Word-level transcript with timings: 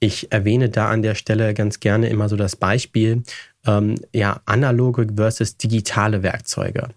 Ich 0.00 0.32
erwähne 0.32 0.68
da 0.68 0.88
an 0.88 1.02
der 1.02 1.14
Stelle 1.14 1.54
ganz 1.54 1.80
gerne 1.80 2.08
immer 2.08 2.28
so 2.28 2.36
das 2.36 2.56
Beispiel, 2.56 3.22
ähm, 3.66 3.96
ja, 4.12 4.40
analoge 4.44 5.06
versus 5.16 5.56
digitale 5.56 6.22
Werkzeuge. 6.22 6.88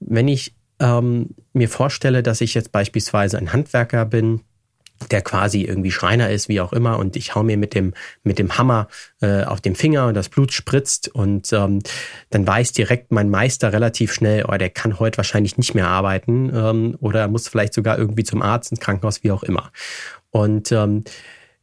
Wenn 0.00 0.28
ich 0.28 0.54
ähm, 0.78 1.30
mir 1.52 1.68
vorstelle, 1.68 2.22
dass 2.22 2.40
ich 2.40 2.54
jetzt 2.54 2.72
beispielsweise 2.72 3.38
ein 3.38 3.52
Handwerker 3.52 4.04
bin, 4.06 4.40
der 5.10 5.22
quasi 5.22 5.62
irgendwie 5.62 5.90
Schreiner 5.90 6.30
ist, 6.30 6.48
wie 6.48 6.60
auch 6.60 6.72
immer, 6.72 6.98
und 6.98 7.16
ich 7.16 7.34
hau 7.34 7.42
mir 7.42 7.56
mit 7.56 7.74
dem 7.74 7.94
mit 8.22 8.38
dem 8.38 8.58
Hammer 8.58 8.88
äh, 9.22 9.44
auf 9.44 9.60
den 9.60 9.74
Finger 9.74 10.06
und 10.06 10.14
das 10.14 10.28
Blut 10.28 10.52
spritzt 10.52 11.08
und 11.08 11.52
ähm, 11.52 11.80
dann 12.28 12.46
weiß 12.46 12.72
direkt 12.72 13.10
mein 13.10 13.30
Meister 13.30 13.72
relativ 13.72 14.12
schnell, 14.12 14.44
oh, 14.46 14.56
der 14.56 14.70
kann 14.70 14.98
heute 14.98 15.16
wahrscheinlich 15.16 15.56
nicht 15.56 15.74
mehr 15.74 15.88
arbeiten 15.88 16.50
ähm, 16.54 16.96
oder 17.00 17.28
muss 17.28 17.48
vielleicht 17.48 17.72
sogar 17.72 17.98
irgendwie 17.98 18.24
zum 18.24 18.42
Arzt 18.42 18.72
ins 18.72 18.80
Krankenhaus, 18.80 19.22
wie 19.22 19.30
auch 19.30 19.42
immer. 19.42 19.72
Und 20.30 20.70
ähm, 20.70 21.04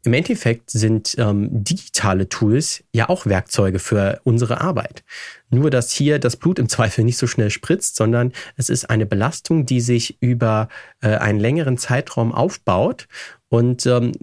im 0.04 0.14
Endeffekt 0.14 0.70
sind 0.70 1.16
ähm, 1.18 1.50
digitale 1.64 2.30
Tools 2.30 2.84
ja 2.94 3.10
auch 3.10 3.26
Werkzeuge 3.26 3.80
für 3.80 4.22
unsere 4.24 4.62
Arbeit. 4.62 5.04
Nur, 5.50 5.70
dass 5.70 5.92
hier 5.92 6.20
das 6.20 6.38
Blut 6.38 6.60
im 6.60 6.70
Zweifel 6.70 7.04
nicht 7.04 7.18
so 7.18 7.28
schnell 7.28 7.50
spritzt, 7.50 7.96
sondern 7.96 8.32
es 8.56 8.70
ist 8.70 8.90
eine 8.90 9.06
Belastung, 9.06 9.66
die 9.66 9.82
sich 9.82 10.18
über 10.22 10.70
äh, 11.02 11.10
einen 11.10 11.40
längeren 11.40 11.78
Zeitraum 11.78 12.32
aufbaut 12.32 13.08
und 13.50 13.86
ähm, 13.86 14.14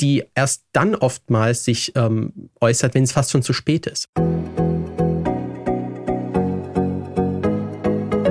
die 0.00 0.24
erst 0.34 0.64
dann 0.72 0.94
oftmals 0.94 1.64
sich 1.64 1.92
ähm, 1.96 2.50
äußert, 2.60 2.94
wenn 2.94 3.04
es 3.04 3.12
fast 3.12 3.30
schon 3.30 3.42
zu 3.42 3.52
spät 3.52 3.86
ist. 3.86 4.08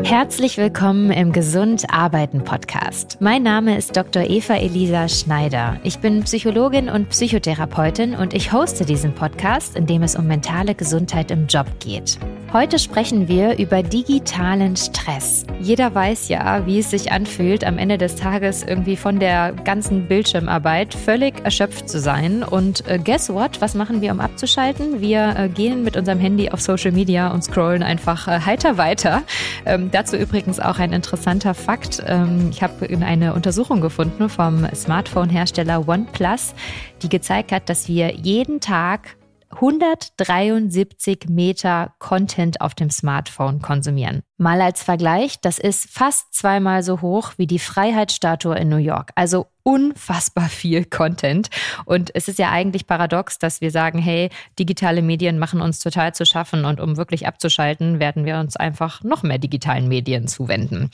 Herzlich 0.09 0.57
willkommen 0.57 1.11
im 1.11 1.31
Gesund 1.33 1.85
Arbeiten 1.93 2.43
Podcast. 2.43 3.17
Mein 3.19 3.43
Name 3.43 3.77
ist 3.77 3.95
Dr. 3.95 4.23
Eva 4.23 4.55
Elisa 4.55 5.07
Schneider. 5.07 5.79
Ich 5.83 5.99
bin 5.99 6.23
Psychologin 6.23 6.89
und 6.89 7.09
Psychotherapeutin 7.09 8.15
und 8.15 8.33
ich 8.33 8.51
hoste 8.51 8.85
diesen 8.85 9.13
Podcast, 9.13 9.75
in 9.75 9.85
dem 9.85 10.01
es 10.01 10.15
um 10.15 10.25
mentale 10.25 10.73
Gesundheit 10.73 11.29
im 11.29 11.45
Job 11.45 11.67
geht. 11.79 12.17
Heute 12.51 12.79
sprechen 12.79 13.27
wir 13.27 13.59
über 13.59 13.83
digitalen 13.83 14.75
Stress. 14.75 15.45
Jeder 15.59 15.93
weiß 15.93 16.29
ja, 16.29 16.65
wie 16.65 16.79
es 16.79 16.89
sich 16.89 17.11
anfühlt, 17.11 17.63
am 17.63 17.77
Ende 17.77 17.99
des 17.99 18.15
Tages 18.15 18.63
irgendwie 18.63 18.95
von 18.95 19.19
der 19.19 19.53
ganzen 19.53 20.07
Bildschirmarbeit 20.07 20.95
völlig 20.95 21.45
erschöpft 21.45 21.87
zu 21.87 21.99
sein. 21.99 22.41
Und 22.41 22.87
äh, 22.87 22.97
guess 22.97 23.29
what? 23.29 23.61
Was 23.61 23.75
machen 23.75 24.01
wir, 24.01 24.11
um 24.11 24.19
abzuschalten? 24.19 24.99
Wir 24.99 25.35
äh, 25.37 25.47
gehen 25.47 25.83
mit 25.83 25.95
unserem 25.95 26.17
Handy 26.19 26.49
auf 26.49 26.59
Social 26.59 26.91
Media 26.91 27.31
und 27.31 27.43
scrollen 27.43 27.83
einfach 27.83 28.27
äh, 28.27 28.39
heiter 28.39 28.79
weiter. 28.79 29.21
Ähm, 29.67 29.91
dazu 29.91 30.15
übrigens 30.17 30.59
auch 30.59 30.79
ein 30.79 30.91
interessanter 30.91 31.53
Fakt. 31.53 32.01
Ähm, 32.07 32.47
ich 32.49 32.63
habe 32.63 32.87
eine 33.05 33.35
Untersuchung 33.35 33.79
gefunden 33.79 34.27
vom 34.27 34.65
Smartphone-Hersteller 34.73 35.87
OnePlus, 35.87 36.55
die 37.03 37.09
gezeigt 37.09 37.51
hat, 37.51 37.69
dass 37.69 37.87
wir 37.87 38.15
jeden 38.15 38.59
Tag 38.59 39.18
173 39.51 41.27
Meter 41.29 41.93
Content 41.99 42.61
auf 42.61 42.75
dem 42.75 42.89
Smartphone 42.89 43.61
konsumieren. 43.61 44.21
Mal 44.41 44.61
als 44.61 44.81
Vergleich, 44.81 45.41
das 45.41 45.59
ist 45.59 45.89
fast 45.89 46.33
zweimal 46.33 46.81
so 46.81 47.01
hoch 47.01 47.33
wie 47.35 47.45
die 47.45 47.59
Freiheitsstatue 47.59 48.55
in 48.55 48.69
New 48.69 48.77
York. 48.77 49.11
Also 49.15 49.47
unfassbar 49.63 50.47
viel 50.49 50.85
Content. 50.85 51.49
Und 51.83 52.09
es 52.15 52.29
ist 52.29 52.39
ja 52.39 52.49
eigentlich 52.49 52.87
paradox, 52.87 53.37
dass 53.37 53.59
wir 53.59 53.69
sagen, 53.69 53.99
hey, 53.99 54.29
digitale 54.57 55.01
Medien 55.01 55.39
machen 55.39 55.59
uns 55.59 55.79
total 55.79 56.15
zu 56.15 56.25
schaffen 56.25 56.63
und 56.63 56.79
um 56.79 56.95
wirklich 56.95 57.27
abzuschalten, 57.27 57.99
werden 57.99 58.23
wir 58.23 58.37
uns 58.37 58.55
einfach 58.55 59.03
noch 59.03 59.23
mehr 59.23 59.39
digitalen 59.39 59.89
Medien 59.89 60.29
zuwenden. 60.29 60.89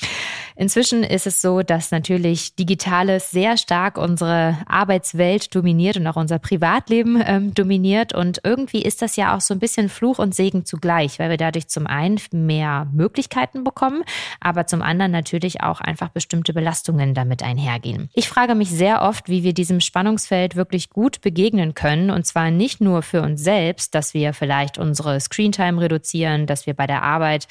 Inzwischen 0.56 1.04
ist 1.04 1.28
es 1.28 1.40
so, 1.40 1.62
dass 1.62 1.92
natürlich 1.92 2.56
Digitales 2.56 3.30
sehr 3.30 3.58
stark 3.58 4.00
unsere 4.00 4.58
Arbeitswelt 4.66 5.54
dominiert 5.54 5.98
und 5.98 6.08
auch 6.08 6.16
unser 6.16 6.40
Privatleben 6.40 7.22
ähm, 7.24 7.54
dominiert. 7.54 8.16
Und 8.16 8.42
irgendwie 8.44 8.82
ist 8.82 9.04
das 9.04 9.16
ja 9.18 9.36
auch 9.36 9.42
so 9.42 9.54
ein 9.54 9.60
bisschen 9.60 9.88
Fluch 9.88 10.18
und 10.18 10.34
Segen 10.34 10.66
zugleich, 10.66 11.20
weil 11.20 11.30
wir 11.30 11.38
dadurch 11.38 11.68
zum 11.68 11.86
einen 11.86 12.20
mehr 12.32 12.88
Möglichkeiten 12.92 13.35
bekommen, 13.64 14.04
aber 14.42 14.68
zum 14.68 14.82
anderen 14.82 15.14
natürlich 15.14 15.62
auch 15.62 15.80
einfach 15.80 16.10
bestimmte 16.10 16.54
Belastungen 16.54 17.14
damit 17.14 17.42
einhergehen. 17.42 18.10
Ich 18.14 18.28
frage 18.28 18.54
mich 18.54 18.66
mich 18.66 18.72
sehr 18.72 19.04
oft, 19.04 19.30
wie 19.30 19.44
wir 19.44 19.54
diesem 19.54 19.80
Spannungsfeld 19.80 20.56
wirklich 20.56 20.90
gut 20.90 21.22
begegnen 21.22 21.76
können. 21.76 22.10
Und 22.10 22.26
zwar 22.26 22.50
nicht 22.50 22.82
nur 22.82 23.04
für 23.04 23.22
uns 23.22 23.44
selbst, 23.44 23.94
dass 23.94 24.16
wir 24.16 24.34
vielleicht 24.34 24.80
unsere 24.80 25.20
Screentime 25.20 25.82
reduzieren, 25.82 26.48
dass 26.48 26.66
wir 26.66 26.74
bei 26.74 26.88
der 26.88 27.04
Arbeit 27.04 27.48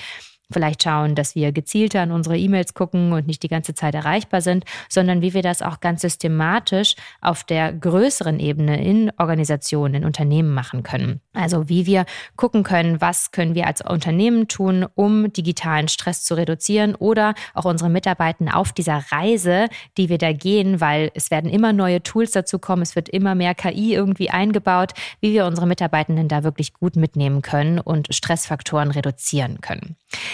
vielleicht 0.51 0.83
schauen, 0.83 1.15
dass 1.15 1.35
wir 1.35 1.53
gezielter 1.53 2.03
an 2.03 2.13
unsere 2.13 2.39
E-Mails 2.39 2.75
gucken 2.75 3.13
und 3.13 3.27
nicht 3.27 3.43
die 3.43 3.49
ganze 3.49 3.75
Zeit 3.75 3.95
erreichbar 3.95 4.41
sind, 4.41 4.65
sondern 4.89 5.23
wie 5.23 5.35
wir 5.35 5.43
das 5.43 5.63
auch 5.63 5.81
ganz 5.81 6.03
systematisch 6.03 6.97
auf 7.21 7.45
der 7.45 7.73
größeren 7.73 8.39
Ebene 8.39 8.83
in 8.85 9.11
Organisationen, 9.19 9.95
in 9.95 10.05
Unternehmen 10.05 10.53
machen 10.53 10.83
können. 10.83 11.21
Also 11.33 11.69
wie 11.69 11.87
wir 11.87 12.05
gucken 12.37 12.63
können, 12.63 13.01
was 13.01 13.33
können 13.33 13.55
wir 13.55 13.67
als 13.67 13.81
Unternehmen 13.81 14.49
tun, 14.49 14.87
um 14.95 15.33
digitalen 15.33 15.89
Stress 15.89 16.25
zu 16.25 16.35
reduzieren 16.35 16.95
oder 16.95 17.35
auch 17.55 17.65
unsere 17.65 17.91
Mitarbeitenden 17.91 18.55
auf 18.55 18.73
dieser 18.73 19.05
Reise, 19.11 19.69
die 19.97 20.09
wir 20.09 20.19
da 20.19 20.33
gehen, 20.33 20.81
weil 20.81 21.11
es 21.15 21.31
werden 21.31 21.51
immer 21.51 21.73
neue 21.73 22.03
Tools 22.03 22.33
dazu 22.33 22.59
kommen, 22.59 22.83
es 22.83 22.95
wird 22.97 23.09
immer 23.09 23.35
mehr 23.35 23.55
KI 23.55 23.95
irgendwie 23.95 24.31
eingebaut, 24.31 24.93
wie 25.21 25.33
wir 25.33 25.47
unsere 25.47 25.67
Mitarbeitenden 25.67 26.29
da 26.29 26.45
wirklich 26.45 26.73
gut 26.73 26.97
mitnehmen 26.97 27.43
können 27.43 27.79
und 27.79 28.15
Stressfaktoren 28.15 28.91
reduzieren 28.91 29.61
können. 29.61 29.97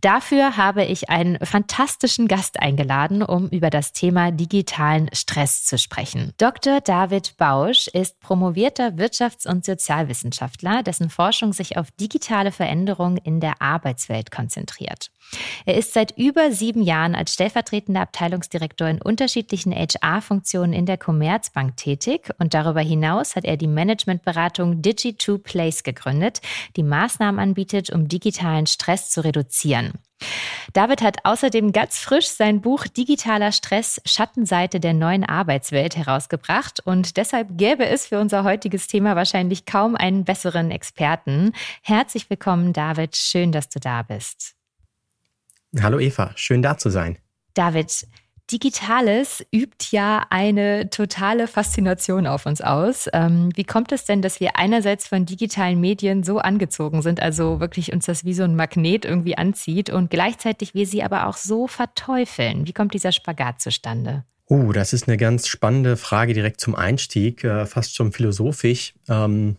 Dafür 0.00 0.56
habe 0.56 0.84
ich 0.84 1.10
einen 1.10 1.38
fantastischen 1.44 2.26
Gast 2.26 2.60
eingeladen, 2.60 3.22
um 3.22 3.48
über 3.48 3.68
das 3.68 3.92
Thema 3.92 4.30
digitalen 4.30 5.10
Stress 5.12 5.64
zu 5.64 5.76
sprechen. 5.76 6.32
Dr. 6.38 6.80
David 6.80 7.36
Bausch 7.36 7.86
ist 7.88 8.18
promovierter 8.20 8.92
Wirtschafts- 8.96 9.46
und 9.46 9.64
Sozialwissenschaftler, 9.64 10.82
dessen 10.82 11.10
Forschung 11.10 11.52
sich 11.52 11.76
auf 11.76 11.90
digitale 11.90 12.50
Veränderungen 12.50 13.18
in 13.18 13.40
der 13.40 13.60
Arbeitswelt 13.60 14.30
konzentriert. 14.30 15.10
Er 15.64 15.76
ist 15.76 15.92
seit 15.92 16.16
über 16.16 16.50
sieben 16.50 16.82
Jahren 16.82 17.14
als 17.14 17.34
stellvertretender 17.34 18.00
Abteilungsdirektor 18.00 18.88
in 18.88 19.00
unterschiedlichen 19.00 19.72
HR-Funktionen 19.72 20.72
in 20.72 20.86
der 20.86 20.98
Commerzbank 20.98 21.76
tätig 21.76 22.30
und 22.38 22.54
darüber 22.54 22.80
hinaus 22.80 23.36
hat 23.36 23.44
er 23.44 23.56
die 23.56 23.68
Managementberatung 23.68 24.80
Digi2Place 24.80 25.84
gegründet, 25.84 26.40
die 26.76 26.82
Maßnahmen 26.82 27.38
anbietet, 27.38 27.90
um 27.90 28.08
digitalen 28.08 28.66
Stress 28.66 29.10
zu 29.10 29.22
reduzieren. 29.22 29.89
David 30.72 31.02
hat 31.02 31.24
außerdem 31.24 31.72
ganz 31.72 31.98
frisch 31.98 32.28
sein 32.28 32.60
Buch 32.60 32.86
Digitaler 32.86 33.50
Stress 33.50 34.00
Schattenseite 34.04 34.78
der 34.78 34.94
neuen 34.94 35.24
Arbeitswelt 35.24 35.96
herausgebracht 35.96 36.80
und 36.84 37.16
deshalb 37.16 37.58
gäbe 37.58 37.86
es 37.86 38.06
für 38.06 38.20
unser 38.20 38.44
heutiges 38.44 38.86
Thema 38.86 39.16
wahrscheinlich 39.16 39.66
kaum 39.66 39.96
einen 39.96 40.24
besseren 40.24 40.70
Experten. 40.70 41.52
Herzlich 41.82 42.30
willkommen, 42.30 42.72
David. 42.72 43.16
Schön, 43.16 43.50
dass 43.50 43.68
du 43.68 43.80
da 43.80 44.02
bist. 44.02 44.54
Hallo 45.80 45.98
Eva, 45.98 46.32
schön 46.36 46.62
da 46.62 46.78
zu 46.78 46.90
sein. 46.90 47.18
David, 47.54 48.06
Digitales 48.50 49.44
übt 49.54 49.88
ja 49.90 50.26
eine 50.30 50.90
totale 50.90 51.46
Faszination 51.46 52.26
auf 52.26 52.46
uns 52.46 52.60
aus. 52.60 53.08
Ähm, 53.12 53.50
wie 53.54 53.64
kommt 53.64 53.92
es 53.92 54.04
denn, 54.04 54.22
dass 54.22 54.40
wir 54.40 54.56
einerseits 54.56 55.06
von 55.06 55.24
digitalen 55.24 55.80
Medien 55.80 56.22
so 56.22 56.38
angezogen 56.38 57.02
sind, 57.02 57.20
also 57.20 57.60
wirklich 57.60 57.92
uns 57.92 58.06
das 58.06 58.24
wie 58.24 58.34
so 58.34 58.42
ein 58.42 58.56
Magnet 58.56 59.04
irgendwie 59.04 59.38
anzieht 59.38 59.90
und 59.90 60.10
gleichzeitig 60.10 60.74
wir 60.74 60.86
sie 60.86 61.02
aber 61.02 61.26
auch 61.26 61.36
so 61.36 61.66
verteufeln? 61.66 62.66
Wie 62.66 62.72
kommt 62.72 62.94
dieser 62.94 63.12
Spagat 63.12 63.60
zustande? 63.60 64.24
Uh, 64.48 64.72
das 64.72 64.92
ist 64.92 65.06
eine 65.06 65.16
ganz 65.16 65.46
spannende 65.46 65.96
Frage 65.96 66.34
direkt 66.34 66.60
zum 66.60 66.74
Einstieg, 66.74 67.44
äh, 67.44 67.66
fast 67.66 67.94
schon 67.94 68.10
philosophisch. 68.10 68.94
Ähm, 69.08 69.56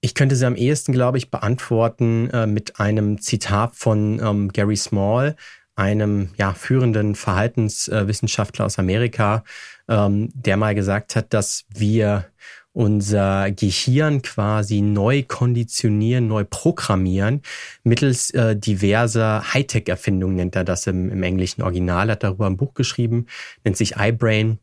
ich 0.00 0.14
könnte 0.14 0.36
sie 0.36 0.46
am 0.46 0.54
ehesten, 0.54 0.92
glaube 0.92 1.18
ich, 1.18 1.32
beantworten 1.32 2.30
äh, 2.30 2.46
mit 2.46 2.78
einem 2.78 3.20
Zitat 3.20 3.74
von 3.74 4.20
ähm, 4.22 4.52
Gary 4.52 4.76
Small, 4.76 5.34
einem 5.78 6.30
ja, 6.36 6.54
führenden 6.54 7.14
Verhaltenswissenschaftler 7.14 8.66
aus 8.66 8.78
Amerika, 8.78 9.44
ähm, 9.88 10.30
der 10.34 10.56
mal 10.56 10.74
gesagt 10.74 11.14
hat, 11.14 11.32
dass 11.32 11.64
wir 11.68 12.26
unser 12.72 13.50
Gehirn 13.52 14.22
quasi 14.22 14.80
neu 14.80 15.22
konditionieren, 15.22 16.26
neu 16.26 16.44
programmieren, 16.44 17.42
mittels 17.84 18.30
äh, 18.30 18.56
diverser 18.56 19.52
Hightech-Erfindungen 19.54 20.36
nennt 20.36 20.56
er 20.56 20.64
das 20.64 20.86
im, 20.86 21.10
im 21.10 21.22
englischen 21.22 21.62
Original, 21.62 22.10
hat 22.10 22.22
darüber 22.22 22.46
ein 22.46 22.56
Buch 22.56 22.74
geschrieben, 22.74 23.26
nennt 23.64 23.76
sich 23.76 23.96
iBrain. 23.96 24.58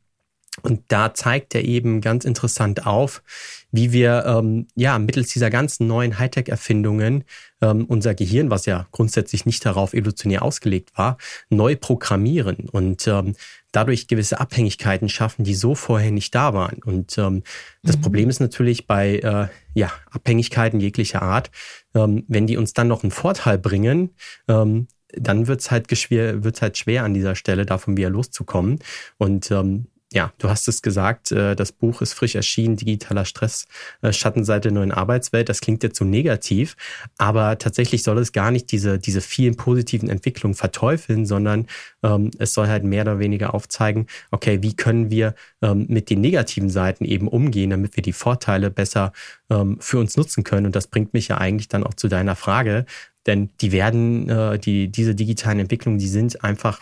Und 0.61 0.83
da 0.87 1.13
zeigt 1.13 1.55
er 1.55 1.65
eben 1.65 1.99
ganz 1.99 2.23
interessant 2.23 2.85
auf, 2.85 3.21
wie 3.75 3.91
wir 3.91 4.23
ähm, 4.25 4.67
ja 4.75 4.97
mittels 4.99 5.33
dieser 5.33 5.49
ganzen 5.49 5.87
neuen 5.87 6.17
Hightech-Erfindungen 6.17 7.25
ähm, 7.61 7.85
unser 7.85 8.15
Gehirn, 8.15 8.49
was 8.49 8.65
ja 8.65 8.87
grundsätzlich 8.91 9.45
nicht 9.45 9.65
darauf 9.65 9.93
evolutionär 9.93 10.43
ausgelegt 10.43 10.91
war, 10.97 11.17
neu 11.49 11.75
programmieren 11.75 12.69
und 12.71 13.07
ähm, 13.07 13.35
dadurch 13.71 14.07
gewisse 14.07 14.39
Abhängigkeiten 14.39 15.09
schaffen, 15.09 15.43
die 15.43 15.55
so 15.55 15.75
vorher 15.75 16.11
nicht 16.11 16.33
da 16.33 16.53
waren. 16.53 16.81
Und 16.83 17.17
ähm, 17.17 17.43
das 17.83 17.97
mhm. 17.97 18.01
Problem 18.01 18.29
ist 18.29 18.39
natürlich 18.39 18.87
bei 18.87 19.17
äh, 19.19 19.47
ja, 19.73 19.91
Abhängigkeiten 20.11 20.79
jeglicher 20.79 21.21
Art, 21.21 21.51
ähm, 21.93 22.23
wenn 22.27 22.47
die 22.47 22.57
uns 22.57 22.73
dann 22.73 22.87
noch 22.87 23.03
einen 23.03 23.11
Vorteil 23.11 23.57
bringen, 23.57 24.11
ähm, 24.47 24.87
dann 25.17 25.47
wird's 25.47 25.71
halt, 25.71 25.89
wird's 25.89 26.61
halt 26.61 26.77
schwer 26.77 27.03
an 27.03 27.13
dieser 27.13 27.35
Stelle, 27.35 27.65
davon 27.65 27.97
wieder 27.97 28.09
loszukommen. 28.09 28.79
Und 29.17 29.51
ähm, 29.51 29.87
ja, 30.13 30.31
du 30.37 30.49
hast 30.49 30.67
es 30.67 30.81
gesagt, 30.81 31.31
äh, 31.31 31.55
das 31.55 31.71
Buch 31.71 32.01
ist 32.01 32.13
frisch 32.13 32.35
erschienen, 32.35 32.77
digitaler 32.77 33.25
Stress, 33.25 33.67
äh, 34.01 34.13
Schattenseite 34.13 34.69
der 34.69 34.73
neuen 34.73 34.91
Arbeitswelt. 34.91 35.49
Das 35.49 35.61
klingt 35.61 35.83
jetzt 35.83 35.97
so 35.97 36.05
negativ, 36.05 36.77
aber 37.17 37.57
tatsächlich 37.57 38.03
soll 38.03 38.19
es 38.19 38.31
gar 38.31 38.51
nicht 38.51 38.71
diese, 38.71 38.99
diese 38.99 39.21
vielen 39.21 39.55
positiven 39.55 40.09
Entwicklungen 40.09 40.53
verteufeln, 40.53 41.25
sondern 41.25 41.67
ähm, 42.03 42.31
es 42.37 42.53
soll 42.53 42.67
halt 42.67 42.83
mehr 42.83 43.01
oder 43.01 43.19
weniger 43.19 43.53
aufzeigen, 43.53 44.07
okay, 44.31 44.61
wie 44.61 44.75
können 44.75 45.09
wir 45.09 45.33
ähm, 45.61 45.85
mit 45.89 46.09
den 46.09 46.21
negativen 46.21 46.69
Seiten 46.69 47.03
eben 47.03 47.27
umgehen, 47.27 47.71
damit 47.71 47.95
wir 47.95 48.03
die 48.03 48.13
Vorteile 48.13 48.69
besser 48.69 49.11
ähm, 49.49 49.77
für 49.79 49.97
uns 49.99 50.17
nutzen 50.17 50.43
können. 50.43 50.67
Und 50.67 50.75
das 50.75 50.87
bringt 50.87 51.13
mich 51.13 51.29
ja 51.29 51.39
eigentlich 51.39 51.67
dann 51.67 51.83
auch 51.83 51.95
zu 51.95 52.07
deiner 52.07 52.35
Frage, 52.35 52.85
denn 53.25 53.49
die 53.59 53.71
werden, 53.71 54.29
äh, 54.29 54.59
die, 54.59 54.89
diese 54.89 55.15
digitalen 55.15 55.59
Entwicklungen, 55.59 55.97
die 55.97 56.07
sind 56.07 56.43
einfach 56.43 56.81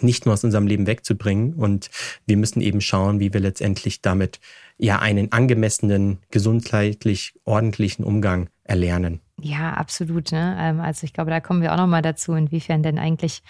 nicht 0.00 0.24
nur 0.24 0.34
aus 0.34 0.44
unserem 0.44 0.66
Leben 0.66 0.86
wegzubringen. 0.86 1.54
Und 1.54 1.90
wir 2.26 2.36
müssen 2.36 2.60
eben 2.60 2.80
schauen, 2.80 3.20
wie 3.20 3.32
wir 3.32 3.40
letztendlich 3.40 4.02
damit 4.02 4.40
ja 4.78 4.98
einen 4.98 5.32
angemessenen, 5.32 6.18
gesundheitlich 6.30 7.34
ordentlichen 7.44 8.04
Umgang 8.04 8.48
erlernen. 8.64 9.20
Ja, 9.42 9.72
absolut. 9.72 10.32
Ne? 10.32 10.56
Ähm, 10.58 10.80
also 10.80 11.04
ich 11.04 11.12
glaube, 11.12 11.30
da 11.30 11.40
kommen 11.40 11.62
wir 11.62 11.72
auch 11.72 11.76
noch 11.76 11.86
mal 11.86 12.02
dazu, 12.02 12.34
inwiefern 12.34 12.82
denn 12.82 12.98
eigentlich 12.98 13.42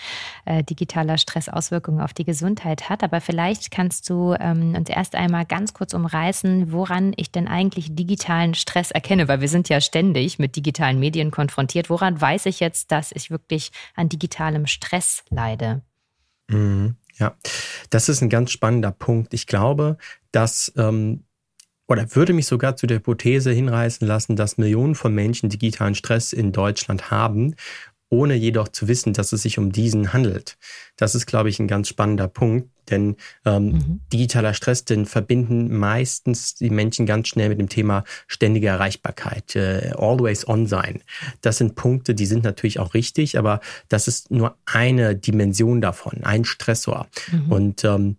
äh, 0.45 0.63
digitaler 0.63 1.19
Stress 1.19 1.49
Auswirkungen 1.49 2.01
auf 2.01 2.13
die 2.13 2.25
Gesundheit 2.25 2.89
hat. 2.89 3.03
Aber 3.03 3.21
vielleicht 3.21 3.71
kannst 3.71 4.09
du 4.09 4.35
ähm, 4.39 4.75
uns 4.77 4.89
erst 4.89 5.15
einmal 5.15 5.45
ganz 5.45 5.75
kurz 5.75 5.93
umreißen, 5.93 6.73
woran 6.73 7.13
ich 7.17 7.33
denn 7.33 7.49
eigentlich 7.49 7.95
digitalen 7.95 8.55
Stress 8.55 8.91
erkenne, 8.91 9.29
weil 9.29 9.41
wir 9.41 9.49
sind 9.49 9.69
ja 9.69 9.81
ständig 9.81 10.39
mit 10.39 10.57
digitalen 10.57 11.01
Medien 11.01 11.31
konfrontiert. 11.31 11.91
Woran 11.91 12.21
weiß 12.21 12.47
ich 12.47 12.61
jetzt, 12.61 12.93
dass 12.93 13.13
ich 13.13 13.31
wirklich 13.31 13.73
an 13.95 14.09
digitalem 14.09 14.67
Stress 14.67 15.25
leide? 15.31 15.83
Mhm, 16.51 16.97
ja, 17.19 17.37
das 17.91 18.09
ist 18.09 18.23
ein 18.23 18.29
ganz 18.29 18.51
spannender 18.51 18.93
Punkt. 18.93 19.35
Ich 19.35 19.47
glaube, 19.47 19.97
dass 20.33 20.73
ähm, 20.77 21.25
oder 21.89 22.15
würde 22.15 22.33
mich 22.33 22.47
sogar 22.47 22.77
zu 22.77 22.87
der 22.87 22.99
Hypothese 22.99 23.51
hinreißen 23.51 24.07
lassen, 24.07 24.37
dass 24.37 24.59
Millionen 24.59 24.95
von 24.95 25.13
Menschen 25.13 25.49
digitalen 25.49 25.97
Stress 25.97 26.33
in 26.33 26.53
Deutschland 26.53 27.11
haben 27.11 27.57
ohne 28.11 28.35
jedoch 28.35 28.69
zu 28.69 28.89
wissen, 28.89 29.13
dass 29.13 29.33
es 29.33 29.43
sich 29.43 29.59
um 29.59 29.73
diesen 29.73 30.13
handelt. 30.13 30.59
Das 30.97 31.15
ist, 31.15 31.27
glaube 31.27 31.49
ich, 31.49 31.59
ein 31.61 31.69
ganz 31.69 31.89
spannender 31.89 32.29
Punkt, 32.29 32.69
denn 32.91 33.17
ähm, 33.45 33.65
mhm. 33.65 34.01
digitaler 34.13 34.55
Stress, 34.55 34.85
den 34.85 35.07
verbinden 35.07 35.77
meistens 35.77 36.55
die 36.55 36.71
Menschen 36.71 37.07
ganz 37.07 37.29
schnell 37.29 37.49
mit 37.49 37.59
dem 37.59 37.69
Thema 37.69 38.05
ständige 38.27 38.69
Erreichbarkeit, 38.69 39.57
äh, 39.57 39.93
always 39.97 40.47
on 40.47 40.67
sein. 40.67 41.03
Das 41.41 41.59
sind 41.59 41.75
Punkte, 41.75 42.15
die 42.15 42.27
sind 42.27 42.45
natürlich 42.45 42.79
auch 42.79 42.95
richtig, 42.95 43.39
aber 43.39 43.61
das 43.89 44.09
ist 44.09 44.31
nur 44.31 44.57
eine 44.67 45.17
Dimension 45.17 45.81
davon, 45.81 46.25
ein 46.25 46.45
Stressor. 46.45 47.07
Mhm. 47.31 47.53
Und 47.53 47.85
ähm, 47.85 48.17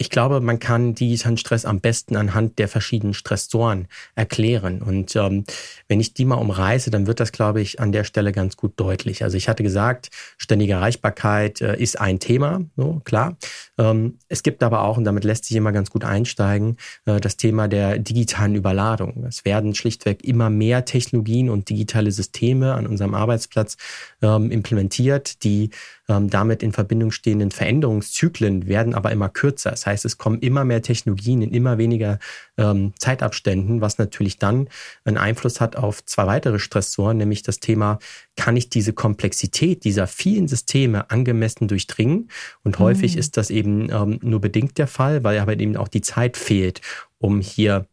ich 0.00 0.10
glaube, 0.10 0.40
man 0.40 0.60
kann 0.60 0.94
digitalen 0.94 1.36
Stress 1.36 1.64
am 1.64 1.80
besten 1.80 2.14
anhand 2.14 2.60
der 2.60 2.68
verschiedenen 2.68 3.14
Stressoren 3.14 3.88
erklären. 4.14 4.80
Und 4.80 5.16
ähm, 5.16 5.42
wenn 5.88 5.98
ich 5.98 6.14
die 6.14 6.24
mal 6.24 6.36
umreiße, 6.36 6.90
dann 6.90 7.08
wird 7.08 7.18
das, 7.18 7.32
glaube 7.32 7.60
ich, 7.60 7.80
an 7.80 7.90
der 7.90 8.04
Stelle 8.04 8.30
ganz 8.30 8.56
gut 8.56 8.74
deutlich. 8.76 9.24
Also 9.24 9.36
ich 9.36 9.48
hatte 9.48 9.64
gesagt, 9.64 10.10
ständige 10.36 10.74
Erreichbarkeit 10.74 11.60
äh, 11.60 11.76
ist 11.76 12.00
ein 12.00 12.20
Thema, 12.20 12.62
so 12.76 13.00
klar. 13.04 13.36
Ähm, 13.76 14.18
es 14.28 14.44
gibt 14.44 14.62
aber 14.62 14.82
auch, 14.82 14.98
und 14.98 15.04
damit 15.04 15.24
lässt 15.24 15.46
sich 15.46 15.56
immer 15.56 15.72
ganz 15.72 15.90
gut 15.90 16.04
einsteigen, 16.04 16.76
äh, 17.04 17.18
das 17.18 17.36
Thema 17.36 17.66
der 17.66 17.98
digitalen 17.98 18.54
Überladung. 18.54 19.24
Es 19.24 19.44
werden 19.44 19.74
schlichtweg 19.74 20.22
immer 20.22 20.48
mehr 20.48 20.84
Technologien 20.84 21.50
und 21.50 21.70
digitale 21.70 22.12
Systeme 22.12 22.74
an 22.74 22.86
unserem 22.86 23.14
Arbeitsplatz 23.14 23.76
ähm, 24.22 24.52
implementiert, 24.52 25.42
die 25.42 25.70
ähm, 26.08 26.30
damit 26.30 26.62
in 26.62 26.72
Verbindung 26.72 27.10
stehenden 27.10 27.50
Veränderungszyklen 27.50 28.66
werden 28.66 28.94
aber 28.94 29.12
immer 29.12 29.28
kürzer. 29.28 29.70
Das 29.70 29.86
heißt, 29.86 30.04
es 30.04 30.18
kommen 30.18 30.40
immer 30.40 30.64
mehr 30.64 30.82
Technologien 30.82 31.42
in 31.42 31.52
immer 31.52 31.78
weniger 31.78 32.18
ähm, 32.56 32.92
Zeitabständen, 32.98 33.80
was 33.80 33.98
natürlich 33.98 34.38
dann 34.38 34.68
einen 35.04 35.18
Einfluss 35.18 35.60
hat 35.60 35.76
auf 35.76 36.04
zwei 36.04 36.26
weitere 36.26 36.58
Stressoren, 36.58 37.18
nämlich 37.18 37.42
das 37.42 37.60
Thema, 37.60 37.98
kann 38.36 38.56
ich 38.56 38.70
diese 38.70 38.92
Komplexität 38.92 39.84
dieser 39.84 40.06
vielen 40.06 40.48
Systeme 40.48 41.10
angemessen 41.10 41.68
durchdringen? 41.68 42.30
Und 42.62 42.78
häufig 42.78 43.14
mhm. 43.14 43.18
ist 43.18 43.36
das 43.36 43.50
eben 43.50 43.90
ähm, 43.90 44.18
nur 44.22 44.40
bedingt 44.40 44.78
der 44.78 44.86
Fall, 44.86 45.24
weil 45.24 45.38
aber 45.38 45.58
eben 45.58 45.76
auch 45.76 45.88
die 45.88 46.02
Zeit 46.02 46.36
fehlt, 46.36 46.80
um 47.18 47.40
hier 47.40 47.86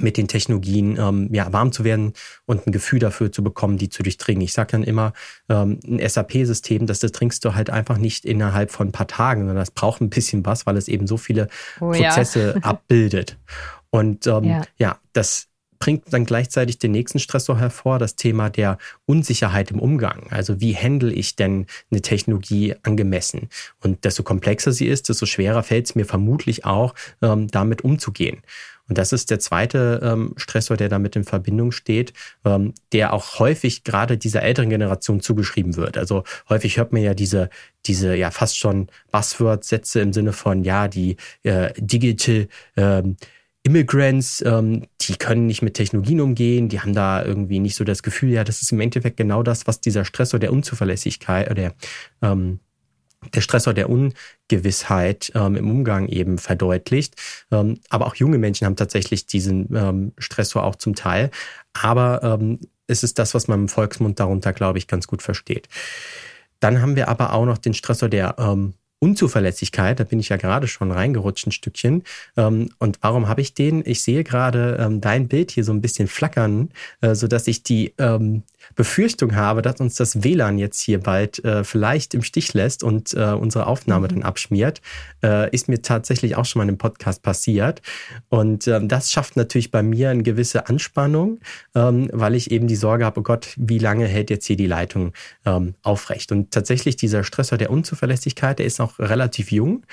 mit 0.00 0.16
den 0.16 0.28
Technologien 0.28 0.98
ähm, 0.98 1.28
ja, 1.32 1.52
warm 1.52 1.72
zu 1.72 1.84
werden 1.84 2.12
und 2.44 2.66
ein 2.66 2.72
Gefühl 2.72 2.98
dafür 2.98 3.32
zu 3.32 3.42
bekommen, 3.42 3.78
die 3.78 3.88
zu 3.88 4.02
durchdringen. 4.02 4.42
Ich 4.42 4.52
sage 4.52 4.72
dann 4.72 4.82
immer, 4.82 5.12
ähm, 5.48 5.80
ein 5.86 6.06
SAP-System, 6.06 6.86
das, 6.86 7.00
das 7.00 7.12
trinkst 7.12 7.44
du 7.44 7.54
halt 7.54 7.70
einfach 7.70 7.98
nicht 7.98 8.24
innerhalb 8.24 8.70
von 8.70 8.88
ein 8.88 8.92
paar 8.92 9.08
Tagen, 9.08 9.42
sondern 9.42 9.56
das 9.56 9.70
braucht 9.70 10.00
ein 10.00 10.10
bisschen 10.10 10.44
was, 10.44 10.66
weil 10.66 10.76
es 10.76 10.88
eben 10.88 11.06
so 11.06 11.16
viele 11.16 11.48
oh, 11.80 11.90
Prozesse 11.90 12.54
ja. 12.56 12.62
abbildet. 12.62 13.38
Und 13.90 14.26
ähm, 14.26 14.44
ja. 14.44 14.62
ja, 14.78 14.98
das 15.12 15.48
bringt 15.78 16.12
dann 16.12 16.24
gleichzeitig 16.24 16.78
den 16.78 16.92
nächsten 16.92 17.18
Stressor 17.18 17.58
hervor, 17.58 17.98
das 17.98 18.16
Thema 18.16 18.50
der 18.50 18.78
Unsicherheit 19.04 19.70
im 19.70 19.78
Umgang. 19.78 20.26
Also 20.30 20.60
wie 20.60 20.76
handle 20.76 21.12
ich 21.12 21.36
denn 21.36 21.66
eine 21.90 22.00
Technologie 22.00 22.74
angemessen? 22.82 23.48
Und 23.82 24.04
desto 24.04 24.22
komplexer 24.22 24.72
sie 24.72 24.86
ist, 24.86 25.08
desto 25.08 25.26
schwerer 25.26 25.62
fällt 25.62 25.86
es 25.86 25.94
mir 25.94 26.04
vermutlich 26.04 26.64
auch, 26.64 26.94
ähm, 27.22 27.48
damit 27.48 27.82
umzugehen. 27.82 28.42
Und 28.88 28.98
das 28.98 29.12
ist 29.12 29.30
der 29.30 29.38
zweite 29.38 30.00
ähm, 30.02 30.34
Stressor, 30.36 30.76
der 30.76 30.88
damit 30.88 31.16
in 31.16 31.24
Verbindung 31.24 31.72
steht, 31.72 32.12
ähm, 32.44 32.74
der 32.92 33.12
auch 33.12 33.38
häufig 33.38 33.84
gerade 33.84 34.16
dieser 34.16 34.42
älteren 34.42 34.70
Generation 34.70 35.20
zugeschrieben 35.20 35.76
wird. 35.76 35.98
Also 35.98 36.24
häufig 36.48 36.76
hört 36.76 36.92
man 36.92 37.02
ja 37.02 37.14
diese, 37.14 37.50
diese 37.86 38.14
ja 38.14 38.30
fast 38.30 38.58
schon 38.58 38.88
Buzzword-Sätze 39.10 40.00
im 40.00 40.12
Sinne 40.12 40.32
von, 40.32 40.62
ja, 40.64 40.88
die 40.88 41.16
äh, 41.42 41.72
Digital 41.76 42.48
ähm, 42.76 43.16
Immigrants, 43.66 44.42
ähm, 44.46 44.86
die 45.00 45.16
können 45.16 45.46
nicht 45.46 45.60
mit 45.60 45.74
Technologien 45.74 46.20
umgehen, 46.20 46.68
die 46.68 46.80
haben 46.80 46.94
da 46.94 47.24
irgendwie 47.24 47.58
nicht 47.58 47.74
so 47.74 47.82
das 47.82 48.04
Gefühl, 48.04 48.30
ja, 48.30 48.44
das 48.44 48.62
ist 48.62 48.70
im 48.70 48.78
Endeffekt 48.78 49.16
genau 49.16 49.42
das, 49.42 49.66
was 49.66 49.80
dieser 49.80 50.04
Stressor 50.04 50.38
der 50.38 50.52
Unzuverlässigkeit 50.52 51.50
oder 51.50 51.54
der 51.54 51.74
ähm, 52.22 52.60
der 53.34 53.40
Stressor 53.40 53.74
der 53.74 53.88
Ungewissheit 53.90 55.32
ähm, 55.34 55.56
im 55.56 55.70
Umgang 55.70 56.08
eben 56.08 56.38
verdeutlicht. 56.38 57.14
Ähm, 57.50 57.80
aber 57.88 58.06
auch 58.06 58.14
junge 58.14 58.38
Menschen 58.38 58.66
haben 58.66 58.76
tatsächlich 58.76 59.26
diesen 59.26 59.74
ähm, 59.74 60.12
Stressor 60.18 60.64
auch 60.64 60.76
zum 60.76 60.94
Teil. 60.94 61.30
Aber 61.72 62.22
ähm, 62.22 62.60
es 62.86 63.02
ist 63.02 63.18
das, 63.18 63.34
was 63.34 63.48
man 63.48 63.62
im 63.62 63.68
Volksmund 63.68 64.20
darunter, 64.20 64.52
glaube 64.52 64.78
ich, 64.78 64.86
ganz 64.86 65.06
gut 65.06 65.22
versteht. 65.22 65.68
Dann 66.60 66.80
haben 66.80 66.96
wir 66.96 67.08
aber 67.08 67.32
auch 67.32 67.44
noch 67.44 67.58
den 67.58 67.74
Stressor 67.74 68.08
der 68.08 68.36
ähm, 68.38 68.74
Unzuverlässigkeit, 68.98 70.00
da 70.00 70.04
bin 70.04 70.20
ich 70.20 70.30
ja 70.30 70.38
gerade 70.38 70.68
schon 70.68 70.90
reingerutscht 70.90 71.46
ein 71.46 71.52
Stückchen. 71.52 72.02
Ähm, 72.36 72.70
und 72.78 72.98
warum 73.02 73.28
habe 73.28 73.42
ich 73.42 73.52
den? 73.52 73.82
Ich 73.84 74.02
sehe 74.02 74.24
gerade 74.24 74.98
dein 75.00 75.28
Bild 75.28 75.50
hier 75.50 75.64
so 75.64 75.72
ein 75.72 75.82
bisschen 75.82 76.08
flackern, 76.08 76.70
äh, 77.02 77.14
so 77.14 77.28
dass 77.28 77.46
ich 77.46 77.62
die 77.62 77.92
Befürchtung 78.74 79.36
habe, 79.36 79.62
dass 79.62 79.80
uns 79.80 79.94
das 79.94 80.22
WLAN 80.22 80.58
jetzt 80.58 80.80
hier 80.80 81.00
bald 81.00 81.44
äh, 81.44 81.64
vielleicht 81.64 82.14
im 82.14 82.22
Stich 82.22 82.52
lässt 82.54 82.82
und 82.82 83.14
äh, 83.14 83.32
unsere 83.32 83.66
Aufnahme 83.66 84.06
mhm. 84.08 84.14
dann 84.14 84.22
abschmiert. 84.22 84.80
Äh, 85.22 85.50
ist 85.50 85.68
mir 85.68 85.82
tatsächlich 85.82 86.36
auch 86.36 86.44
schon 86.44 86.60
mal 86.60 86.68
im 86.68 86.78
Podcast 86.78 87.22
passiert. 87.22 87.82
Und 88.28 88.66
ähm, 88.68 88.88
das 88.88 89.10
schafft 89.10 89.36
natürlich 89.36 89.70
bei 89.70 89.82
mir 89.82 90.10
eine 90.10 90.22
gewisse 90.22 90.68
Anspannung, 90.68 91.40
ähm, 91.74 92.08
weil 92.12 92.34
ich 92.34 92.50
eben 92.50 92.66
die 92.66 92.76
Sorge 92.76 93.04
habe, 93.04 93.20
oh 93.20 93.22
Gott, 93.22 93.54
wie 93.56 93.78
lange 93.78 94.06
hält 94.06 94.30
jetzt 94.30 94.46
hier 94.46 94.56
die 94.56 94.66
Leitung 94.66 95.12
ähm, 95.44 95.74
aufrecht? 95.82 96.32
Und 96.32 96.50
tatsächlich 96.50 96.96
dieser 96.96 97.24
Stressor 97.24 97.58
der 97.58 97.70
Unzuverlässigkeit, 97.70 98.58
der 98.58 98.66
ist 98.66 98.78
noch 98.78 98.98
relativ 98.98 99.52
jung. 99.52 99.84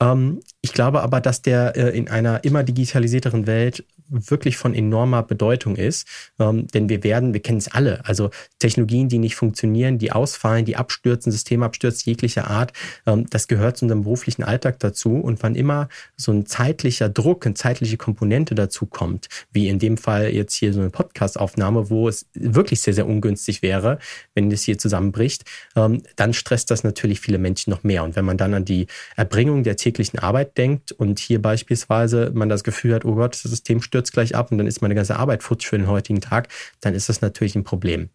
Ähm, 0.00 0.40
ich 0.60 0.72
glaube 0.72 1.02
aber, 1.02 1.20
dass 1.20 1.42
der 1.42 1.76
äh, 1.76 1.96
in 1.96 2.08
einer 2.08 2.44
immer 2.44 2.62
digitalisierteren 2.62 3.46
Welt 3.46 3.84
wirklich 4.10 4.56
von 4.56 4.74
enormer 4.74 5.22
Bedeutung 5.22 5.76
ist. 5.76 6.06
Ähm, 6.38 6.66
denn 6.68 6.88
wir 6.88 7.02
werden, 7.04 7.32
wir 7.32 7.40
kennen 7.40 7.58
es 7.58 7.68
alle, 7.68 8.04
also 8.04 8.30
Technologien, 8.58 9.08
die 9.08 9.18
nicht 9.18 9.36
funktionieren, 9.36 9.98
die 9.98 10.12
ausfallen, 10.12 10.64
die 10.64 10.76
abstürzen, 10.76 11.32
Systemabstürze 11.32 12.06
jeglicher 12.06 12.50
Art, 12.50 12.72
ähm, 13.06 13.26
das 13.30 13.48
gehört 13.48 13.76
zu 13.76 13.84
unserem 13.84 14.02
beruflichen 14.02 14.42
Alltag 14.42 14.78
dazu. 14.80 15.16
Und 15.16 15.42
wann 15.42 15.54
immer 15.54 15.88
so 16.16 16.32
ein 16.32 16.46
zeitlicher 16.46 17.08
Druck, 17.08 17.46
eine 17.46 17.54
zeitliche 17.54 17.96
Komponente 17.96 18.54
dazu 18.54 18.86
kommt, 18.86 19.28
wie 19.52 19.68
in 19.68 19.78
dem 19.78 19.96
Fall 19.96 20.30
jetzt 20.30 20.54
hier 20.54 20.72
so 20.72 20.80
eine 20.80 20.90
Podcast-Aufnahme, 20.90 21.90
wo 21.90 22.08
es 22.08 22.26
wirklich 22.34 22.80
sehr, 22.80 22.94
sehr 22.94 23.06
ungünstig 23.06 23.62
wäre, 23.62 23.98
wenn 24.34 24.50
es 24.50 24.62
hier 24.62 24.78
zusammenbricht, 24.78 25.44
ähm, 25.76 26.02
dann 26.16 26.32
stresst 26.32 26.70
das 26.70 26.84
natürlich 26.84 27.20
viele 27.20 27.38
Menschen 27.38 27.70
noch 27.70 27.84
mehr. 27.84 28.04
Und 28.04 28.16
wenn 28.16 28.24
man 28.24 28.36
dann 28.36 28.54
an 28.54 28.64
die 28.64 28.86
Erbringung 29.16 29.62
der 29.62 29.76
täglichen 29.76 30.18
Arbeit 30.18 30.58
denkt 30.58 30.92
und 30.92 31.18
hier 31.18 31.40
beispielsweise 31.40 32.30
man 32.34 32.48
das 32.48 32.64
Gefühl 32.64 32.94
hat, 32.94 33.04
oh 33.04 33.14
Gott, 33.14 33.34
das 33.34 33.42
System 33.42 33.82
stürzt 33.82 33.99
stürzt 34.00 34.12
gleich 34.12 34.34
ab 34.34 34.50
und 34.50 34.58
dann 34.58 34.66
ist 34.66 34.80
meine 34.80 34.94
ganze 34.94 35.16
Arbeit 35.16 35.42
futsch 35.42 35.66
für 35.66 35.78
den 35.78 35.86
heutigen 35.86 36.20
Tag, 36.20 36.48
dann 36.80 36.94
ist 36.94 37.08
das 37.08 37.20
natürlich 37.20 37.54
ein 37.54 37.64
Problem. 37.64 38.08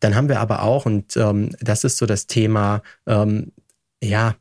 Dann 0.00 0.14
haben 0.14 0.28
wir 0.28 0.40
aber 0.40 0.62
auch, 0.62 0.86
und 0.86 1.16
ähm, 1.16 1.56
das 1.60 1.84
ist 1.84 1.96
so 1.96 2.06
das 2.06 2.26
Thema, 2.26 2.82
ähm, 3.06 3.52
ja, 4.02 4.36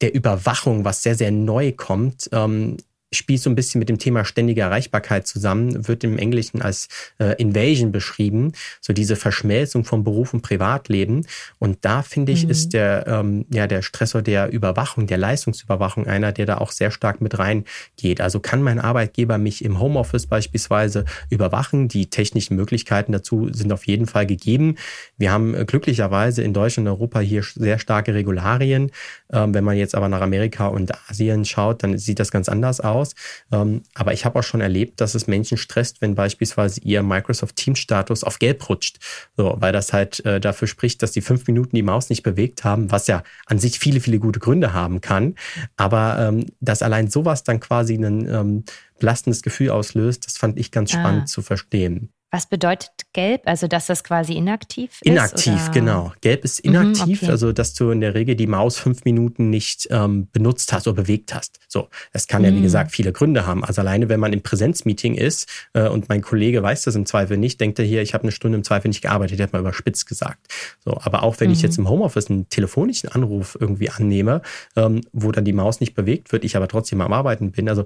der 0.00 0.14
Überwachung, 0.14 0.84
was 0.84 1.02
sehr, 1.02 1.14
sehr 1.14 1.30
neu 1.30 1.72
kommt. 1.72 2.30
Ähm, 2.32 2.78
spielt 3.12 3.40
so 3.40 3.50
ein 3.50 3.56
bisschen 3.56 3.80
mit 3.80 3.88
dem 3.88 3.98
Thema 3.98 4.24
ständige 4.24 4.60
Erreichbarkeit 4.60 5.26
zusammen, 5.26 5.88
wird 5.88 6.04
im 6.04 6.16
Englischen 6.16 6.62
als 6.62 6.88
äh, 7.18 7.34
Invasion 7.40 7.90
beschrieben, 7.90 8.52
so 8.80 8.92
diese 8.92 9.16
Verschmelzung 9.16 9.84
von 9.84 10.04
Beruf 10.04 10.32
und 10.32 10.42
Privatleben. 10.42 11.26
Und 11.58 11.78
da 11.82 12.02
finde 12.02 12.32
ich, 12.32 12.44
mhm. 12.44 12.50
ist 12.50 12.72
der, 12.72 13.06
ähm, 13.08 13.46
ja, 13.52 13.66
der 13.66 13.82
Stressor 13.82 14.22
der 14.22 14.52
Überwachung, 14.52 15.06
der 15.08 15.18
Leistungsüberwachung 15.18 16.06
einer, 16.06 16.30
der 16.32 16.46
da 16.46 16.58
auch 16.58 16.70
sehr 16.70 16.90
stark 16.90 17.20
mit 17.20 17.38
reingeht. 17.38 18.20
Also 18.20 18.38
kann 18.38 18.62
mein 18.62 18.78
Arbeitgeber 18.78 19.38
mich 19.38 19.64
im 19.64 19.80
Homeoffice 19.80 20.26
beispielsweise 20.26 21.04
überwachen? 21.30 21.88
Die 21.88 22.10
technischen 22.10 22.54
Möglichkeiten 22.56 23.10
dazu 23.10 23.52
sind 23.52 23.72
auf 23.72 23.86
jeden 23.86 24.06
Fall 24.06 24.26
gegeben. 24.26 24.76
Wir 25.18 25.32
haben 25.32 25.54
äh, 25.54 25.64
glücklicherweise 25.64 26.42
in 26.42 26.54
Deutschland 26.54 26.88
und 26.88 26.94
Europa 26.94 27.18
hier 27.18 27.42
sehr 27.42 27.80
starke 27.80 28.14
Regularien. 28.14 28.92
Ähm, 29.32 29.52
wenn 29.52 29.64
man 29.64 29.76
jetzt 29.76 29.96
aber 29.96 30.08
nach 30.08 30.20
Amerika 30.20 30.68
und 30.68 30.92
Asien 31.08 31.44
schaut, 31.44 31.82
dann 31.82 31.98
sieht 31.98 32.20
das 32.20 32.30
ganz 32.30 32.48
anders 32.48 32.80
aus 32.80 32.99
aus. 33.00 33.14
Ähm, 33.52 33.82
aber 33.94 34.12
ich 34.12 34.24
habe 34.24 34.38
auch 34.38 34.42
schon 34.42 34.60
erlebt, 34.60 35.00
dass 35.00 35.14
es 35.14 35.26
Menschen 35.26 35.58
stresst, 35.58 36.00
wenn 36.00 36.14
beispielsweise 36.14 36.80
ihr 36.82 37.02
Microsoft 37.02 37.56
Teams 37.56 37.78
Status 37.78 38.24
auf 38.24 38.38
Gelb 38.38 38.68
rutscht. 38.68 38.98
So, 39.36 39.56
weil 39.58 39.72
das 39.72 39.92
halt 39.92 40.24
äh, 40.24 40.40
dafür 40.40 40.68
spricht, 40.68 41.02
dass 41.02 41.12
die 41.12 41.20
fünf 41.20 41.46
Minuten 41.46 41.76
die 41.76 41.82
Maus 41.82 42.10
nicht 42.10 42.22
bewegt 42.22 42.64
haben, 42.64 42.90
was 42.90 43.06
ja 43.06 43.22
an 43.46 43.58
sich 43.58 43.78
viele, 43.78 44.00
viele 44.00 44.18
gute 44.18 44.40
Gründe 44.40 44.72
haben 44.72 45.00
kann. 45.00 45.34
Aber 45.76 46.18
ähm, 46.18 46.46
dass 46.60 46.82
allein 46.82 47.10
sowas 47.10 47.44
dann 47.44 47.60
quasi 47.60 47.94
ein 47.94 48.28
ähm, 48.28 48.64
belastendes 48.98 49.42
Gefühl 49.42 49.70
auslöst, 49.70 50.26
das 50.26 50.36
fand 50.36 50.58
ich 50.58 50.70
ganz 50.70 50.92
spannend 50.92 51.22
ah. 51.22 51.26
zu 51.26 51.42
verstehen. 51.42 52.12
Was 52.30 52.46
bedeutet 52.46 52.92
gelb? 53.12 53.42
Also, 53.46 53.66
dass 53.66 53.86
das 53.86 54.04
quasi 54.04 54.34
inaktiv 54.34 54.90
ist? 54.92 55.06
Inaktiv, 55.06 55.64
oder? 55.64 55.72
genau. 55.72 56.12
Gelb 56.20 56.44
ist 56.44 56.60
inaktiv, 56.60 57.22
mhm, 57.22 57.26
okay. 57.26 57.30
also 57.30 57.52
dass 57.52 57.74
du 57.74 57.90
in 57.90 58.00
der 58.00 58.14
Regel 58.14 58.36
die 58.36 58.46
Maus 58.46 58.78
fünf 58.78 59.04
Minuten 59.04 59.50
nicht 59.50 59.88
ähm, 59.90 60.28
benutzt 60.30 60.72
hast 60.72 60.86
oder 60.86 61.02
bewegt 61.02 61.34
hast. 61.34 61.58
So, 61.66 61.88
es 62.12 62.28
kann 62.28 62.42
mhm. 62.42 62.48
ja, 62.48 62.54
wie 62.54 62.58
mhm. 62.58 62.62
gesagt, 62.62 62.92
viele 62.92 63.12
Gründe 63.12 63.46
haben. 63.46 63.64
Also 63.64 63.80
alleine, 63.80 64.08
wenn 64.08 64.20
man 64.20 64.32
im 64.32 64.42
Präsenzmeeting 64.42 65.16
ist 65.16 65.48
äh, 65.72 65.88
und 65.88 66.08
mein 66.08 66.22
Kollege 66.22 66.62
weiß 66.62 66.82
das 66.82 66.94
im 66.94 67.04
Zweifel 67.04 67.36
nicht, 67.36 67.60
denkt 67.60 67.80
er 67.80 67.84
hier, 67.84 68.00
ich 68.00 68.14
habe 68.14 68.22
eine 68.22 68.32
Stunde 68.32 68.58
im 68.58 68.64
Zweifel 68.64 68.88
nicht 68.88 69.02
gearbeitet, 69.02 69.40
der 69.40 69.46
hat 69.48 69.52
mal 69.52 69.58
überspitzt 69.58 70.06
gesagt. 70.06 70.46
So, 70.84 70.98
aber 71.02 71.24
auch 71.24 71.40
wenn 71.40 71.48
mhm. 71.48 71.54
ich 71.54 71.62
jetzt 71.62 71.78
im 71.78 71.88
Homeoffice 71.88 72.30
einen 72.30 72.48
telefonischen 72.48 73.08
Anruf 73.08 73.56
irgendwie 73.58 73.90
annehme, 73.90 74.42
ähm, 74.76 75.00
wo 75.12 75.32
dann 75.32 75.44
die 75.44 75.52
Maus 75.52 75.80
nicht 75.80 75.94
bewegt 75.94 76.30
wird, 76.30 76.44
ich 76.44 76.56
aber 76.56 76.68
trotzdem 76.68 77.00
am 77.00 77.12
Arbeiten 77.12 77.50
bin, 77.50 77.68
also 77.68 77.84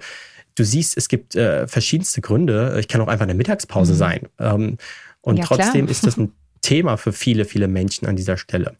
du 0.54 0.64
siehst, 0.64 0.96
es 0.96 1.08
gibt 1.08 1.34
äh, 1.34 1.66
verschiedenste 1.66 2.20
Gründe. 2.20 2.76
Ich 2.78 2.88
kann 2.88 3.00
auch 3.00 3.08
einfach 3.08 3.24
eine 3.24 3.34
Mittagspause 3.34 3.94
mhm. 3.94 3.98
sein. 3.98 4.28
Ähm, 4.38 4.76
und 5.20 5.38
ja, 5.38 5.44
trotzdem 5.44 5.86
klar. 5.86 5.90
ist 5.90 6.06
das 6.06 6.16
ein 6.16 6.32
Thema 6.62 6.96
für 6.96 7.12
viele, 7.12 7.44
viele 7.44 7.68
Menschen 7.68 8.06
an 8.06 8.16
dieser 8.16 8.36
Stelle. 8.36 8.76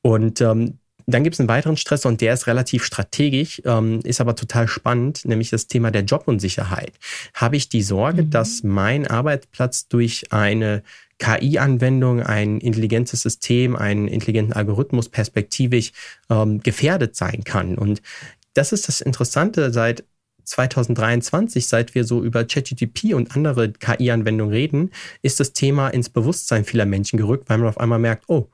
Und 0.00 0.40
ähm, 0.40 0.78
dann 1.06 1.24
gibt 1.24 1.34
es 1.34 1.40
einen 1.40 1.48
weiteren 1.48 1.76
Stress 1.76 2.06
und 2.06 2.20
der 2.20 2.32
ist 2.32 2.46
relativ 2.46 2.84
strategisch, 2.84 3.60
ähm, 3.64 4.00
ist 4.04 4.20
aber 4.20 4.36
total 4.36 4.68
spannend, 4.68 5.24
nämlich 5.24 5.50
das 5.50 5.66
Thema 5.66 5.90
der 5.90 6.02
Jobunsicherheit. 6.02 6.92
Habe 7.34 7.56
ich 7.56 7.68
die 7.68 7.82
Sorge, 7.82 8.22
mhm. 8.22 8.30
dass 8.30 8.62
mein 8.62 9.06
Arbeitsplatz 9.06 9.88
durch 9.88 10.32
eine 10.32 10.82
KI-Anwendung, 11.18 12.22
ein 12.22 12.60
intelligentes 12.60 13.22
System, 13.22 13.76
einen 13.76 14.08
intelligenten 14.08 14.54
Algorithmus 14.54 15.08
perspektivisch 15.08 15.92
ähm, 16.30 16.60
gefährdet 16.62 17.16
sein 17.16 17.44
kann? 17.44 17.76
Und 17.76 18.02
das 18.54 18.72
ist 18.72 18.88
das 18.88 19.00
Interessante 19.00 19.72
seit 19.72 20.04
2023, 20.44 21.66
seit 21.66 21.94
wir 21.94 22.04
so 22.04 22.22
über 22.22 22.44
ChatGTP 22.44 23.14
und 23.14 23.34
andere 23.36 23.72
KI-Anwendungen 23.72 24.52
reden, 24.52 24.90
ist 25.22 25.40
das 25.40 25.52
Thema 25.52 25.88
ins 25.88 26.08
Bewusstsein 26.08 26.64
vieler 26.64 26.86
Menschen 26.86 27.16
gerückt, 27.16 27.48
weil 27.48 27.58
man 27.58 27.68
auf 27.68 27.78
einmal 27.78 27.98
merkt, 27.98 28.24
oh, 28.28 28.48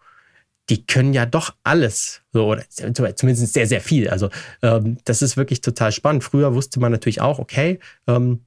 die 0.70 0.84
können 0.84 1.14
ja 1.14 1.24
doch 1.24 1.54
alles, 1.64 2.20
so, 2.32 2.46
oder 2.46 2.64
zumindest 2.68 3.52
sehr, 3.54 3.66
sehr 3.66 3.80
viel. 3.80 4.08
Also 4.08 4.28
ähm, 4.62 4.98
das 5.04 5.22
ist 5.22 5.36
wirklich 5.36 5.60
total 5.60 5.92
spannend. 5.92 6.24
Früher 6.24 6.54
wusste 6.54 6.78
man 6.78 6.92
natürlich 6.92 7.20
auch, 7.20 7.38
okay, 7.38 7.78
ähm, 8.06 8.44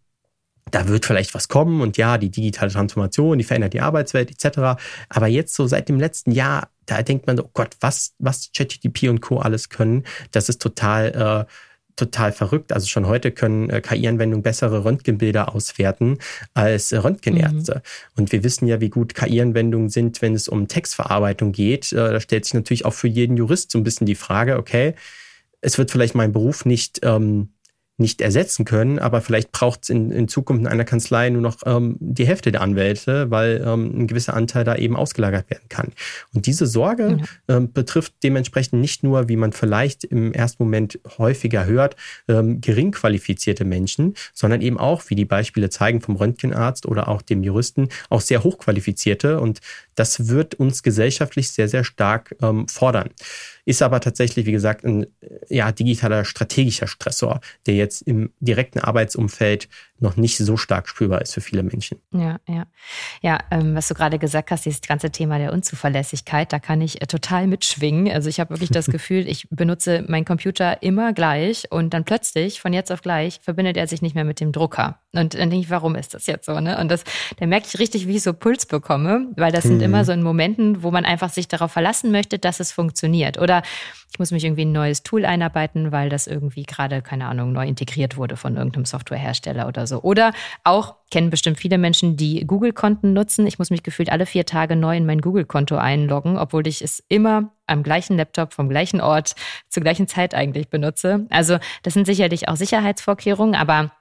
da 0.69 0.87
wird 0.87 1.05
vielleicht 1.05 1.33
was 1.33 1.47
kommen 1.47 1.81
und 1.81 1.97
ja, 1.97 2.17
die 2.17 2.29
digitale 2.29 2.71
Transformation, 2.71 3.37
die 3.37 3.43
verändert 3.43 3.73
die 3.73 3.81
Arbeitswelt 3.81 4.31
etc. 4.31 4.81
Aber 5.09 5.27
jetzt 5.27 5.55
so 5.55 5.67
seit 5.67 5.89
dem 5.89 5.99
letzten 5.99 6.31
Jahr, 6.31 6.69
da 6.85 7.01
denkt 7.01 7.27
man 7.27 7.37
so, 7.37 7.45
oh 7.45 7.51
Gott, 7.53 7.75
was, 7.81 8.13
was 8.19 8.51
ChatGTP 8.55 9.09
und 9.09 9.21
Co. 9.21 9.39
alles 9.39 9.69
können, 9.69 10.03
das 10.31 10.49
ist 10.49 10.61
total 10.61 11.47
äh, 11.47 11.51
total 11.95 12.31
verrückt. 12.31 12.73
Also 12.73 12.87
schon 12.87 13.07
heute 13.07 13.31
können 13.31 13.69
äh, 13.69 13.81
KI-Anwendungen 13.81 14.43
bessere 14.43 14.85
Röntgenbilder 14.85 15.53
auswerten 15.53 16.17
als 16.53 16.91
äh, 16.91 16.97
Röntgenärzte. 16.97 17.75
Mhm. 17.75 18.21
Und 18.21 18.31
wir 18.31 18.43
wissen 18.43 18.67
ja, 18.67 18.81
wie 18.81 18.89
gut 18.89 19.15
KI-Anwendungen 19.15 19.89
sind, 19.89 20.21
wenn 20.21 20.33
es 20.33 20.47
um 20.47 20.67
Textverarbeitung 20.67 21.51
geht. 21.51 21.91
Äh, 21.91 21.95
da 21.95 22.19
stellt 22.19 22.45
sich 22.45 22.53
natürlich 22.53 22.85
auch 22.85 22.93
für 22.93 23.07
jeden 23.07 23.37
Jurist 23.37 23.71
so 23.71 23.77
ein 23.77 23.83
bisschen 23.83 24.07
die 24.07 24.15
Frage, 24.15 24.57
okay, 24.57 24.95
es 25.61 25.77
wird 25.77 25.91
vielleicht 25.91 26.15
mein 26.15 26.31
Beruf 26.31 26.65
nicht 26.65 26.99
ähm, 27.03 27.49
nicht 28.01 28.19
ersetzen 28.21 28.65
können, 28.65 28.99
aber 28.99 29.21
vielleicht 29.21 29.51
braucht 29.51 29.83
es 29.83 29.89
in, 29.89 30.11
in 30.11 30.27
Zukunft 30.27 30.61
in 30.61 30.67
einer 30.67 30.83
Kanzlei 30.83 31.29
nur 31.29 31.41
noch 31.41 31.57
ähm, 31.65 31.95
die 31.99 32.27
Hälfte 32.27 32.51
der 32.51 32.61
Anwälte, 32.61 33.31
weil 33.31 33.63
ähm, 33.65 34.01
ein 34.01 34.07
gewisser 34.07 34.33
Anteil 34.33 34.65
da 34.65 34.75
eben 34.75 34.95
ausgelagert 34.95 35.49
werden 35.49 35.69
kann. 35.69 35.93
Und 36.33 36.45
diese 36.47 36.65
Sorge 36.65 37.19
ja. 37.47 37.57
ähm, 37.57 37.71
betrifft 37.71 38.13
dementsprechend 38.23 38.81
nicht 38.81 39.03
nur, 39.03 39.29
wie 39.29 39.37
man 39.37 39.53
vielleicht 39.53 40.03
im 40.03 40.33
ersten 40.33 40.63
Moment 40.63 40.99
häufiger 41.17 41.65
hört, 41.65 41.95
ähm, 42.27 42.59
gering 42.59 42.91
qualifizierte 42.91 43.63
Menschen, 43.63 44.15
sondern 44.33 44.61
eben 44.61 44.77
auch, 44.77 45.03
wie 45.07 45.15
die 45.15 45.25
Beispiele 45.25 45.69
zeigen, 45.69 46.01
vom 46.01 46.15
Röntgenarzt 46.15 46.85
oder 46.85 47.07
auch 47.07 47.21
dem 47.21 47.43
Juristen, 47.43 47.89
auch 48.09 48.21
sehr 48.21 48.43
hochqualifizierte. 48.43 49.39
Und 49.39 49.61
das 49.95 50.27
wird 50.27 50.55
uns 50.55 50.83
gesellschaftlich 50.83 51.51
sehr, 51.51 51.69
sehr 51.69 51.83
stark 51.83 52.35
ähm, 52.41 52.67
fordern. 52.67 53.09
Ist 53.65 53.81
aber 53.81 53.99
tatsächlich, 53.99 54.45
wie 54.45 54.51
gesagt, 54.51 54.83
ein 54.85 55.05
ja, 55.49 55.71
digitaler 55.71 56.25
strategischer 56.25 56.87
Stressor, 56.87 57.41
der 57.65 57.75
jetzt 57.75 58.01
im 58.01 58.31
direkten 58.39 58.79
Arbeitsumfeld 58.79 59.69
noch 60.01 60.17
nicht 60.17 60.37
so 60.37 60.57
stark 60.57 60.89
spürbar 60.89 61.21
ist 61.21 61.33
für 61.33 61.41
viele 61.41 61.63
Menschen. 61.63 61.99
Ja, 62.11 62.39
ja. 62.47 62.65
Ja, 63.21 63.39
ähm, 63.51 63.75
was 63.75 63.87
du 63.87 63.93
gerade 63.93 64.19
gesagt 64.19 64.51
hast, 64.51 64.65
dieses 64.65 64.81
ganze 64.81 65.11
Thema 65.11 65.37
der 65.37 65.53
Unzuverlässigkeit, 65.53 66.51
da 66.51 66.59
kann 66.59 66.81
ich 66.81 67.01
äh, 67.01 67.07
total 67.07 67.47
mitschwingen. 67.47 68.11
Also 68.11 68.27
ich 68.27 68.39
habe 68.39 68.51
wirklich 68.51 68.71
das 68.71 68.85
Gefühl, 68.91 69.27
ich 69.27 69.47
benutze 69.49 70.03
meinen 70.07 70.25
Computer 70.25 70.81
immer 70.81 71.13
gleich 71.13 71.71
und 71.71 71.93
dann 71.93 72.03
plötzlich, 72.03 72.59
von 72.59 72.73
jetzt 72.73 72.91
auf 72.91 73.01
gleich, 73.01 73.39
verbindet 73.43 73.77
er 73.77 73.87
sich 73.87 74.01
nicht 74.01 74.15
mehr 74.15 74.25
mit 74.25 74.39
dem 74.39 74.51
Drucker. 74.51 74.99
Und 75.13 75.33
dann 75.33 75.49
denke 75.49 75.65
ich, 75.65 75.69
warum 75.69 75.95
ist 75.95 76.13
das 76.13 76.25
jetzt 76.25 76.45
so? 76.45 76.59
Ne? 76.59 76.79
Und 76.79 76.89
das, 76.89 77.03
da 77.37 77.45
merke 77.45 77.67
ich 77.67 77.79
richtig, 77.79 78.07
wie 78.07 78.15
ich 78.15 78.23
so 78.23 78.33
Puls 78.33 78.65
bekomme, 78.65 79.27
weil 79.35 79.51
das 79.51 79.65
mhm. 79.65 79.69
sind 79.69 79.81
immer 79.81 80.05
so 80.05 80.13
in 80.13 80.23
Momenten, 80.23 80.83
wo 80.83 80.91
man 80.91 81.05
einfach 81.05 81.29
sich 81.29 81.47
darauf 81.47 81.71
verlassen 81.71 82.11
möchte, 82.11 82.39
dass 82.39 82.59
es 82.59 82.71
funktioniert. 82.71 83.37
Oder 83.37 83.61
ich 84.11 84.19
muss 84.19 84.31
mich 84.31 84.43
irgendwie 84.43 84.65
ein 84.65 84.71
neues 84.71 85.03
Tool 85.03 85.25
einarbeiten, 85.25 85.91
weil 85.91 86.09
das 86.09 86.27
irgendwie 86.27 86.63
gerade, 86.63 87.01
keine 87.01 87.27
Ahnung, 87.27 87.51
neu 87.51 87.67
integriert 87.67 88.17
wurde 88.17 88.37
von 88.37 88.55
irgendeinem 88.55 88.85
Softwarehersteller 88.85 89.67
oder 89.67 89.85
so. 89.85 89.90
Oder 89.99 90.33
auch, 90.63 90.95
kennen 91.11 91.29
bestimmt 91.29 91.59
viele 91.59 91.77
Menschen, 91.77 92.15
die 92.15 92.45
Google-Konten 92.47 93.13
nutzen. 93.13 93.45
Ich 93.45 93.59
muss 93.59 93.69
mich 93.69 93.83
gefühlt 93.83 94.11
alle 94.11 94.25
vier 94.25 94.45
Tage 94.45 94.75
neu 94.75 94.95
in 94.95 95.05
mein 95.05 95.21
Google-Konto 95.21 95.75
einloggen, 95.75 96.37
obwohl 96.37 96.65
ich 96.67 96.81
es 96.81 97.03
immer 97.09 97.51
am 97.67 97.83
gleichen 97.83 98.17
Laptop, 98.17 98.53
vom 98.53 98.69
gleichen 98.69 99.01
Ort, 99.01 99.35
zur 99.69 99.83
gleichen 99.83 100.07
Zeit 100.07 100.33
eigentlich 100.33 100.69
benutze. 100.69 101.25
Also 101.29 101.57
das 101.83 101.93
sind 101.93 102.05
sicherlich 102.05 102.47
auch 102.47 102.55
Sicherheitsvorkehrungen, 102.55 103.55
aber 103.55 103.91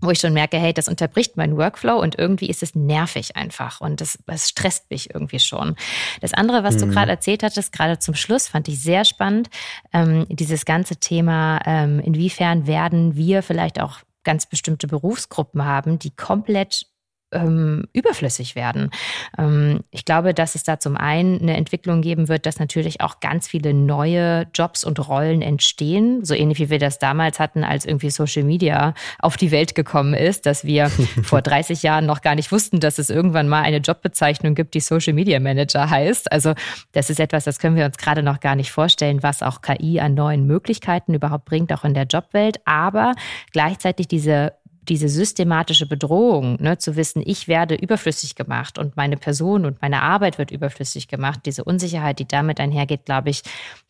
wo 0.00 0.10
ich 0.10 0.18
schon 0.18 0.34
merke, 0.34 0.58
hey, 0.58 0.74
das 0.74 0.88
unterbricht 0.88 1.36
meinen 1.36 1.56
Workflow 1.56 1.98
und 1.98 2.18
irgendwie 2.18 2.48
ist 2.48 2.62
es 2.62 2.74
nervig 2.74 3.36
einfach 3.36 3.80
und 3.80 4.00
das, 4.00 4.18
das 4.26 4.48
stresst 4.48 4.90
mich 4.90 5.14
irgendwie 5.14 5.40
schon. 5.40 5.74
Das 6.20 6.34
andere, 6.34 6.64
was 6.64 6.74
mhm. 6.76 6.80
du 6.80 6.86
gerade 6.88 7.10
erzählt 7.10 7.42
hattest, 7.42 7.72
gerade 7.72 7.98
zum 7.98 8.14
Schluss, 8.14 8.48
fand 8.48 8.68
ich 8.68 8.80
sehr 8.82 9.04
spannend, 9.04 9.48
ähm, 9.92 10.26
dieses 10.28 10.64
ganze 10.66 10.96
Thema, 10.96 11.60
ähm, 11.64 12.00
inwiefern 12.00 12.66
werden 12.66 13.16
wir 13.16 13.42
vielleicht 13.42 13.80
auch 13.80 14.00
ganz 14.26 14.44
bestimmte 14.44 14.88
Berufsgruppen 14.88 15.64
haben, 15.64 15.98
die 15.98 16.14
komplett 16.14 16.86
ähm, 17.32 17.84
überflüssig 17.92 18.54
werden. 18.54 18.90
Ähm, 19.36 19.80
ich 19.90 20.04
glaube, 20.04 20.32
dass 20.32 20.54
es 20.54 20.62
da 20.62 20.78
zum 20.78 20.96
einen 20.96 21.40
eine 21.40 21.56
Entwicklung 21.56 22.00
geben 22.00 22.28
wird, 22.28 22.46
dass 22.46 22.60
natürlich 22.60 23.00
auch 23.00 23.20
ganz 23.20 23.48
viele 23.48 23.74
neue 23.74 24.46
Jobs 24.54 24.84
und 24.84 25.08
Rollen 25.08 25.42
entstehen, 25.42 26.24
so 26.24 26.34
ähnlich 26.34 26.58
wie 26.60 26.70
wir 26.70 26.78
das 26.78 26.98
damals 26.98 27.40
hatten, 27.40 27.64
als 27.64 27.84
irgendwie 27.84 28.10
Social 28.10 28.44
Media 28.44 28.94
auf 29.18 29.36
die 29.36 29.50
Welt 29.50 29.74
gekommen 29.74 30.14
ist, 30.14 30.46
dass 30.46 30.64
wir 30.64 30.88
vor 31.22 31.42
30 31.42 31.82
Jahren 31.82 32.06
noch 32.06 32.22
gar 32.22 32.36
nicht 32.36 32.52
wussten, 32.52 32.80
dass 32.80 32.98
es 32.98 33.10
irgendwann 33.10 33.48
mal 33.48 33.62
eine 33.62 33.78
Jobbezeichnung 33.78 34.54
gibt, 34.54 34.74
die 34.74 34.80
Social 34.80 35.12
Media 35.12 35.40
Manager 35.40 35.90
heißt. 35.90 36.30
Also 36.30 36.54
das 36.92 37.10
ist 37.10 37.18
etwas, 37.18 37.44
das 37.44 37.58
können 37.58 37.76
wir 37.76 37.86
uns 37.86 37.98
gerade 37.98 38.22
noch 38.22 38.40
gar 38.40 38.54
nicht 38.54 38.70
vorstellen, 38.70 39.22
was 39.22 39.42
auch 39.42 39.62
KI 39.62 39.98
an 40.00 40.14
neuen 40.14 40.46
Möglichkeiten 40.46 41.14
überhaupt 41.14 41.46
bringt, 41.46 41.72
auch 41.72 41.84
in 41.84 41.94
der 41.94 42.04
Jobwelt. 42.04 42.60
Aber 42.64 43.14
gleichzeitig 43.52 44.06
diese 44.06 44.52
diese 44.88 45.08
systematische 45.08 45.86
Bedrohung, 45.86 46.56
ne, 46.60 46.78
zu 46.78 46.96
wissen, 46.96 47.22
ich 47.24 47.48
werde 47.48 47.74
überflüssig 47.74 48.34
gemacht 48.34 48.78
und 48.78 48.96
meine 48.96 49.16
Person 49.16 49.66
und 49.66 49.82
meine 49.82 50.02
Arbeit 50.02 50.38
wird 50.38 50.50
überflüssig 50.50 51.08
gemacht, 51.08 51.40
diese 51.44 51.64
Unsicherheit, 51.64 52.18
die 52.18 52.28
damit 52.28 52.60
einhergeht, 52.60 53.04
glaube 53.04 53.30
ich, 53.30 53.42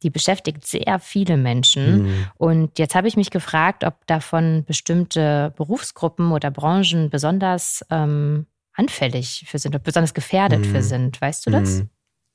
die 0.02 0.10
beschäftigt 0.10 0.66
sehr 0.66 0.98
viele 0.98 1.36
Menschen. 1.36 2.02
Mhm. 2.02 2.26
Und 2.36 2.78
jetzt 2.78 2.94
habe 2.94 3.08
ich 3.08 3.16
mich 3.16 3.30
gefragt, 3.30 3.84
ob 3.84 4.06
davon 4.06 4.64
bestimmte 4.66 5.52
Berufsgruppen 5.56 6.32
oder 6.32 6.50
Branchen 6.50 7.10
besonders 7.10 7.84
ähm, 7.90 8.46
anfällig 8.74 9.44
für 9.48 9.58
sind, 9.58 9.82
besonders 9.82 10.14
gefährdet 10.14 10.60
mhm. 10.60 10.70
für 10.72 10.82
sind. 10.82 11.20
Weißt 11.20 11.46
du 11.46 11.50
das? 11.50 11.70
Mhm. 11.76 11.88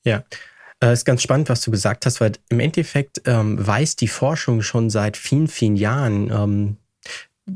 Ja. 0.04 0.24
Es 0.80 0.90
äh, 0.90 0.94
ist 0.94 1.06
ganz 1.06 1.22
spannend, 1.22 1.48
was 1.50 1.62
du 1.62 1.70
gesagt 1.70 2.06
hast, 2.06 2.22
weil 2.22 2.34
im 2.50 2.60
Endeffekt 2.60 3.22
ähm, 3.26 3.66
weiß 3.66 3.96
die 3.98 4.08
Forschung 4.08 4.64
schon 4.64 4.90
seit 4.90 5.16
vielen, 5.16 5.48
vielen 5.48 5.76
Jahren, 5.76 6.32
ähm, 6.32 6.78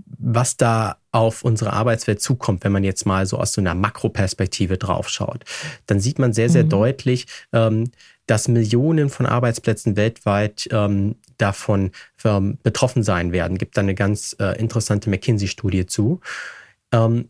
was 0.06 0.58
da 0.58 0.98
auf 1.12 1.44
unsere 1.44 1.74
Arbeitswelt 1.74 2.22
zukommt, 2.22 2.64
wenn 2.64 2.72
man 2.72 2.84
jetzt 2.84 3.06
mal 3.06 3.26
so 3.26 3.38
aus 3.38 3.54
so 3.54 3.62
einer 3.62 3.76
Makroperspektive 3.76 4.78
draufschaut, 4.78 5.46
dann 5.88 6.00
sieht 6.00 6.20
man 6.20 6.34
sehr, 6.34 6.50
sehr 6.50 6.66
mhm. 6.66 6.70
deutlich, 6.70 7.28
ähm, 7.54 7.92
dass 8.28 8.48
Millionen 8.48 9.10
von 9.10 9.26
Arbeitsplätzen 9.26 9.96
weltweit 9.96 10.68
ähm, 10.72 11.16
davon 11.38 11.92
ähm, 12.24 12.58
betroffen 12.64 13.04
sein 13.04 13.32
werden. 13.32 13.58
Gibt 13.58 13.78
da 13.78 13.82
eine 13.82 13.96
ganz 13.96 14.36
äh, 14.40 14.60
interessante 14.60 15.10
McKinsey-Studie 15.10 15.86
zu. 15.86 16.22
Ähm, 16.92 17.28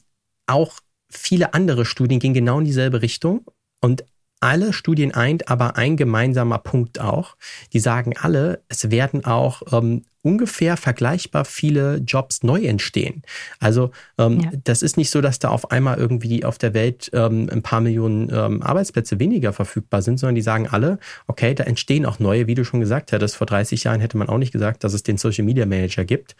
auch 0.47 0.79
viele 1.09 1.53
andere 1.53 1.85
Studien 1.85 2.19
gehen 2.19 2.33
genau 2.33 2.59
in 2.59 2.65
dieselbe 2.65 3.01
Richtung. 3.01 3.45
Und 3.81 4.05
alle 4.39 4.73
Studien 4.73 5.13
eint 5.13 5.49
aber 5.49 5.77
ein 5.77 5.97
gemeinsamer 5.97 6.59
Punkt 6.59 6.99
auch. 6.99 7.35
Die 7.73 7.79
sagen 7.79 8.15
alle, 8.17 8.61
es 8.67 8.91
werden 8.91 9.25
auch 9.25 9.61
ähm, 9.71 10.03
ungefähr 10.25 10.75
vergleichbar 10.75 11.45
viele 11.45 11.97
Jobs 11.97 12.41
neu 12.41 12.61
entstehen. 12.65 13.21
Also 13.59 13.91
ähm, 14.17 14.39
ja. 14.39 14.51
das 14.63 14.81
ist 14.81 14.97
nicht 14.97 15.11
so, 15.11 15.21
dass 15.21 15.37
da 15.37 15.49
auf 15.49 15.71
einmal 15.71 15.97
irgendwie 15.97 16.43
auf 16.43 16.57
der 16.57 16.73
Welt 16.73 17.11
ähm, 17.13 17.47
ein 17.51 17.61
paar 17.61 17.79
Millionen 17.79 18.29
ähm, 18.33 18.63
Arbeitsplätze 18.63 19.19
weniger 19.19 19.53
verfügbar 19.53 20.01
sind, 20.01 20.17
sondern 20.17 20.35
die 20.35 20.41
sagen 20.41 20.67
alle, 20.67 20.97
okay, 21.27 21.53
da 21.53 21.63
entstehen 21.63 22.07
auch 22.07 22.17
neue, 22.17 22.47
wie 22.47 22.55
du 22.55 22.65
schon 22.65 22.79
gesagt 22.79 23.13
hattest, 23.13 23.35
vor 23.35 23.45
30 23.45 23.83
Jahren 23.83 24.01
hätte 24.01 24.17
man 24.17 24.27
auch 24.27 24.39
nicht 24.39 24.51
gesagt, 24.51 24.83
dass 24.83 24.93
es 24.93 25.03
den 25.03 25.17
Social 25.17 25.45
Media 25.45 25.67
Manager 25.67 26.05
gibt. 26.05 26.35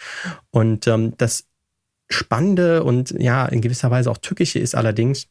Und 0.50 0.88
ähm, 0.88 1.14
das 1.18 1.46
Spannende 2.10 2.84
und 2.84 3.12
ja, 3.12 3.46
in 3.46 3.62
gewisser 3.62 3.90
Weise 3.90 4.12
auch 4.12 4.18
Tückische 4.18 4.60
ist 4.60 4.75
allerdings, 4.75 5.28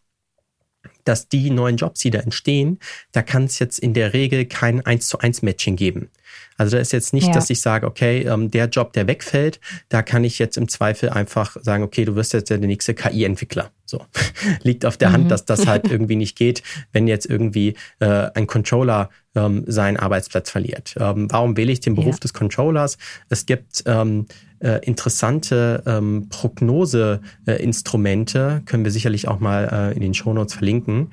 dass 1.05 1.29
die 1.29 1.51
neuen 1.51 1.77
Jobs, 1.77 2.01
die 2.01 2.11
da 2.11 2.21
entstehen, 2.21 2.79
da 3.13 3.23
kann 3.23 3.45
es 3.45 3.59
jetzt 3.59 3.79
in 3.79 3.95
der 3.95 4.15
Regel 4.15 4.47
kein 4.47 4.85
1 4.85 5.09
zu 5.09 5.19
1 5.19 5.43
Matching 5.43 5.77
geben. 5.77 6.11
Also 6.57 6.77
da 6.77 6.81
ist 6.81 6.93
jetzt 6.93 7.13
nicht, 7.13 7.29
ja. 7.29 7.33
dass 7.33 7.51
ich 7.51 7.61
sage, 7.61 7.87
okay, 7.87 8.23
ähm, 8.23 8.51
der 8.51 8.69
Job, 8.69 8.93
der 8.93 9.07
wegfällt, 9.07 9.61
da 9.89 10.03
kann 10.03 10.25
ich 10.25 10.39
jetzt 10.39 10.57
im 10.57 10.69
Zweifel 10.69 11.11
einfach 11.11 11.57
sagen, 11.61 11.83
okay, 11.83 12.05
du 12.05 12.15
wirst 12.15 12.33
jetzt 12.33 12.51
der 12.51 12.59
nächste 12.59 12.95
KI-Entwickler. 12.95 13.71
So 13.87 14.05
liegt 14.63 14.87
auf 14.87 14.97
der 14.97 15.11
mhm. 15.11 15.15
Hand, 15.15 15.31
dass 15.31 15.45
das 15.45 15.67
halt 15.71 15.91
irgendwie 15.91 16.17
nicht 16.17 16.37
geht, 16.37 16.63
wenn 16.93 17.09
jetzt 17.09 17.27
irgendwie 17.27 17.75
äh, 17.99 18.31
ein 18.35 18.47
Controller 18.47 19.11
ähm, 19.35 19.65
seinen 19.67 19.97
Arbeitsplatz 19.97 20.51
verliert. 20.51 20.95
Ähm, 20.99 21.27
warum 21.31 21.57
wähle 21.57 21.73
ich 21.73 21.81
den 21.81 21.95
Beruf 21.95 22.17
ja. 22.17 22.21
des 22.21 22.35
Controllers? 22.35 22.99
Es 23.29 23.47
gibt 23.47 23.83
ähm, 23.87 24.27
äh, 24.61 24.85
interessante 24.85 25.83
ähm, 25.87 26.29
Prognoseinstrumente, 26.31 28.61
äh, 28.63 28.65
können 28.65 28.85
wir 28.85 28.93
sicherlich 28.93 29.29
auch 29.29 29.41
mal 29.41 29.93
äh, 29.93 29.95
in 29.95 30.01
den 30.01 30.15
Shownotes 30.15 30.55
verlinken. 30.55 31.11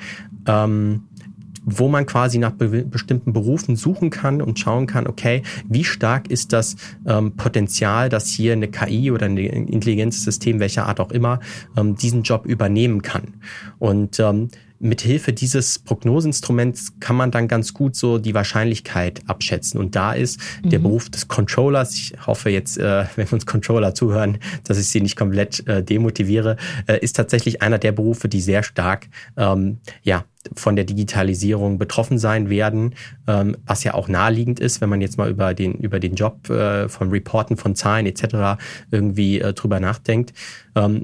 Ähm, 0.48 1.08
wo 1.64 1.88
man 1.88 2.06
quasi 2.06 2.38
nach 2.38 2.52
be 2.52 2.84
bestimmten 2.84 3.34
Berufen 3.34 3.76
suchen 3.76 4.10
kann 4.10 4.42
und 4.42 4.60
schauen 4.60 4.88
kann, 4.88 5.08
okay, 5.08 5.44
wie 5.68 5.84
stark 5.84 6.30
ist 6.30 6.54
das 6.54 6.76
ähm, 7.06 7.36
Potenzial, 7.36 8.10
dass 8.10 8.28
hier 8.28 8.54
eine 8.54 8.68
KI 8.68 9.12
oder 9.12 9.28
ein 9.28 9.38
Intelligenzsystem, 9.38 10.60
welcher 10.60 10.88
Art 10.88 11.00
auch 11.00 11.12
immer, 11.12 11.40
ähm, 11.78 11.96
diesen 11.96 12.24
Job 12.24 12.46
übernehmen 12.46 13.02
kann. 13.02 13.36
Und 13.80 14.20
ähm, 14.20 14.50
mit 14.82 15.02
Hilfe 15.02 15.32
dieses 15.32 15.80
Prognoseinstruments 15.80 17.00
kann 17.00 17.16
man 17.16 17.30
dann 17.32 17.48
ganz 17.48 17.74
gut 17.74 17.96
so 17.96 18.18
die 18.18 18.34
Wahrscheinlichkeit 18.34 19.22
abschätzen. 19.28 19.80
Und 19.80 19.96
da 19.96 20.14
ist 20.14 20.40
mhm. 20.64 20.72
der 20.72 20.80
Beruf 20.80 21.10
des 21.10 21.28
Controllers, 21.28 21.96
ich 21.96 22.14
hoffe 22.26 22.50
jetzt, 22.50 22.78
äh, 22.78 23.06
wenn 23.16 23.28
uns 23.28 23.46
Controller 23.46 23.94
zuhören, 23.94 24.40
dass 24.64 24.80
ich 24.80 24.88
sie 24.88 25.02
nicht 25.02 25.16
komplett 25.16 25.66
äh, 25.68 25.84
demotiviere, 25.84 26.58
äh, 26.88 27.00
ist 27.00 27.16
tatsächlich 27.16 27.62
einer 27.62 27.78
der 27.78 27.92
Berufe, 27.92 28.28
die 28.28 28.42
sehr 28.42 28.64
stark 28.64 29.08
ähm, 29.38 29.78
ja, 30.02 30.26
von 30.56 30.76
der 30.76 30.86
Digitalisierung 30.86 31.78
betroffen 31.78 32.18
sein 32.18 32.50
werden, 32.50 32.96
ähm, 33.28 33.56
was 33.66 33.84
ja 33.84 33.94
auch 33.94 34.08
naheliegend 34.08 34.60
ist, 34.60 34.82
wenn 34.82 34.90
man 34.90 35.02
jetzt 35.02 35.18
mal 35.18 35.30
über 35.30 35.54
den, 35.54 35.74
über 35.76 36.00
den 36.00 36.16
Job 36.16 36.50
äh, 36.50 36.90
von 36.90 37.12
Reporten 37.12 37.58
von 37.58 37.76
Zahlen 37.76 38.08
etc. 38.08 38.60
irgendwie 38.90 39.40
äh, 39.40 39.54
drüber 39.54 39.80
nachdenkt. 39.80 40.34
Ähm, 40.76 41.04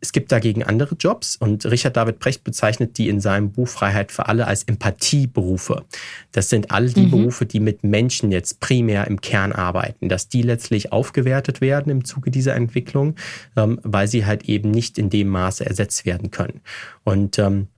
es 0.00 0.12
gibt 0.12 0.30
dagegen 0.32 0.62
andere 0.62 0.94
Jobs 0.94 1.36
und 1.36 1.66
Richard 1.66 1.96
David 1.96 2.18
Brecht 2.18 2.44
bezeichnet 2.44 2.98
die 2.98 3.08
in 3.08 3.20
seinem 3.20 3.50
Buch 3.50 3.68
Freiheit 3.68 4.12
für 4.12 4.26
alle 4.26 4.46
als 4.46 4.62
Empathieberufe. 4.64 5.84
Das 6.32 6.48
sind 6.48 6.70
all 6.70 6.88
die 6.88 7.06
mhm. 7.06 7.10
Berufe, 7.10 7.46
die 7.46 7.60
mit 7.60 7.82
Menschen 7.82 8.30
jetzt 8.30 8.60
primär 8.60 9.06
im 9.06 9.20
Kern 9.20 9.52
arbeiten, 9.52 10.08
dass 10.08 10.28
die 10.28 10.42
letztlich 10.42 10.92
aufgewertet 10.92 11.60
werden 11.60 11.90
im 11.90 12.04
Zuge 12.04 12.30
dieser 12.30 12.54
Entwicklung, 12.54 13.16
ähm, 13.56 13.80
weil 13.82 14.06
sie 14.06 14.24
halt 14.24 14.48
eben 14.48 14.70
nicht 14.70 14.98
in 14.98 15.10
dem 15.10 15.28
Maße 15.28 15.66
ersetzt 15.66 16.06
werden 16.06 16.30
können. 16.30 16.60
Und 17.04 17.38
ähm, 17.38 17.68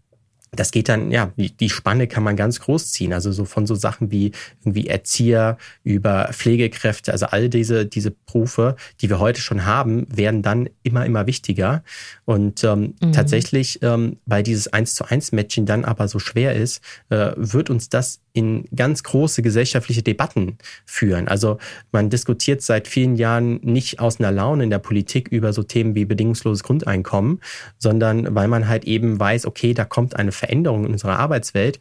das 0.53 0.73
geht 0.73 0.89
dann, 0.89 1.13
ja, 1.13 1.33
die 1.37 1.69
Spanne 1.71 2.09
kann 2.09 2.25
man 2.25 2.37
ganz 2.37 2.61
groß 2.61 2.91
ziehen. 2.93 3.13
Also 3.13 3.31
so 3.31 3.45
von 3.45 3.67
so 3.67 3.75
Sachen 3.75 4.11
wie 4.11 4.33
irgendwie 4.65 4.89
Erzieher 4.89 5.59
über 5.85 6.31
Pflegekräfte, 6.33 7.13
also 7.13 7.27
all 7.27 7.49
diese, 7.49 7.87
diese 7.87 8.11
Berufe, 8.11 8.77
die 9.01 9.09
wir 9.09 9.21
heute 9.21 9.41
schon 9.41 9.65
haben, 9.65 10.07
werden 10.15 10.43
dann 10.43 10.69
immer, 10.83 11.07
immer 11.07 11.27
wichtiger. 11.27 11.85
Und 12.25 12.65
ähm, 12.65 12.95
mhm. 13.01 13.13
tatsächlich, 13.13 13.81
ähm, 13.83 14.19
weil 14.27 14.43
dieses 14.43 14.69
eins 14.69 14.95
zu 14.95 15.05
eins 15.05 15.31
Matching 15.31 15.67
dann 15.67 15.85
aber 15.85 16.09
so 16.09 16.19
schwer 16.19 16.57
ist, 16.57 16.83
äh, 17.11 17.33
wird 17.37 17.71
uns 17.71 17.89
das 17.89 18.21
in 18.33 18.65
ganz 18.75 19.03
große 19.03 19.43
gesellschaftliche 19.43 20.03
Debatten 20.03 20.59
führen. 20.85 21.29
Also 21.29 21.59
man 21.93 22.11
diskutiert 22.11 22.63
seit 22.63 22.89
vielen 22.89 23.17
Jahren 23.17 23.61
nicht 23.63 24.01
aus 24.01 24.21
einer 24.21 24.33
Laune 24.33 24.65
in 24.65 24.71
der 24.71 24.79
Politik 24.79 25.29
über 25.29 25.53
so 25.53 25.63
Themen 25.63 25.95
wie 25.95 26.05
bedingungsloses 26.05 26.63
Grundeinkommen, 26.63 27.41
sondern 27.79 28.35
weil 28.35 28.49
man 28.49 28.69
halt 28.69 28.85
eben 28.85 29.19
weiß, 29.19 29.47
okay, 29.47 29.75
da 29.75 29.85
kommt 29.85 30.17
eine 30.17 30.33
Veränderung 30.33 30.85
in 30.87 30.93
unserer 30.93 31.19
Arbeitswelt, 31.19 31.79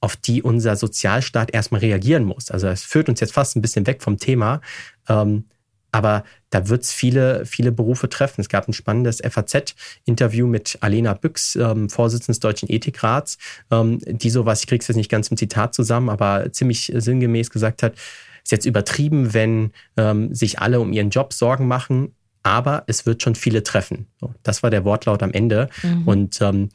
auf 0.00 0.16
die 0.16 0.42
unser 0.42 0.76
Sozialstaat 0.76 1.52
erstmal 1.52 1.80
reagieren 1.80 2.24
muss. 2.24 2.50
Also 2.50 2.68
es 2.68 2.84
führt 2.84 3.08
uns 3.08 3.20
jetzt 3.20 3.32
fast 3.32 3.56
ein 3.56 3.62
bisschen 3.62 3.86
weg 3.86 4.02
vom 4.02 4.18
Thema. 4.18 4.60
Ähm, 5.08 5.44
aber 5.92 6.24
da 6.50 6.68
wird 6.68 6.82
es 6.82 6.92
viele, 6.92 7.44
viele 7.46 7.72
Berufe 7.72 8.08
treffen. 8.08 8.40
Es 8.40 8.48
gab 8.48 8.68
ein 8.68 8.72
spannendes 8.72 9.20
FAZ-Interview 9.22 10.46
mit 10.46 10.78
Alena 10.80 11.14
Büchs, 11.14 11.56
ähm, 11.56 11.88
Vorsitzende 11.88 12.32
des 12.32 12.40
Deutschen 12.40 12.70
Ethikrats, 12.70 13.38
ähm, 13.70 13.98
die 14.04 14.30
sowas, 14.30 14.60
ich 14.60 14.66
krieg's 14.66 14.88
jetzt 14.88 14.96
nicht 14.96 15.10
ganz 15.10 15.28
im 15.28 15.36
Zitat 15.36 15.74
zusammen, 15.74 16.08
aber 16.08 16.52
ziemlich 16.52 16.92
sinngemäß 16.94 17.50
gesagt 17.50 17.82
hat, 17.82 17.94
ist 18.42 18.52
jetzt 18.52 18.66
übertrieben, 18.66 19.34
wenn 19.34 19.72
ähm, 19.96 20.34
sich 20.34 20.58
alle 20.58 20.80
um 20.80 20.92
ihren 20.92 21.10
Job 21.10 21.32
Sorgen 21.32 21.66
machen, 21.66 22.14
aber 22.42 22.84
es 22.86 23.04
wird 23.04 23.22
schon 23.22 23.34
viele 23.34 23.62
treffen. 23.62 24.06
So, 24.20 24.34
das 24.42 24.62
war 24.62 24.70
der 24.70 24.84
Wortlaut 24.84 25.22
am 25.22 25.32
Ende. 25.32 25.68
Mhm. 25.82 26.08
Und 26.08 26.40
ähm, 26.40 26.70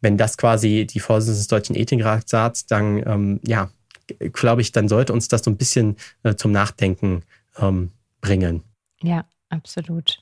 wenn 0.00 0.18
das 0.18 0.36
quasi 0.36 0.86
die 0.86 1.00
Vorsitzende 1.00 1.38
des 1.38 1.48
Deutschen 1.48 1.76
Ethikrats 1.76 2.30
sagt, 2.30 2.70
dann 2.70 3.02
ähm, 3.06 3.40
ja, 3.46 3.70
glaube 4.18 4.60
ich, 4.60 4.72
dann 4.72 4.88
sollte 4.88 5.12
uns 5.14 5.28
das 5.28 5.42
so 5.42 5.50
ein 5.50 5.56
bisschen 5.56 5.96
äh, 6.24 6.34
zum 6.34 6.52
Nachdenken 6.52 7.22
ähm, 7.58 7.90
bringen. 8.24 8.62
Ja, 9.02 9.26
absolut. 9.50 10.18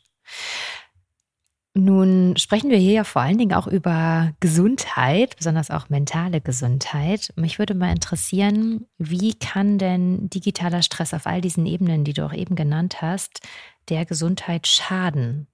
Nun 1.74 2.36
sprechen 2.36 2.68
wir 2.68 2.76
hier 2.76 2.92
ja 2.92 3.04
vor 3.04 3.22
allen 3.22 3.38
Dingen 3.38 3.54
auch 3.54 3.66
über 3.66 4.32
Gesundheit, 4.40 5.36
besonders 5.36 5.70
auch 5.70 5.88
mentale 5.88 6.42
Gesundheit. 6.42 7.32
Mich 7.36 7.58
würde 7.58 7.74
mal 7.74 7.92
interessieren, 7.92 8.86
wie 8.98 9.34
kann 9.34 9.78
denn 9.78 10.28
digitaler 10.28 10.82
Stress 10.82 11.14
auf 11.14 11.26
all 11.26 11.40
diesen 11.40 11.64
Ebenen, 11.64 12.04
die 12.04 12.12
du 12.12 12.26
auch 12.26 12.34
eben 12.34 12.56
genannt 12.56 13.00
hast, 13.00 13.40
der 13.88 14.04
Gesundheit 14.04 14.66
schaden? 14.66 15.46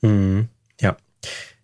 Mhm. 0.00 0.48
Ja, 0.80 0.96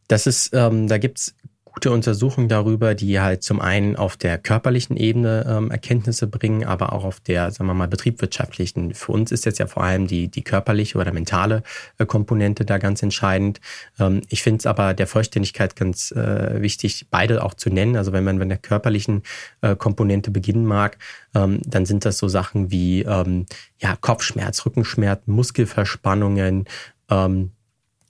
das 0.08 0.26
ist, 0.26 0.52
ähm, 0.52 0.86
da 0.86 0.98
gibt 0.98 1.18
es 1.18 1.34
gute 1.72 1.92
Untersuchungen 1.92 2.48
darüber, 2.48 2.94
die 2.94 3.20
halt 3.20 3.42
zum 3.42 3.60
einen 3.60 3.96
auf 3.96 4.16
der 4.16 4.38
körperlichen 4.38 4.96
Ebene 4.96 5.46
ähm, 5.48 5.70
Erkenntnisse 5.70 6.26
bringen, 6.26 6.64
aber 6.64 6.92
auch 6.92 7.04
auf 7.04 7.20
der, 7.20 7.50
sagen 7.50 7.68
wir 7.68 7.74
mal, 7.74 7.88
betriebswirtschaftlichen. 7.88 8.94
Für 8.94 9.12
uns 9.12 9.30
ist 9.30 9.44
jetzt 9.44 9.58
ja 9.58 9.66
vor 9.66 9.84
allem 9.84 10.06
die, 10.06 10.28
die 10.28 10.42
körperliche 10.42 10.98
oder 10.98 11.12
mentale 11.12 11.62
äh, 11.98 12.06
Komponente 12.06 12.64
da 12.64 12.78
ganz 12.78 13.02
entscheidend. 13.02 13.60
Ähm, 13.98 14.22
ich 14.28 14.42
finde 14.42 14.58
es 14.58 14.66
aber 14.66 14.94
der 14.94 15.06
Vollständigkeit 15.06 15.76
ganz 15.76 16.10
äh, 16.10 16.60
wichtig, 16.60 17.06
beide 17.10 17.44
auch 17.44 17.54
zu 17.54 17.70
nennen. 17.70 17.96
Also 17.96 18.12
wenn 18.12 18.24
man 18.24 18.38
mit 18.38 18.50
der 18.50 18.58
körperlichen 18.58 19.22
äh, 19.60 19.76
Komponente 19.76 20.30
beginnen 20.30 20.66
mag, 20.66 20.98
ähm, 21.34 21.60
dann 21.64 21.86
sind 21.86 22.04
das 22.04 22.18
so 22.18 22.28
Sachen 22.28 22.70
wie 22.70 23.02
ähm, 23.02 23.46
ja, 23.78 23.96
Kopfschmerz, 23.96 24.66
Rückenschmerz, 24.66 25.22
Muskelverspannungen, 25.26 26.64
ähm, 27.10 27.52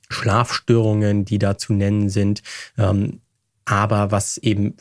Schlafstörungen, 0.09 1.25
die 1.25 1.39
da 1.39 1.57
zu 1.57 1.73
nennen 1.73 2.09
sind. 2.09 2.43
Ähm, 2.77 3.21
aber 3.71 4.11
was 4.11 4.37
eben 4.39 4.75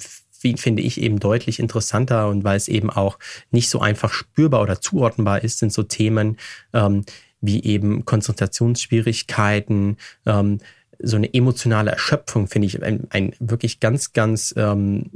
finde 0.56 0.82
ich 0.82 1.00
eben 1.00 1.20
deutlich 1.20 1.60
interessanter 1.60 2.28
und 2.30 2.44
weil 2.44 2.58
es 2.58 2.68
eben 2.68 2.90
auch 2.90 3.20
nicht 3.52 3.70
so 3.70 3.82
einfach 3.82 4.12
spürbar 4.12 4.62
oder 4.62 4.82
zuordnenbar 4.82 5.44
ist, 5.44 5.60
sind 5.60 5.72
so 5.72 5.84
Themen 5.84 6.38
ähm, 6.74 7.04
wie 7.42 7.64
eben 7.64 8.06
Konzentrationsschwierigkeiten, 8.06 9.98
ähm, 10.26 10.60
so 10.98 11.18
eine 11.18 11.34
emotionale 11.34 11.92
Erschöpfung 11.92 12.48
finde 12.48 12.68
ich 12.68 12.82
ein, 12.82 13.08
ein, 13.12 13.34
wirklich 13.40 13.80
ganz, 13.80 14.14
ganz 14.14 14.54
ähm, 14.58 15.12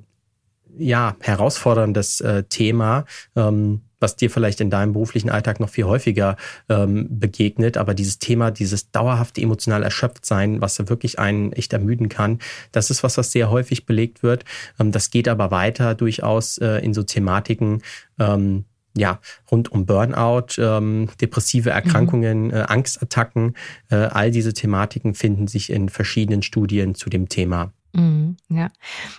ja 0.78 1.16
herausforderndes 1.20 2.22
äh, 2.22 2.44
Thema. 2.44 3.06
Ähm, 3.36 3.82
was 4.04 4.16
dir 4.16 4.30
vielleicht 4.30 4.62
in 4.62 4.70
deinem 4.70 4.94
beruflichen 4.94 5.32
Alltag 5.32 5.60
noch 5.60 5.70
viel 5.70 5.86
häufiger 5.86 6.38
ähm, 6.70 7.08
begegnet. 7.10 7.78
Aber 7.78 7.96
dieses 7.96 8.20
Thema, 8.20 8.52
dieses 8.52 8.92
dauerhafte 8.92 9.42
emotional 9.42 9.82
erschöpft 9.82 10.26
sein, 10.26 10.62
was 10.62 10.78
wirklich 10.90 11.18
einen 11.18 11.54
echt 11.54 11.74
ermüden 11.74 12.10
kann, 12.10 12.40
das 12.72 12.92
ist 12.92 13.02
was, 13.02 13.18
was 13.18 13.32
sehr 13.32 13.50
häufig 13.50 13.86
belegt 13.88 14.22
wird. 14.22 14.46
Ähm, 14.80 14.92
das 14.92 15.10
geht 15.10 15.28
aber 15.28 15.50
weiter 15.50 15.96
durchaus 15.96 16.60
äh, 16.60 16.80
in 16.80 16.94
so 16.94 17.02
Thematiken, 17.04 17.82
ähm, 18.20 18.66
ja, 18.96 19.20
rund 19.50 19.72
um 19.72 19.88
Burnout, 19.88 20.60
ähm, 20.60 21.10
depressive 21.20 21.70
mhm. 21.70 21.76
Erkrankungen, 21.76 22.44
mhm. 22.48 22.54
äh, 22.54 22.60
Angstattacken, 22.64 23.56
äh, 23.90 23.96
all 23.96 24.30
diese 24.30 24.54
Thematiken 24.54 25.16
finden 25.16 25.48
sich 25.48 25.72
in 25.72 25.90
verschiedenen 25.90 26.44
Studien 26.44 26.94
zu 26.94 27.10
dem 27.10 27.30
Thema. 27.30 27.72
Mhm, 27.96 28.38
ja, 28.50 28.70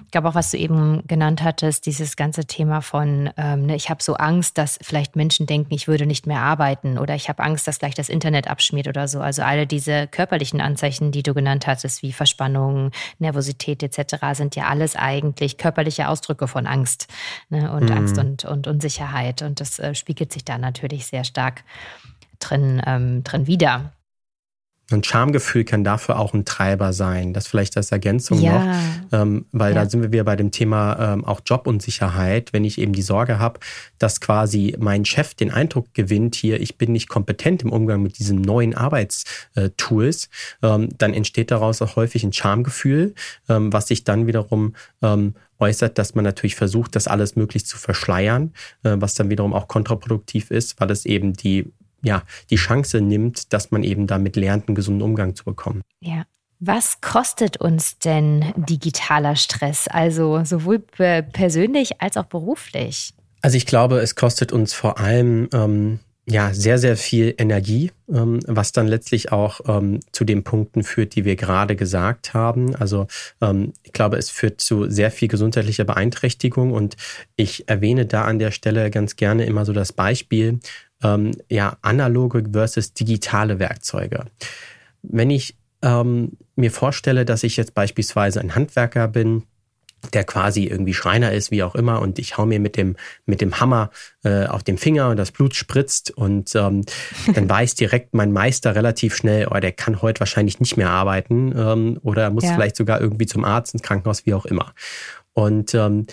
ich 0.04 0.10
glaube 0.10 0.28
auch, 0.28 0.34
was 0.34 0.50
du 0.50 0.58
eben 0.58 1.06
genannt 1.06 1.44
hattest, 1.44 1.86
dieses 1.86 2.16
ganze 2.16 2.44
Thema 2.44 2.80
von, 2.80 3.30
ähm, 3.36 3.66
ne, 3.66 3.76
ich 3.76 3.88
habe 3.88 4.02
so 4.02 4.14
Angst, 4.14 4.58
dass 4.58 4.80
vielleicht 4.82 5.14
Menschen 5.14 5.46
denken, 5.46 5.72
ich 5.72 5.86
würde 5.86 6.06
nicht 6.06 6.26
mehr 6.26 6.40
arbeiten 6.40 6.98
oder 6.98 7.14
ich 7.14 7.28
habe 7.28 7.44
Angst, 7.44 7.68
dass 7.68 7.78
gleich 7.78 7.94
das 7.94 8.08
Internet 8.08 8.48
abschmiert 8.48 8.88
oder 8.88 9.06
so. 9.06 9.20
Also 9.20 9.42
alle 9.42 9.68
diese 9.68 10.08
körperlichen 10.08 10.60
Anzeichen, 10.60 11.12
die 11.12 11.22
du 11.22 11.34
genannt 11.34 11.68
hattest, 11.68 12.02
wie 12.02 12.12
Verspannung, 12.12 12.90
Nervosität 13.20 13.80
etc., 13.84 14.16
sind 14.32 14.56
ja 14.56 14.64
alles 14.66 14.96
eigentlich 14.96 15.56
körperliche 15.56 16.08
Ausdrücke 16.08 16.48
von 16.48 16.66
Angst 16.66 17.06
ne, 17.50 17.72
und 17.72 17.90
mhm. 17.90 17.96
Angst 17.96 18.18
und, 18.18 18.44
und 18.44 18.66
Unsicherheit. 18.66 19.42
Und 19.42 19.60
das 19.60 19.78
äh, 19.78 19.94
spiegelt 19.94 20.32
sich 20.32 20.44
da 20.44 20.58
natürlich 20.58 21.06
sehr 21.06 21.22
stark 21.22 21.62
drin, 22.40 22.82
ähm, 22.84 23.22
drin 23.22 23.46
wieder. 23.46 23.92
Und 24.90 25.06
Schamgefühl 25.06 25.64
kann 25.64 25.82
dafür 25.82 26.18
auch 26.18 26.34
ein 26.34 26.44
Treiber 26.44 26.92
sein. 26.92 27.32
Das 27.32 27.46
vielleicht 27.46 27.76
als 27.76 27.90
Ergänzung 27.90 28.40
ja. 28.40 28.58
noch, 28.58 28.76
ähm, 29.12 29.46
weil 29.50 29.74
ja. 29.74 29.82
da 29.82 29.90
sind 29.90 30.02
wir 30.02 30.12
wieder 30.12 30.24
bei 30.24 30.36
dem 30.36 30.50
Thema 30.50 31.14
ähm, 31.14 31.24
auch 31.24 31.40
Jobunsicherheit. 31.44 32.52
Wenn 32.52 32.64
ich 32.64 32.78
eben 32.78 32.92
die 32.92 33.02
Sorge 33.02 33.38
habe, 33.38 33.60
dass 33.98 34.20
quasi 34.20 34.76
mein 34.78 35.06
Chef 35.06 35.34
den 35.34 35.50
Eindruck 35.50 35.94
gewinnt, 35.94 36.34
hier, 36.34 36.60
ich 36.60 36.76
bin 36.76 36.92
nicht 36.92 37.08
kompetent 37.08 37.62
im 37.62 37.72
Umgang 37.72 38.02
mit 38.02 38.18
diesen 38.18 38.42
neuen 38.42 38.74
Arbeitstools, 38.74 40.28
ähm, 40.62 40.90
dann 40.98 41.14
entsteht 41.14 41.50
daraus 41.50 41.80
auch 41.80 41.96
häufig 41.96 42.22
ein 42.22 42.34
Schamgefühl, 42.34 43.14
ähm, 43.48 43.72
was 43.72 43.88
sich 43.88 44.04
dann 44.04 44.26
wiederum 44.26 44.74
ähm, 45.00 45.34
äußert, 45.58 45.96
dass 45.96 46.14
man 46.14 46.24
natürlich 46.24 46.56
versucht, 46.56 46.94
das 46.94 47.08
alles 47.08 47.36
möglichst 47.36 47.68
zu 47.68 47.78
verschleiern, 47.78 48.52
äh, 48.82 48.96
was 48.98 49.14
dann 49.14 49.30
wiederum 49.30 49.54
auch 49.54 49.66
kontraproduktiv 49.66 50.50
ist, 50.50 50.78
weil 50.78 50.90
es 50.90 51.06
eben 51.06 51.32
die 51.32 51.72
ja, 52.04 52.22
die 52.50 52.56
Chance 52.56 53.00
nimmt, 53.00 53.52
dass 53.52 53.70
man 53.70 53.82
eben 53.82 54.06
damit 54.06 54.36
lernt, 54.36 54.68
einen 54.68 54.74
gesunden 54.74 55.02
Umgang 55.02 55.34
zu 55.34 55.44
bekommen. 55.44 55.82
Ja. 56.00 56.24
Was 56.60 57.00
kostet 57.00 57.58
uns 57.58 57.98
denn 57.98 58.52
digitaler 58.56 59.36
Stress? 59.36 59.88
Also 59.88 60.44
sowohl 60.44 60.78
persönlich 60.78 62.00
als 62.00 62.16
auch 62.16 62.24
beruflich? 62.24 63.12
Also 63.42 63.56
ich 63.56 63.66
glaube, 63.66 63.98
es 63.98 64.14
kostet 64.14 64.52
uns 64.52 64.72
vor 64.72 64.98
allem 64.98 65.48
ähm, 65.52 65.98
ja 66.26 66.54
sehr, 66.54 66.78
sehr 66.78 66.96
viel 66.96 67.34
Energie, 67.36 67.90
ähm, 68.08 68.40
was 68.46 68.72
dann 68.72 68.86
letztlich 68.86 69.32
auch 69.32 69.60
ähm, 69.66 70.00
zu 70.12 70.24
den 70.24 70.42
Punkten 70.42 70.82
führt, 70.82 71.14
die 71.14 71.24
wir 71.24 71.36
gerade 71.36 71.76
gesagt 71.76 72.32
haben. 72.32 72.74
Also 72.76 73.06
ähm, 73.42 73.74
ich 73.82 73.92
glaube, 73.92 74.16
es 74.16 74.30
führt 74.30 74.60
zu 74.60 74.88
sehr 74.88 75.10
viel 75.10 75.28
gesundheitlicher 75.28 75.84
Beeinträchtigung 75.84 76.72
und 76.72 76.96
ich 77.36 77.68
erwähne 77.68 78.06
da 78.06 78.24
an 78.24 78.38
der 78.38 78.50
Stelle 78.50 78.90
ganz 78.90 79.16
gerne 79.16 79.44
immer 79.44 79.66
so 79.66 79.72
das 79.72 79.92
Beispiel, 79.92 80.60
ähm, 81.04 81.32
ja, 81.48 81.76
analoge 81.82 82.44
versus 82.52 82.94
digitale 82.94 83.58
Werkzeuge. 83.58 84.24
Wenn 85.02 85.30
ich 85.30 85.56
ähm, 85.82 86.32
mir 86.56 86.70
vorstelle, 86.70 87.24
dass 87.24 87.42
ich 87.42 87.56
jetzt 87.56 87.74
beispielsweise 87.74 88.40
ein 88.40 88.54
Handwerker 88.54 89.06
bin, 89.06 89.44
der 90.12 90.24
quasi 90.24 90.64
irgendwie 90.64 90.92
Schreiner 90.94 91.32
ist, 91.32 91.50
wie 91.50 91.62
auch 91.62 91.74
immer, 91.74 92.02
und 92.02 92.18
ich 92.18 92.36
hau 92.36 92.44
mir 92.46 92.60
mit 92.60 92.76
dem, 92.76 92.96
mit 93.26 93.40
dem 93.40 93.60
Hammer 93.60 93.90
äh, 94.22 94.46
auf 94.46 94.62
den 94.62 94.76
Finger 94.76 95.08
und 95.08 95.16
das 95.16 95.32
Blut 95.32 95.54
spritzt 95.54 96.10
und 96.10 96.54
ähm, 96.54 96.84
dann 97.34 97.48
weiß 97.48 97.74
direkt 97.74 98.14
mein 98.14 98.32
Meister 98.32 98.74
relativ 98.74 99.14
schnell, 99.16 99.48
oh, 99.50 99.58
der 99.58 99.72
kann 99.72 100.02
heute 100.02 100.20
wahrscheinlich 100.20 100.60
nicht 100.60 100.76
mehr 100.76 100.90
arbeiten 100.90 101.54
ähm, 101.56 101.98
oder 102.02 102.30
muss 102.30 102.44
ja. 102.44 102.54
vielleicht 102.54 102.76
sogar 102.76 103.00
irgendwie 103.00 103.26
zum 103.26 103.44
Arzt, 103.44 103.74
ins 103.74 103.82
Krankenhaus, 103.82 104.26
wie 104.26 104.34
auch 104.34 104.46
immer. 104.46 104.74
Und 105.32 105.74
ähm, 105.74 106.06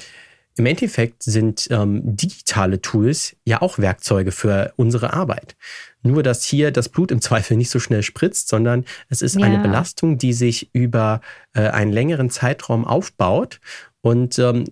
im 0.58 0.66
Endeffekt 0.66 1.24
sind 1.24 1.68
ähm, 1.72 2.02
digitale 2.16 2.82
Tools 2.82 3.36
ja 3.46 3.62
auch 3.62 3.80
Werkzeuge 3.80 4.32
für 4.32 4.74
unsere 4.76 5.14
Arbeit. 5.14 5.56
Nur, 6.04 6.24
dass 6.24 6.44
hier 6.44 6.72
das 6.72 6.90
Blut 6.90 7.12
im 7.12 7.22
Zweifel 7.22 7.58
nicht 7.58 7.70
so 7.70 7.80
schnell 7.80 8.04
spritzt, 8.04 8.50
sondern 8.50 8.86
es 9.10 9.22
ist 9.22 9.38
ja. 9.38 9.46
eine 9.46 9.60
Belastung, 9.60 10.18
die 10.18 10.34
sich 10.34 10.70
über 10.74 11.22
äh, 11.54 11.68
einen 11.70 11.92
längeren 11.92 12.30
Zeitraum 12.30 12.86
aufbaut 12.86 13.60
und 14.02 14.40
ähm, 14.40 14.66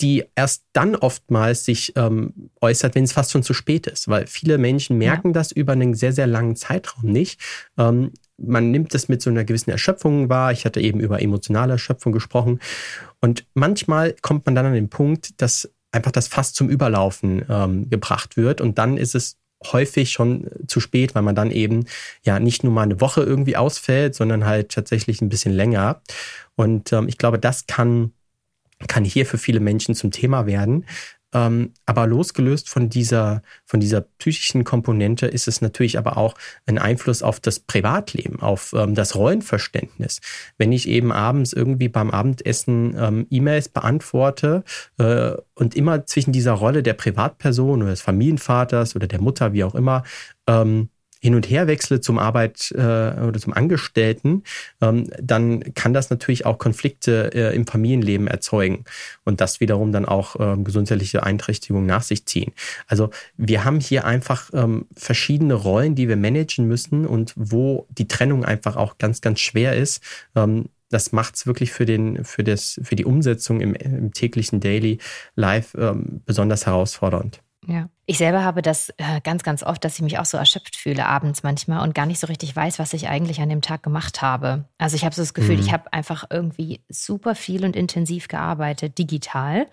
die 0.00 0.24
erst 0.34 0.64
dann 0.72 0.96
oftmals 0.96 1.64
sich 1.64 1.92
ähm, 1.96 2.50
äußert, 2.60 2.94
wenn 2.94 3.04
es 3.04 3.12
fast 3.12 3.30
schon 3.30 3.44
zu 3.44 3.54
spät 3.54 3.86
ist, 3.86 4.08
weil 4.08 4.26
viele 4.26 4.58
Menschen 4.58 4.98
merken 4.98 5.28
ja. 5.28 5.34
das 5.34 5.52
über 5.52 5.72
einen 5.72 5.94
sehr, 5.94 6.12
sehr 6.12 6.26
langen 6.26 6.56
Zeitraum 6.56 7.10
nicht. 7.10 7.40
Ähm, 7.78 8.10
man 8.42 8.70
nimmt 8.70 8.94
das 8.94 9.08
mit 9.08 9.22
so 9.22 9.30
einer 9.30 9.44
gewissen 9.44 9.70
Erschöpfung 9.70 10.28
wahr. 10.28 10.52
Ich 10.52 10.64
hatte 10.64 10.80
eben 10.80 11.00
über 11.00 11.22
emotionale 11.22 11.72
Erschöpfung 11.72 12.12
gesprochen. 12.12 12.60
Und 13.20 13.44
manchmal 13.54 14.14
kommt 14.22 14.46
man 14.46 14.54
dann 14.54 14.66
an 14.66 14.74
den 14.74 14.88
Punkt, 14.88 15.40
dass 15.40 15.70
einfach 15.92 16.10
das 16.12 16.28
Fass 16.28 16.52
zum 16.52 16.68
Überlaufen 16.68 17.44
ähm, 17.48 17.88
gebracht 17.90 18.36
wird. 18.36 18.60
Und 18.60 18.78
dann 18.78 18.96
ist 18.96 19.14
es 19.14 19.38
häufig 19.64 20.10
schon 20.10 20.50
zu 20.66 20.80
spät, 20.80 21.14
weil 21.14 21.22
man 21.22 21.34
dann 21.34 21.50
eben 21.50 21.84
ja 22.22 22.40
nicht 22.40 22.64
nur 22.64 22.72
mal 22.72 22.82
eine 22.82 23.00
Woche 23.00 23.22
irgendwie 23.22 23.56
ausfällt, 23.56 24.14
sondern 24.14 24.44
halt 24.44 24.70
tatsächlich 24.70 25.20
ein 25.20 25.28
bisschen 25.28 25.52
länger. 25.52 26.02
Und 26.56 26.92
ähm, 26.92 27.08
ich 27.08 27.18
glaube, 27.18 27.38
das 27.38 27.66
kann 27.66 28.12
kann 28.88 29.04
hier 29.04 29.26
für 29.26 29.38
viele 29.38 29.60
Menschen 29.60 29.94
zum 29.94 30.10
Thema 30.10 30.46
werden, 30.46 30.86
ähm, 31.32 31.72
aber 31.86 32.06
losgelöst 32.06 32.68
von 32.68 32.88
dieser, 32.88 33.42
von 33.64 33.80
dieser 33.80 34.02
psychischen 34.18 34.64
Komponente 34.64 35.26
ist 35.26 35.48
es 35.48 35.60
natürlich 35.60 35.98
aber 35.98 36.16
auch 36.16 36.34
ein 36.66 36.78
Einfluss 36.78 37.22
auf 37.22 37.40
das 37.40 37.60
Privatleben, 37.60 38.40
auf 38.40 38.74
ähm, 38.76 38.94
das 38.94 39.14
Rollenverständnis. 39.14 40.20
Wenn 40.58 40.72
ich 40.72 40.88
eben 40.88 41.12
abends 41.12 41.52
irgendwie 41.52 41.88
beim 41.88 42.10
Abendessen 42.10 42.94
ähm, 42.98 43.26
E-Mails 43.30 43.68
beantworte 43.68 44.64
äh, 44.98 45.32
und 45.54 45.74
immer 45.74 46.06
zwischen 46.06 46.32
dieser 46.32 46.52
Rolle 46.52 46.82
der 46.82 46.94
Privatperson 46.94 47.82
oder 47.82 47.90
des 47.90 48.02
Familienvaters 48.02 48.94
oder 48.96 49.06
der 49.06 49.20
Mutter, 49.20 49.52
wie 49.52 49.64
auch 49.64 49.74
immer, 49.74 50.02
ähm, 50.46 50.88
hin 51.22 51.36
und 51.36 51.48
her 51.48 51.68
wechsle 51.68 52.00
zum 52.00 52.18
Arbeit 52.18 52.72
äh, 52.72 52.80
oder 52.80 53.38
zum 53.38 53.52
Angestellten, 53.52 54.42
ähm, 54.80 55.08
dann 55.22 55.72
kann 55.74 55.94
das 55.94 56.10
natürlich 56.10 56.44
auch 56.46 56.58
Konflikte 56.58 57.30
äh, 57.32 57.54
im 57.54 57.64
Familienleben 57.64 58.26
erzeugen 58.26 58.84
und 59.24 59.40
das 59.40 59.60
wiederum 59.60 59.92
dann 59.92 60.04
auch 60.04 60.34
ähm, 60.40 60.64
gesundheitliche 60.64 61.18
Beeinträchtigungen 61.18 61.86
nach 61.86 62.02
sich 62.02 62.26
ziehen. 62.26 62.52
Also 62.88 63.10
wir 63.36 63.64
haben 63.64 63.78
hier 63.78 64.04
einfach 64.04 64.50
ähm, 64.52 64.86
verschiedene 64.96 65.54
Rollen, 65.54 65.94
die 65.94 66.08
wir 66.08 66.16
managen 66.16 66.66
müssen 66.66 67.06
und 67.06 67.32
wo 67.36 67.86
die 67.90 68.08
Trennung 68.08 68.44
einfach 68.44 68.74
auch 68.74 68.98
ganz, 68.98 69.20
ganz 69.20 69.38
schwer 69.38 69.76
ist. 69.76 70.02
Ähm, 70.34 70.70
das 70.90 71.12
macht 71.12 71.36
es 71.36 71.46
wirklich 71.46 71.70
für, 71.70 71.86
den, 71.86 72.24
für, 72.24 72.42
das, 72.42 72.80
für 72.82 72.96
die 72.96 73.04
Umsetzung 73.04 73.60
im, 73.60 73.74
im 73.74 74.12
täglichen 74.12 74.58
Daily 74.58 74.98
Life 75.36 75.78
ähm, 75.78 76.20
besonders 76.26 76.66
herausfordernd. 76.66 77.40
Ja. 77.68 77.88
Ich 78.12 78.18
selber 78.18 78.44
habe 78.44 78.60
das 78.60 78.90
äh, 78.98 79.22
ganz, 79.24 79.42
ganz 79.42 79.62
oft, 79.62 79.82
dass 79.86 79.94
ich 79.94 80.02
mich 80.02 80.18
auch 80.18 80.26
so 80.26 80.36
erschöpft 80.36 80.76
fühle 80.76 81.06
abends 81.06 81.42
manchmal 81.42 81.82
und 81.82 81.94
gar 81.94 82.04
nicht 82.04 82.20
so 82.20 82.26
richtig 82.26 82.54
weiß, 82.54 82.78
was 82.78 82.92
ich 82.92 83.08
eigentlich 83.08 83.40
an 83.40 83.48
dem 83.48 83.62
Tag 83.62 83.82
gemacht 83.82 84.20
habe. 84.20 84.66
Also 84.76 84.96
ich 84.96 85.06
habe 85.06 85.14
so 85.14 85.22
das 85.22 85.32
Gefühl, 85.32 85.56
mhm. 85.56 85.62
ich 85.62 85.72
habe 85.72 85.90
einfach 85.94 86.24
irgendwie 86.28 86.84
super 86.90 87.34
viel 87.34 87.64
und 87.64 87.74
intensiv 87.74 88.28
gearbeitet, 88.28 88.98
digital, 88.98 89.66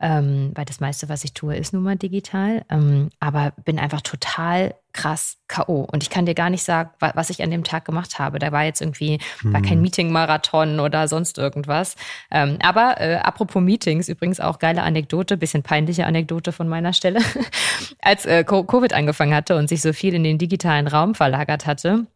ähm, 0.00 0.50
weil 0.56 0.64
das 0.64 0.80
meiste, 0.80 1.08
was 1.08 1.22
ich 1.22 1.34
tue, 1.34 1.54
ist 1.54 1.72
nun 1.72 1.84
mal 1.84 1.94
digital, 1.94 2.64
ähm, 2.68 3.10
aber 3.20 3.52
bin 3.64 3.78
einfach 3.78 4.00
total 4.00 4.74
krass 4.94 5.36
K.O. 5.48 5.86
Und 5.92 6.02
ich 6.02 6.08
kann 6.08 6.24
dir 6.24 6.34
gar 6.34 6.48
nicht 6.48 6.62
sagen, 6.62 6.90
was 6.98 7.28
ich 7.28 7.42
an 7.42 7.50
dem 7.50 7.64
Tag 7.64 7.84
gemacht 7.84 8.18
habe. 8.18 8.38
Da 8.38 8.50
war 8.50 8.64
jetzt 8.64 8.80
irgendwie, 8.80 9.18
war 9.42 9.60
kein 9.60 9.76
mhm. 9.76 9.82
Meeting-Marathon 9.82 10.80
oder 10.80 11.06
sonst 11.06 11.36
irgendwas. 11.36 11.96
Ähm, 12.30 12.58
aber 12.62 13.00
äh, 13.00 13.16
apropos 13.16 13.62
Meetings, 13.62 14.08
übrigens 14.08 14.40
auch 14.40 14.58
geile 14.58 14.82
Anekdote, 14.82 15.36
bisschen 15.36 15.62
peinliche 15.62 16.06
Anekdote 16.06 16.52
von 16.52 16.68
meiner 16.68 16.94
Stelle. 16.94 17.20
als 18.00 18.24
äh, 18.24 18.44
Covid 18.44 18.94
angefangen 18.94 19.34
hatte 19.34 19.56
und 19.56 19.68
sich 19.68 19.82
so 19.82 19.92
viel 19.92 20.14
in 20.14 20.24
den 20.24 20.38
digitalen 20.38 20.86
Raum 20.86 21.14
verlagert 21.14 21.66
hatte, 21.66 22.06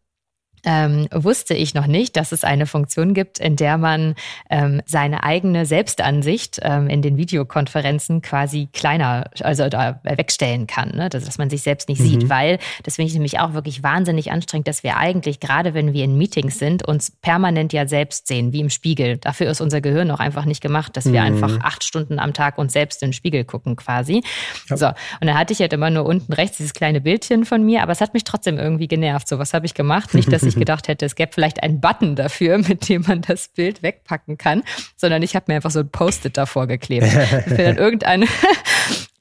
ähm, 0.65 1.09
wusste 1.13 1.55
ich 1.55 1.75
noch 1.75 1.87
nicht, 1.87 2.17
dass 2.17 2.33
es 2.33 2.45
eine 2.45 2.67
Funktion 2.67 3.15
gibt, 3.15 3.39
in 3.39 3.57
der 3.57 3.79
man 3.79 4.15
ähm, 4.51 4.83
seine 4.87 5.23
eigene 5.23 5.67
Selbstansicht 5.67 6.59
ähm, 6.63 6.89
in 6.89 7.03
den 7.03 7.17
Videokonferenzen 7.17 8.23
quasi 8.23 8.69
kleiner, 8.73 9.31
also 9.41 9.69
da 9.69 10.01
wegstellen 10.03 10.67
kann, 10.67 10.91
ne? 10.91 11.09
dass, 11.09 11.25
dass 11.25 11.39
man 11.39 11.51
sich 11.51 11.63
selbst 11.63 11.89
nicht 11.89 12.01
mhm. 12.01 12.07
sieht, 12.07 12.29
weil 12.29 12.59
das 12.83 12.97
finde 12.97 13.09
ich 13.09 13.15
nämlich 13.15 13.39
auch 13.39 13.53
wirklich 13.53 13.83
wahnsinnig 13.83 14.31
anstrengend, 14.31 14.69
dass 14.69 14.83
wir 14.83 14.97
eigentlich, 14.97 15.41
gerade 15.41 15.75
wenn 15.75 15.93
wir 15.93 16.05
in 16.05 16.17
Meetings 16.17 16.59
sind, 16.59 16.87
uns 16.87 17.11
permanent 17.11 17.73
ja 17.73 17.87
selbst 17.87 18.27
sehen, 18.27 18.53
wie 18.53 18.61
im 18.61 18.71
Spiegel. 18.71 19.19
Dafür 19.19 19.51
ist 19.51 19.61
unser 19.61 19.81
Gehirn 19.81 20.11
auch 20.11 20.21
einfach 20.21 20.45
nicht 20.45 20.61
gemacht, 20.61 20.97
dass 20.97 21.07
wir 21.07 21.21
mhm. 21.21 21.27
einfach 21.27 21.61
acht 21.63 21.85
Stunden 21.85 22.19
am 22.19 22.33
Tag 22.33 22.59
uns 22.59 22.73
selbst 22.73 23.03
in 23.03 23.09
den 23.09 23.13
Spiegel 23.13 23.45
gucken 23.45 23.77
quasi. 23.77 24.23
Ja. 24.69 24.77
So, 24.77 24.87
und 24.87 25.27
dann 25.27 25.39
hatte 25.39 25.53
ich 25.53 25.61
halt 25.61 25.73
immer 25.73 25.91
nur 25.91 26.07
unten 26.07 26.33
rechts 26.33 26.59
dieses 26.59 26.73
kleine 26.73 27.01
Bildchen 27.01 27.45
von 27.45 27.65
mir, 27.65 27.83
aber 27.83 27.93
es 27.93 28.01
hat 28.01 28.15
mich 28.15 28.25
trotzdem 28.25 28.59
irgendwie 28.59 28.89
genervt. 28.89 29.29
So, 29.29 29.39
was 29.39 29.55
habe 29.55 29.67
ich 29.67 29.75
gemacht? 29.75 30.15
Nicht, 30.15 30.33
dass 30.33 30.43
ich 30.49 30.57
gedacht 30.57 30.89
hätte, 30.89 31.07
es 31.07 31.15
gäbe 31.15 31.33
vielleicht 31.33 31.63
einen 31.63 31.81
Button 31.81 32.17
dafür, 32.17 32.59
mit 32.69 32.89
dem 32.89 33.05
man 33.07 33.23
das 33.23 33.49
Bild 33.49 33.83
wegpacken 33.83 34.39
kann, 34.39 34.63
sondern 34.97 35.23
ich 35.23 35.35
habe 35.35 35.47
mir 35.49 35.57
einfach 35.57 35.71
so 35.71 35.81
ein 35.81 35.91
Post-it 35.91 36.37
davor 36.37 36.67
geklebt. 36.67 37.07
Für 37.47 37.57
dann 37.57 37.77
irgendeine 37.77 38.27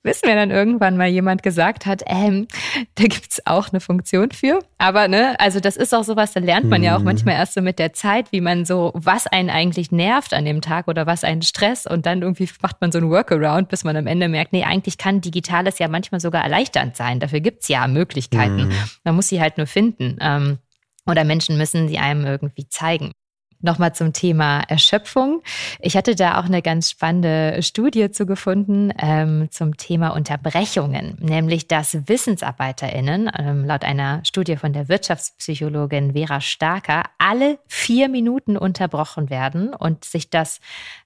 bis 0.08 0.22
mir 0.24 0.36
dann 0.36 0.52
irgendwann 0.52 0.96
mal 0.96 1.10
jemand 1.10 1.44
gesagt 1.44 1.86
hat, 1.86 2.02
ähm, 2.08 2.48
da 2.96 3.04
gibt's 3.04 3.46
auch 3.46 3.70
eine 3.70 3.82
Funktion 3.82 4.32
für. 4.32 4.60
Aber 4.78 5.10
ne, 5.10 5.38
also 5.38 5.60
das 5.60 5.76
ist 5.76 5.94
auch 5.94 6.06
sowas, 6.06 6.32
da 6.32 6.40
lernt 6.40 6.70
man 6.70 6.82
ja 6.82 6.96
auch 6.96 7.00
mhm. 7.00 7.06
manchmal 7.06 7.36
erst 7.36 7.56
so 7.56 7.62
mit 7.62 7.78
der 7.78 7.92
Zeit, 7.92 8.32
wie 8.32 8.40
man 8.40 8.64
so, 8.64 8.94
was 8.96 9.28
einen 9.28 9.50
eigentlich 9.50 9.92
nervt 9.92 10.34
an 10.34 10.46
dem 10.46 10.62
Tag 10.62 10.88
oder 10.88 11.08
was 11.08 11.26
einen 11.26 11.42
Stress 11.42 11.86
und 11.86 12.06
dann 12.06 12.22
irgendwie 12.22 12.48
macht 12.62 12.80
man 12.80 12.94
so 12.94 13.00
ein 13.00 13.10
Workaround, 13.10 13.68
bis 13.68 13.84
man 13.84 13.98
am 13.98 14.08
Ende 14.08 14.30
merkt, 14.30 14.54
nee, 14.54 14.64
eigentlich 14.64 14.98
kann 14.98 15.20
Digitales 15.20 15.78
ja 15.78 15.90
manchmal 15.90 16.22
sogar 16.22 16.42
erleichternd 16.42 16.96
sein. 16.96 17.20
Dafür 17.20 17.42
gibt's 17.42 17.68
ja 17.68 17.86
Möglichkeiten. 17.90 18.68
Mhm. 18.68 18.74
Man 19.04 19.16
muss 19.16 19.28
sie 19.28 19.42
halt 19.42 19.58
nur 19.58 19.68
finden. 19.68 20.18
Ähm, 20.22 20.60
oder 21.08 21.24
Menschen 21.24 21.58
müssen 21.58 21.88
sie 21.88 21.98
einem 21.98 22.26
irgendwie 22.26 22.68
zeigen. 22.70 23.12
Nochmal 23.60 23.96
zum 23.96 24.14
Thema 24.14 24.62
Erschöpfung. 24.68 25.42
Ich 25.80 25.98
hatte 25.98 26.14
da 26.14 26.40
auch 26.40 26.46
eine 26.46 26.62
ganz 26.62 26.92
spannende 26.92 27.64
Studie 27.64 28.12
zu 28.12 28.28
gefunden 28.28 28.94
ähm, 29.00 29.50
zum 29.50 29.78
Thema 29.78 30.10
Unterbrechungen, 30.10 31.18
nämlich 31.20 31.68
dass 31.68 32.08
WissensarbeiterInnen 32.08 33.32
ähm, 33.36 33.66
laut 33.66 33.84
einer 33.84 34.24
Studie 34.26 34.58
von 34.58 34.74
der 34.74 34.90
Wirtschaftspsychologin 34.90 36.14
Vera 36.14 36.40
Starker 36.40 37.04
alle 37.18 37.58
vier 37.68 38.10
Minuten 38.10 38.58
unterbrochen 38.58 39.32
werden 39.32 39.74
und 39.74 40.06
sich 40.06 40.30
das 40.30 40.60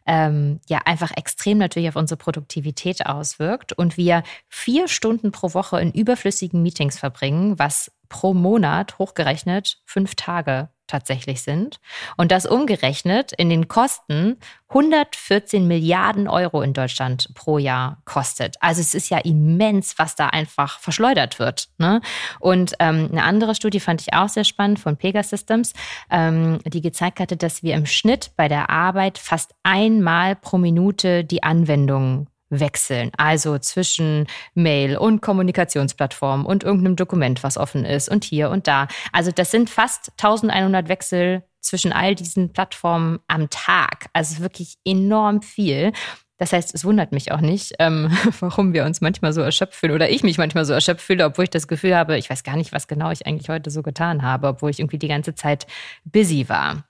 ähm, 0.06 0.60
ja 0.68 0.80
einfach 0.84 1.12
extrem 1.16 1.58
natürlich 1.58 1.88
auf 1.88 1.96
unsere 1.96 2.18
Produktivität 2.18 3.06
auswirkt 3.06 3.72
und 3.72 3.96
wir 3.96 4.24
vier 4.50 4.90
Stunden 4.90 5.32
pro 5.32 5.54
Woche 5.54 5.80
in 5.80 5.94
überflüssigen 5.94 6.62
Meetings 6.62 7.00
verbringen, 7.00 7.58
was 7.58 7.92
pro 8.10 8.34
Monat 8.34 9.00
hochgerechnet 9.00 9.80
fünf 9.86 10.16
Tage 10.16 10.70
tatsächlich 10.92 11.42
sind. 11.42 11.80
Und 12.18 12.32
das 12.32 12.46
umgerechnet 12.46 13.32
in 13.32 13.50
den 13.50 13.68
Kosten 13.68 14.38
114 14.70 15.68
Milliarden 15.68 16.28
Euro 16.28 16.62
in 16.62 16.74
Deutschland 16.74 17.30
pro 17.34 17.58
Jahr 17.58 18.02
kostet. 18.06 18.56
Also 18.62 18.80
es 18.82 18.94
ist 18.94 19.10
ja 19.10 19.18
immens, 19.18 19.98
was 19.98 20.16
da 20.16 20.28
einfach 20.28 20.80
verschleudert 20.80 21.40
wird. 21.40 21.68
Ne? 21.78 22.02
Und 22.40 22.74
ähm, 22.80 23.10
eine 23.12 23.24
andere 23.24 23.54
Studie 23.54 23.82
fand 23.82 24.02
ich 24.02 24.14
auch 24.14 24.30
sehr 24.30 24.46
spannend 24.46 24.80
von 24.80 24.96
Pegasystems, 24.96 25.74
ähm, 26.10 26.60
die 26.66 26.82
gezeigt 26.82 27.20
hatte, 27.20 27.36
dass 27.36 27.64
wir 27.64 27.76
im 27.76 27.86
Schnitt 27.86 28.32
bei 28.38 28.48
der 28.48 28.70
Arbeit 28.70 29.18
fast 29.18 29.54
einmal 29.64 30.36
pro 30.36 30.58
Minute 30.58 31.26
die 31.26 31.44
Anwendung 31.44 32.28
wechseln. 32.52 33.10
Also 33.18 33.58
zwischen 33.58 34.28
Mail 34.54 34.98
und 34.98 35.22
Kommunikationsplattform 35.22 36.46
und 36.46 36.64
irgendeinem 36.64 36.96
Dokument, 36.96 37.42
was 37.42 37.58
offen 37.58 37.86
ist 37.86 38.10
und 38.10 38.24
hier 38.24 38.52
und 38.52 38.68
da. 38.68 38.88
Also 39.12 39.32
das 39.32 39.50
sind 39.50 39.70
fast 39.70 40.12
1100 40.22 40.88
Wechsel 40.90 41.44
zwischen 41.62 41.94
all 41.94 42.14
diesen 42.14 42.54
Plattformen 42.54 43.20
am 43.28 43.50
Tag. 43.50 44.10
Also 44.14 44.42
wirklich 44.42 44.78
enorm 44.86 45.42
viel. 45.42 45.94
Das 46.38 46.54
heißt, 46.54 46.74
es 46.74 46.84
wundert 46.86 47.12
mich 47.12 47.32
auch 47.32 47.40
nicht, 47.40 47.74
ähm, 47.78 48.10
warum 48.40 48.74
wir 48.74 48.86
uns 48.86 49.00
manchmal 49.00 49.32
so 49.32 49.42
erschöpft 49.42 49.76
fühlen 49.76 49.94
oder 49.94 50.10
ich 50.10 50.24
mich 50.24 50.40
manchmal 50.40 50.66
so 50.66 50.74
erschöpft 50.74 51.06
fühle, 51.06 51.26
obwohl 51.26 51.44
ich 51.44 51.52
das 51.52 51.68
Gefühl 51.68 51.96
habe, 51.96 52.18
ich 52.18 52.32
weiß 52.32 52.44
gar 52.44 52.58
nicht, 52.58 52.74
was 52.74 52.88
genau 52.88 53.12
ich 53.12 53.28
eigentlich 53.28 53.50
heute 53.50 53.70
so 53.70 53.84
getan 53.84 54.24
habe, 54.24 54.48
obwohl 54.48 54.72
ich 54.72 54.80
irgendwie 54.80 54.98
die 54.98 55.08
ganze 55.08 55.36
Zeit 55.36 55.68
busy 56.04 56.50
war. 56.50 56.84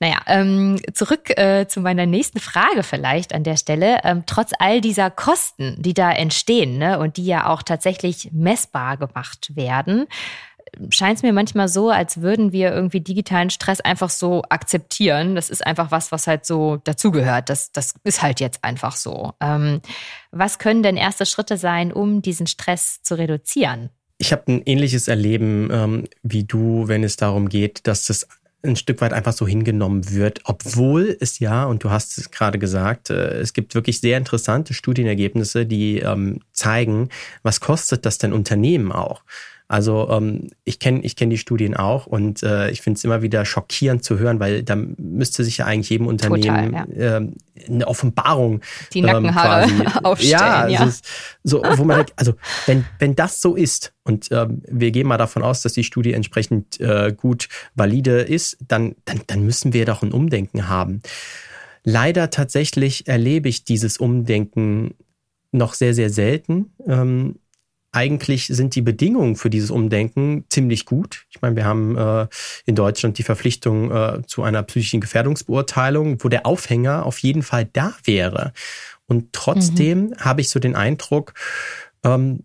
Naja, 0.00 0.18
ähm, 0.26 0.80
zurück 0.92 1.30
äh, 1.38 1.66
zu 1.68 1.80
meiner 1.80 2.06
nächsten 2.06 2.40
Frage 2.40 2.82
vielleicht 2.82 3.34
an 3.34 3.44
der 3.44 3.56
Stelle. 3.56 3.98
Ähm, 4.04 4.24
trotz 4.26 4.52
all 4.58 4.80
dieser 4.80 5.10
Kosten, 5.10 5.76
die 5.78 5.94
da 5.94 6.10
entstehen 6.10 6.78
ne, 6.78 6.98
und 6.98 7.16
die 7.16 7.26
ja 7.26 7.48
auch 7.48 7.62
tatsächlich 7.62 8.30
messbar 8.32 8.96
gemacht 8.96 9.54
werden, 9.54 10.06
scheint 10.90 11.18
es 11.18 11.22
mir 11.22 11.32
manchmal 11.32 11.68
so, 11.68 11.90
als 11.90 12.20
würden 12.20 12.52
wir 12.52 12.72
irgendwie 12.72 13.00
digitalen 13.00 13.50
Stress 13.50 13.80
einfach 13.80 14.10
so 14.10 14.42
akzeptieren. 14.48 15.34
Das 15.34 15.50
ist 15.50 15.66
einfach 15.66 15.90
was, 15.90 16.12
was 16.12 16.26
halt 16.26 16.46
so 16.46 16.78
dazugehört. 16.84 17.48
Das, 17.48 17.72
das 17.72 17.94
ist 18.04 18.22
halt 18.22 18.40
jetzt 18.40 18.64
einfach 18.64 18.96
so. 18.96 19.32
Ähm, 19.40 19.80
was 20.30 20.58
können 20.58 20.82
denn 20.82 20.96
erste 20.96 21.26
Schritte 21.26 21.56
sein, 21.56 21.92
um 21.92 22.22
diesen 22.22 22.46
Stress 22.46 23.02
zu 23.02 23.16
reduzieren? 23.16 23.90
Ich 24.18 24.32
habe 24.32 24.52
ein 24.52 24.62
ähnliches 24.64 25.08
Erleben 25.08 25.68
ähm, 25.72 26.04
wie 26.22 26.44
du, 26.44 26.88
wenn 26.88 27.02
es 27.02 27.16
darum 27.16 27.48
geht, 27.48 27.86
dass 27.86 28.06
das 28.06 28.26
ein 28.64 28.76
Stück 28.76 29.00
weit 29.00 29.12
einfach 29.12 29.32
so 29.32 29.46
hingenommen 29.46 30.10
wird, 30.10 30.40
obwohl 30.44 31.16
es 31.20 31.38
ja, 31.38 31.64
und 31.64 31.82
du 31.84 31.90
hast 31.90 32.18
es 32.18 32.30
gerade 32.30 32.58
gesagt, 32.58 33.10
äh, 33.10 33.40
es 33.40 33.52
gibt 33.52 33.74
wirklich 33.74 34.00
sehr 34.00 34.18
interessante 34.18 34.74
Studienergebnisse, 34.74 35.66
die 35.66 35.98
ähm, 35.98 36.40
zeigen, 36.52 37.08
was 37.42 37.60
kostet 37.60 38.06
das 38.06 38.18
denn 38.18 38.32
Unternehmen 38.32 38.92
auch? 38.92 39.22
Also 39.72 40.06
ähm, 40.10 40.48
ich 40.64 40.78
kenne 40.80 41.00
ich 41.00 41.16
kenn 41.16 41.30
die 41.30 41.38
Studien 41.38 41.74
auch 41.74 42.06
und 42.06 42.42
äh, 42.42 42.70
ich 42.70 42.82
finde 42.82 42.98
es 42.98 43.04
immer 43.04 43.22
wieder 43.22 43.46
schockierend 43.46 44.04
zu 44.04 44.18
hören, 44.18 44.38
weil 44.38 44.62
da 44.62 44.76
müsste 44.76 45.44
sich 45.44 45.56
ja 45.56 45.64
eigentlich 45.64 45.88
jedem 45.88 46.06
Unternehmen 46.08 46.72
Total, 46.72 46.88
ja. 46.94 47.16
ähm, 47.16 47.36
eine 47.66 47.88
Offenbarung 47.88 48.60
die 48.92 49.00
Nackenhaare 49.00 49.70
ähm, 49.70 49.86
aufstellen. 50.02 50.30
Ja, 50.30 50.68
ja. 50.68 50.80
Also, 50.80 51.00
so, 51.42 51.62
wo 51.78 51.84
man 51.84 51.96
denkt, 51.96 52.12
also 52.16 52.34
wenn, 52.66 52.84
wenn 52.98 53.16
das 53.16 53.40
so 53.40 53.56
ist 53.56 53.94
und 54.04 54.28
ähm, 54.30 54.60
wir 54.68 54.90
gehen 54.90 55.06
mal 55.06 55.16
davon 55.16 55.42
aus, 55.42 55.62
dass 55.62 55.72
die 55.72 55.84
Studie 55.84 56.12
entsprechend 56.12 56.78
äh, 56.78 57.14
gut 57.16 57.48
valide 57.74 58.20
ist, 58.20 58.58
dann, 58.68 58.94
dann, 59.06 59.22
dann 59.26 59.42
müssen 59.42 59.72
wir 59.72 59.86
doch 59.86 60.02
ein 60.02 60.12
Umdenken 60.12 60.68
haben. 60.68 61.00
Leider 61.82 62.28
tatsächlich 62.28 63.08
erlebe 63.08 63.48
ich 63.48 63.64
dieses 63.64 63.96
Umdenken 63.96 64.92
noch 65.50 65.72
sehr, 65.72 65.94
sehr 65.94 66.10
selten. 66.10 66.74
Ähm, 66.86 67.36
eigentlich 67.92 68.46
sind 68.46 68.74
die 68.74 68.82
Bedingungen 68.82 69.36
für 69.36 69.50
dieses 69.50 69.70
Umdenken 69.70 70.44
ziemlich 70.48 70.86
gut. 70.86 71.26
Ich 71.30 71.42
meine, 71.42 71.56
wir 71.56 71.64
haben 71.64 71.96
äh, 71.96 72.26
in 72.64 72.74
Deutschland 72.74 73.18
die 73.18 73.22
Verpflichtung 73.22 73.90
äh, 73.90 74.22
zu 74.26 74.42
einer 74.42 74.62
psychischen 74.62 75.00
Gefährdungsbeurteilung, 75.00 76.24
wo 76.24 76.28
der 76.28 76.46
Aufhänger 76.46 77.06
auf 77.06 77.18
jeden 77.18 77.42
Fall 77.42 77.68
da 77.70 77.94
wäre. 78.04 78.52
Und 79.06 79.32
trotzdem 79.32 80.06
mhm. 80.06 80.16
habe 80.18 80.40
ich 80.40 80.48
so 80.48 80.58
den 80.58 80.74
Eindruck, 80.74 81.34
ähm, 82.02 82.44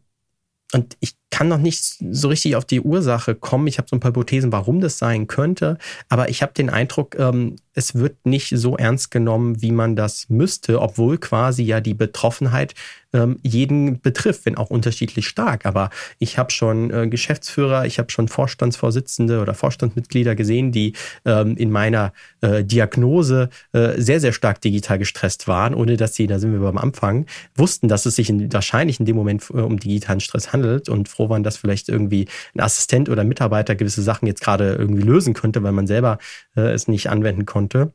und 0.73 0.97
ich 0.99 1.16
kann 1.29 1.49
noch 1.49 1.57
nicht 1.57 1.97
so 2.11 2.29
richtig 2.29 2.55
auf 2.55 2.65
die 2.65 2.81
Ursache 2.81 3.35
kommen. 3.35 3.67
Ich 3.67 3.77
habe 3.77 3.87
so 3.89 3.95
ein 3.95 3.99
paar 3.99 4.09
Hypothesen, 4.09 4.51
warum 4.51 4.79
das 4.79 4.97
sein 4.97 5.27
könnte. 5.27 5.77
Aber 6.09 6.29
ich 6.29 6.41
habe 6.41 6.53
den 6.53 6.69
Eindruck, 6.69 7.17
ähm, 7.19 7.57
es 7.73 7.93
wird 7.93 8.25
nicht 8.25 8.53
so 8.57 8.75
ernst 8.75 9.11
genommen, 9.11 9.61
wie 9.61 9.71
man 9.71 9.95
das 9.95 10.29
müsste, 10.29 10.81
obwohl 10.81 11.19
quasi 11.19 11.63
ja 11.63 11.79
die 11.79 11.93
Betroffenheit 11.93 12.73
ähm, 13.13 13.37
jeden 13.43 14.01
betrifft, 14.01 14.45
wenn 14.45 14.57
auch 14.57 14.69
unterschiedlich 14.69 15.27
stark. 15.27 15.65
Aber 15.65 15.89
ich 16.17 16.37
habe 16.37 16.51
schon 16.51 16.91
äh, 16.91 17.07
Geschäftsführer, 17.07 17.85
ich 17.85 17.99
habe 17.99 18.09
schon 18.09 18.27
Vorstandsvorsitzende 18.27 19.41
oder 19.41 19.53
Vorstandsmitglieder 19.53 20.35
gesehen, 20.35 20.71
die 20.71 20.93
ähm, 21.25 21.55
in 21.55 21.71
meiner 21.71 22.13
äh, 22.41 22.63
Diagnose 22.63 23.49
äh, 23.73 24.01
sehr, 24.01 24.19
sehr 24.19 24.33
stark 24.33 24.61
digital 24.61 24.97
gestresst 24.97 25.47
waren, 25.47 25.73
ohne 25.73 25.97
dass 25.97 26.15
sie, 26.15 26.27
da 26.27 26.39
sind 26.39 26.53
wir 26.53 26.59
beim 26.59 26.77
Anfang, 26.77 27.25
wussten, 27.55 27.87
dass 27.87 28.05
es 28.05 28.15
sich 28.15 28.29
in, 28.29 28.51
wahrscheinlich 28.51 28.99
in 28.99 29.05
dem 29.05 29.15
Moment 29.15 29.43
äh, 29.51 29.57
um 29.57 29.79
digitalen 29.79 30.19
Stress 30.19 30.51
handelt 30.51 30.89
und 30.89 31.07
froh 31.17 31.29
waren, 31.29 31.43
dass 31.43 31.57
vielleicht 31.57 31.89
irgendwie 31.89 32.27
ein 32.55 32.61
Assistent 32.61 33.09
oder 33.09 33.23
Mitarbeiter 33.23 33.75
gewisse 33.75 34.01
Sachen 34.01 34.27
jetzt 34.27 34.41
gerade 34.41 34.75
irgendwie 34.75 35.01
lösen 35.01 35.33
könnte, 35.33 35.63
weil 35.63 35.73
man 35.73 35.87
selber 35.87 36.19
äh, 36.55 36.71
es 36.71 36.87
nicht 36.87 37.09
anwenden 37.09 37.45
konnte. 37.45 37.91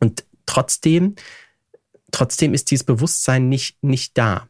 Und 0.00 0.24
trotzdem 0.46 1.16
trotzdem 2.12 2.54
ist 2.54 2.70
dieses 2.70 2.84
Bewusstsein 2.84 3.48
nicht, 3.48 3.82
nicht 3.82 4.16
da. 4.16 4.48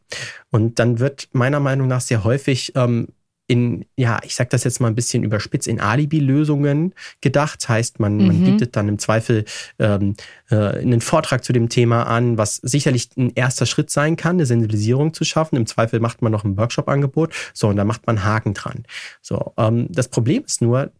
Und 0.51 0.79
dann 0.79 0.99
wird 0.99 1.27
meiner 1.33 1.59
Meinung 1.59 1.87
nach 1.87 2.01
sehr 2.01 2.23
häufig 2.23 2.71
ähm, 2.75 3.09
in, 3.47 3.85
ja, 3.95 4.19
ich 4.23 4.35
sage 4.35 4.49
das 4.49 4.65
jetzt 4.65 4.81
mal 4.81 4.89
ein 4.89 4.95
bisschen 4.95 5.23
überspitzt, 5.23 5.67
in 5.67 5.79
Alibi-Lösungen 5.79 6.93
gedacht. 7.21 7.67
Heißt, 7.67 7.99
man, 7.99 8.17
mhm. 8.17 8.27
man 8.27 8.43
bietet 8.43 8.75
dann 8.75 8.89
im 8.89 8.99
Zweifel 8.99 9.45
ähm, 9.79 10.15
äh, 10.49 10.55
einen 10.55 11.01
Vortrag 11.01 11.43
zu 11.43 11.53
dem 11.53 11.69
Thema 11.69 12.03
an, 12.03 12.37
was 12.37 12.57
sicherlich 12.57 13.09
ein 13.17 13.31
erster 13.35 13.65
Schritt 13.65 13.89
sein 13.89 14.17
kann, 14.17 14.35
eine 14.35 14.45
Sensibilisierung 14.45 15.13
zu 15.13 15.23
schaffen. 15.23 15.55
Im 15.55 15.65
Zweifel 15.65 15.99
macht 16.01 16.21
man 16.21 16.31
noch 16.31 16.43
ein 16.43 16.57
Workshop-Angebot. 16.57 17.33
So, 17.53 17.69
und 17.69 17.77
da 17.77 17.85
macht 17.85 18.05
man 18.05 18.23
Haken 18.23 18.53
dran. 18.53 18.83
So, 19.21 19.53
ähm, 19.57 19.87
das 19.89 20.09
Problem 20.09 20.43
ist 20.45 20.61
nur, 20.61 20.91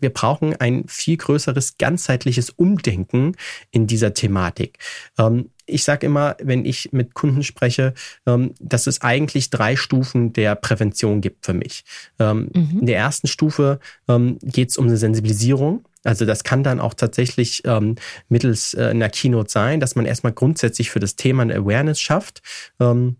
wir 0.00 0.10
brauchen 0.10 0.56
ein 0.56 0.84
viel 0.86 1.16
größeres 1.16 1.78
ganzheitliches 1.78 2.50
Umdenken 2.50 3.36
in 3.70 3.86
dieser 3.86 4.14
Thematik. 4.14 4.78
Ähm, 5.18 5.50
ich 5.66 5.84
sage 5.84 6.06
immer, 6.06 6.36
wenn 6.42 6.64
ich 6.64 6.92
mit 6.92 7.14
Kunden 7.14 7.42
spreche, 7.42 7.94
ähm, 8.26 8.54
dass 8.58 8.86
es 8.86 9.00
eigentlich 9.00 9.50
drei 9.50 9.76
Stufen 9.76 10.32
der 10.32 10.54
Prävention 10.54 11.20
gibt 11.20 11.46
für 11.46 11.54
mich. 11.54 11.84
Ähm, 12.18 12.50
mhm. 12.54 12.80
In 12.80 12.86
der 12.86 12.98
ersten 12.98 13.26
Stufe 13.26 13.78
geht 14.42 14.70
es 14.70 14.76
um 14.76 14.86
eine 14.86 14.96
Sensibilisierung. 14.96 15.84
Also 16.04 16.24
das 16.24 16.44
kann 16.44 16.62
dann 16.62 16.80
auch 16.80 16.94
tatsächlich 16.94 17.62
ähm, 17.64 17.96
mittels 18.28 18.74
äh, 18.74 18.86
einer 18.86 19.08
Keynote 19.08 19.50
sein, 19.50 19.80
dass 19.80 19.94
man 19.94 20.04
erstmal 20.04 20.32
grundsätzlich 20.32 20.90
für 20.90 21.00
das 21.00 21.16
Thema 21.16 21.42
eine 21.42 21.54
Awareness 21.54 22.00
schafft. 22.00 22.42
Ähm, 22.80 23.16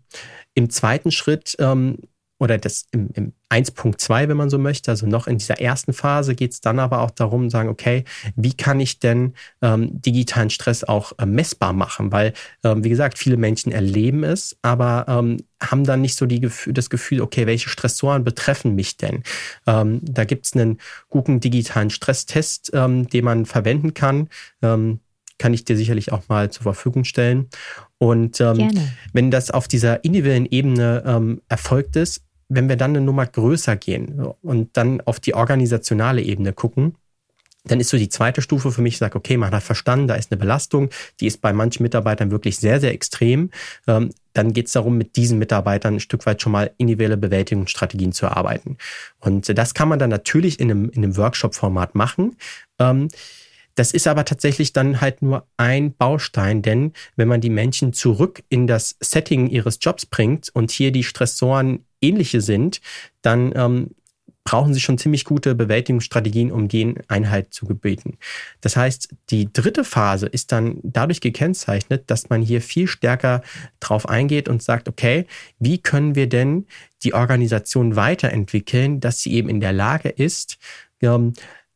Im 0.53 0.69
zweiten 0.69 1.11
Schritt 1.11 1.55
ähm, 1.59 1.97
oder 2.43 2.57
das 2.57 2.87
im, 2.91 3.09
im 3.13 3.33
1.2, 3.49 4.27
wenn 4.27 4.35
man 4.35 4.49
so 4.49 4.57
möchte, 4.57 4.91
also 4.91 5.07
noch 5.07 5.27
in 5.27 5.37
dieser 5.37 5.61
ersten 5.61 5.93
Phase 5.93 6.35
geht 6.35 6.51
es 6.51 6.59
dann 6.59 6.77
aber 6.77 6.99
auch 6.99 7.11
darum, 7.11 7.49
sagen, 7.49 7.69
okay, 7.69 8.03
wie 8.35 8.53
kann 8.53 8.81
ich 8.81 8.99
denn 8.99 9.33
ähm, 9.61 10.01
digitalen 10.01 10.49
Stress 10.49 10.83
auch 10.83 11.13
äh, 11.19 11.25
messbar 11.25 11.71
machen? 11.71 12.11
Weil, 12.11 12.33
ähm, 12.65 12.83
wie 12.83 12.89
gesagt, 12.89 13.17
viele 13.17 13.37
Menschen 13.37 13.71
erleben 13.71 14.25
es, 14.25 14.57
aber 14.61 15.05
ähm, 15.07 15.37
haben 15.61 15.85
dann 15.85 16.01
nicht 16.01 16.17
so 16.17 16.25
die, 16.25 16.45
das 16.67 16.89
Gefühl, 16.89 17.21
okay, 17.21 17.47
welche 17.47 17.69
Stressoren 17.69 18.25
betreffen 18.25 18.75
mich 18.75 18.97
denn? 18.97 19.23
Ähm, 19.65 20.01
da 20.03 20.25
gibt 20.25 20.45
es 20.45 20.53
einen 20.53 20.79
guten 21.09 21.39
digitalen 21.39 21.91
Stresstest, 21.91 22.71
ähm, 22.73 23.07
den 23.07 23.23
man 23.23 23.45
verwenden 23.45 23.93
kann. 23.93 24.27
Ähm, 24.61 24.99
kann 25.37 25.53
ich 25.53 25.65
dir 25.65 25.77
sicherlich 25.77 26.11
auch 26.11 26.27
mal 26.27 26.51
zur 26.51 26.63
Verfügung 26.63 27.05
stellen. 27.05 27.49
Und 27.97 28.41
ähm, 28.41 28.69
wenn 29.13 29.31
das 29.31 29.49
auf 29.49 29.67
dieser 29.67 30.03
individuellen 30.03 30.45
Ebene 30.45 31.03
ähm, 31.05 31.41
erfolgt 31.47 31.95
ist, 31.95 32.21
wenn 32.49 32.69
wir 32.69 32.75
dann 32.75 32.91
eine 32.91 33.01
Nummer 33.01 33.25
größer 33.25 33.75
gehen 33.75 34.25
und 34.41 34.75
dann 34.77 35.01
auf 35.01 35.19
die 35.19 35.33
organisationale 35.33 36.21
Ebene 36.21 36.53
gucken, 36.53 36.95
dann 37.65 37.79
ist 37.79 37.89
so 37.89 37.97
die 37.97 38.09
zweite 38.09 38.41
Stufe 38.41 38.71
für 38.71 38.81
mich, 38.81 38.95
ich 38.95 38.99
sage, 38.99 39.17
okay, 39.17 39.37
man 39.37 39.51
hat 39.51 39.63
verstanden, 39.63 40.07
da 40.07 40.15
ist 40.15 40.31
eine 40.31 40.39
Belastung, 40.39 40.89
die 41.19 41.27
ist 41.27 41.41
bei 41.41 41.53
manchen 41.53 41.83
Mitarbeitern 41.83 42.31
wirklich 42.31 42.57
sehr, 42.57 42.79
sehr 42.79 42.91
extrem. 42.91 43.51
Ähm, 43.87 44.09
dann 44.33 44.51
geht 44.51 44.67
es 44.67 44.73
darum, 44.73 44.97
mit 44.97 45.15
diesen 45.15 45.39
Mitarbeitern 45.39 45.95
ein 45.95 45.99
Stück 45.99 46.25
weit 46.25 46.41
schon 46.41 46.51
mal 46.51 46.71
individuelle 46.77 47.17
Bewältigungsstrategien 47.17 48.11
zu 48.11 48.25
erarbeiten. 48.25 48.77
Und 49.19 49.57
das 49.57 49.73
kann 49.73 49.87
man 49.87 49.99
dann 49.99 50.09
natürlich 50.09 50.59
in 50.59 50.69
einem, 50.69 50.89
in 50.89 51.03
einem 51.03 51.15
Workshop-Format 51.15 51.95
machen. 51.95 52.35
Ähm, 52.79 53.07
das 53.75 53.91
ist 53.91 54.07
aber 54.07 54.25
tatsächlich 54.25 54.73
dann 54.73 55.01
halt 55.01 55.21
nur 55.21 55.47
ein 55.57 55.95
Baustein, 55.95 56.61
denn 56.61 56.93
wenn 57.15 57.27
man 57.27 57.41
die 57.41 57.49
Menschen 57.49 57.93
zurück 57.93 58.43
in 58.49 58.67
das 58.67 58.95
Setting 58.99 59.47
ihres 59.49 59.79
Jobs 59.81 60.05
bringt 60.05 60.49
und 60.53 60.69
hier 60.69 60.91
die 60.91 61.03
Stressoren 61.03 61.85
ähnliche 62.03 62.41
sind, 62.41 62.81
dann 63.21 63.53
ähm, 63.55 63.89
brauchen 64.43 64.73
sie 64.73 64.81
schon 64.81 64.97
ziemlich 64.97 65.23
gute 65.25 65.55
Bewältigungsstrategien, 65.55 66.51
um 66.51 66.67
denen 66.67 66.99
Einhalt 67.07 67.53
zu 67.53 67.65
gebeten. 67.65 68.17
Das 68.61 68.75
heißt, 68.75 69.09
die 69.29 69.51
dritte 69.51 69.83
Phase 69.83 70.27
ist 70.27 70.51
dann 70.51 70.79
dadurch 70.83 71.21
gekennzeichnet, 71.21 72.03
dass 72.07 72.29
man 72.29 72.41
hier 72.41 72.61
viel 72.61 72.87
stärker 72.87 73.41
drauf 73.79 74.07
eingeht 74.07 74.49
und 74.49 74.61
sagt, 74.61 74.89
okay, 74.89 75.25
wie 75.59 75.77
können 75.77 76.15
wir 76.15 76.27
denn 76.27 76.65
die 77.03 77.13
Organisation 77.13 77.95
weiterentwickeln, 77.95 78.99
dass 78.99 79.21
sie 79.21 79.33
eben 79.33 79.49
in 79.49 79.61
der 79.61 79.73
Lage 79.73 80.09
ist, 80.09 80.57
ähm, 81.01 81.33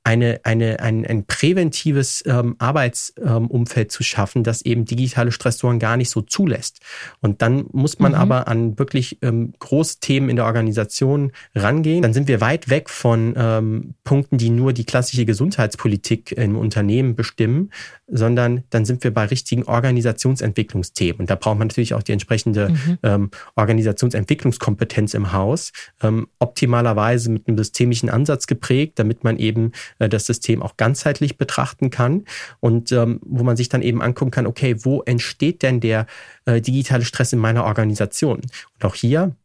eine, 0.08 0.40
eine, 0.44 0.80
ein, 0.80 1.06
ein 1.06 1.26
präventives 1.26 2.24
ähm, 2.26 2.56
Arbeitsumfeld 2.60 3.88
ähm, 3.88 3.90
zu 3.90 4.04
schaffen, 4.04 4.46
das 4.46 4.62
eben 4.62 4.86
digitale 4.86 5.34
Stressoren 5.34 5.80
gar 5.80 5.98
nicht 5.98 6.10
so 6.10 6.22
zulässt. 6.22 6.80
Und 7.20 7.42
dann 7.42 7.66
muss 7.74 8.00
man 8.00 8.14
mhm. 8.14 8.18
aber 8.18 8.48
an 8.48 8.80
wirklich 8.80 9.18
ähm, 9.22 9.52
große 9.60 10.00
Themen 10.00 10.30
in 10.30 10.38
der 10.38 10.46
Organisation 10.46 11.34
rangehen. 11.54 12.04
Dann 12.04 12.14
sind 12.14 12.30
wir 12.30 12.40
weit 12.40 12.70
weg 12.70 12.90
von 12.90 13.34
ähm, 13.36 13.96
Punkten, 14.06 14.38
die 14.38 14.50
nur 14.50 14.72
die 14.72 14.86
klassische 14.86 15.26
Gesundheitspolitik 15.26 16.32
im 16.32 16.56
Unternehmen 16.56 17.18
bestimmen, 17.18 17.72
sondern 18.08 18.64
dann 18.70 18.86
sind 18.86 19.04
wir 19.04 19.14
bei 19.14 19.26
richtigen 19.26 19.64
Organisationsentwicklungsthemen. 19.64 21.20
Und 21.20 21.30
da 21.30 21.36
braucht 21.36 21.60
man 21.60 21.68
natürlich 21.68 21.94
auch 21.94 22.04
die 22.04 22.14
entsprechende 22.14 22.70
mhm. 22.70 22.98
ähm, 23.04 23.32
Organisationsentwicklungskompetenz 23.58 25.16
im 25.16 25.34
Haus, 25.34 25.74
ähm, 26.02 26.28
optimalerweise 26.40 27.30
mit 27.30 27.50
einem 27.50 27.58
systemischen 27.58 28.10
Ansatz 28.10 28.48
geprägt, 28.48 29.00
damit 29.00 29.26
man 29.26 29.38
eben 29.38 29.74
äh, 30.00 30.10
das 30.10 30.26
System 30.26 30.62
auch 30.62 30.78
ganzheitlich 30.78 31.38
betrachten 31.38 31.90
kann 31.90 32.26
und 32.60 32.92
ähm, 32.92 33.20
wo 33.24 33.44
man 33.44 33.58
sich 33.58 33.70
dann 33.70 33.82
eben 33.82 34.02
angucken 34.02 34.32
kann, 34.32 34.48
okay, 34.48 34.76
wo 34.84 35.02
entsteht 35.02 35.64
denn 35.64 35.80
der 35.80 36.06
äh, 36.46 36.62
digitale 36.62 37.06
Stress 37.06 37.34
in 37.34 37.40
meiner 37.40 37.66
Organisation? 37.66 38.42
Und 38.76 38.86
auch 38.86 38.96
hier 38.96 39.36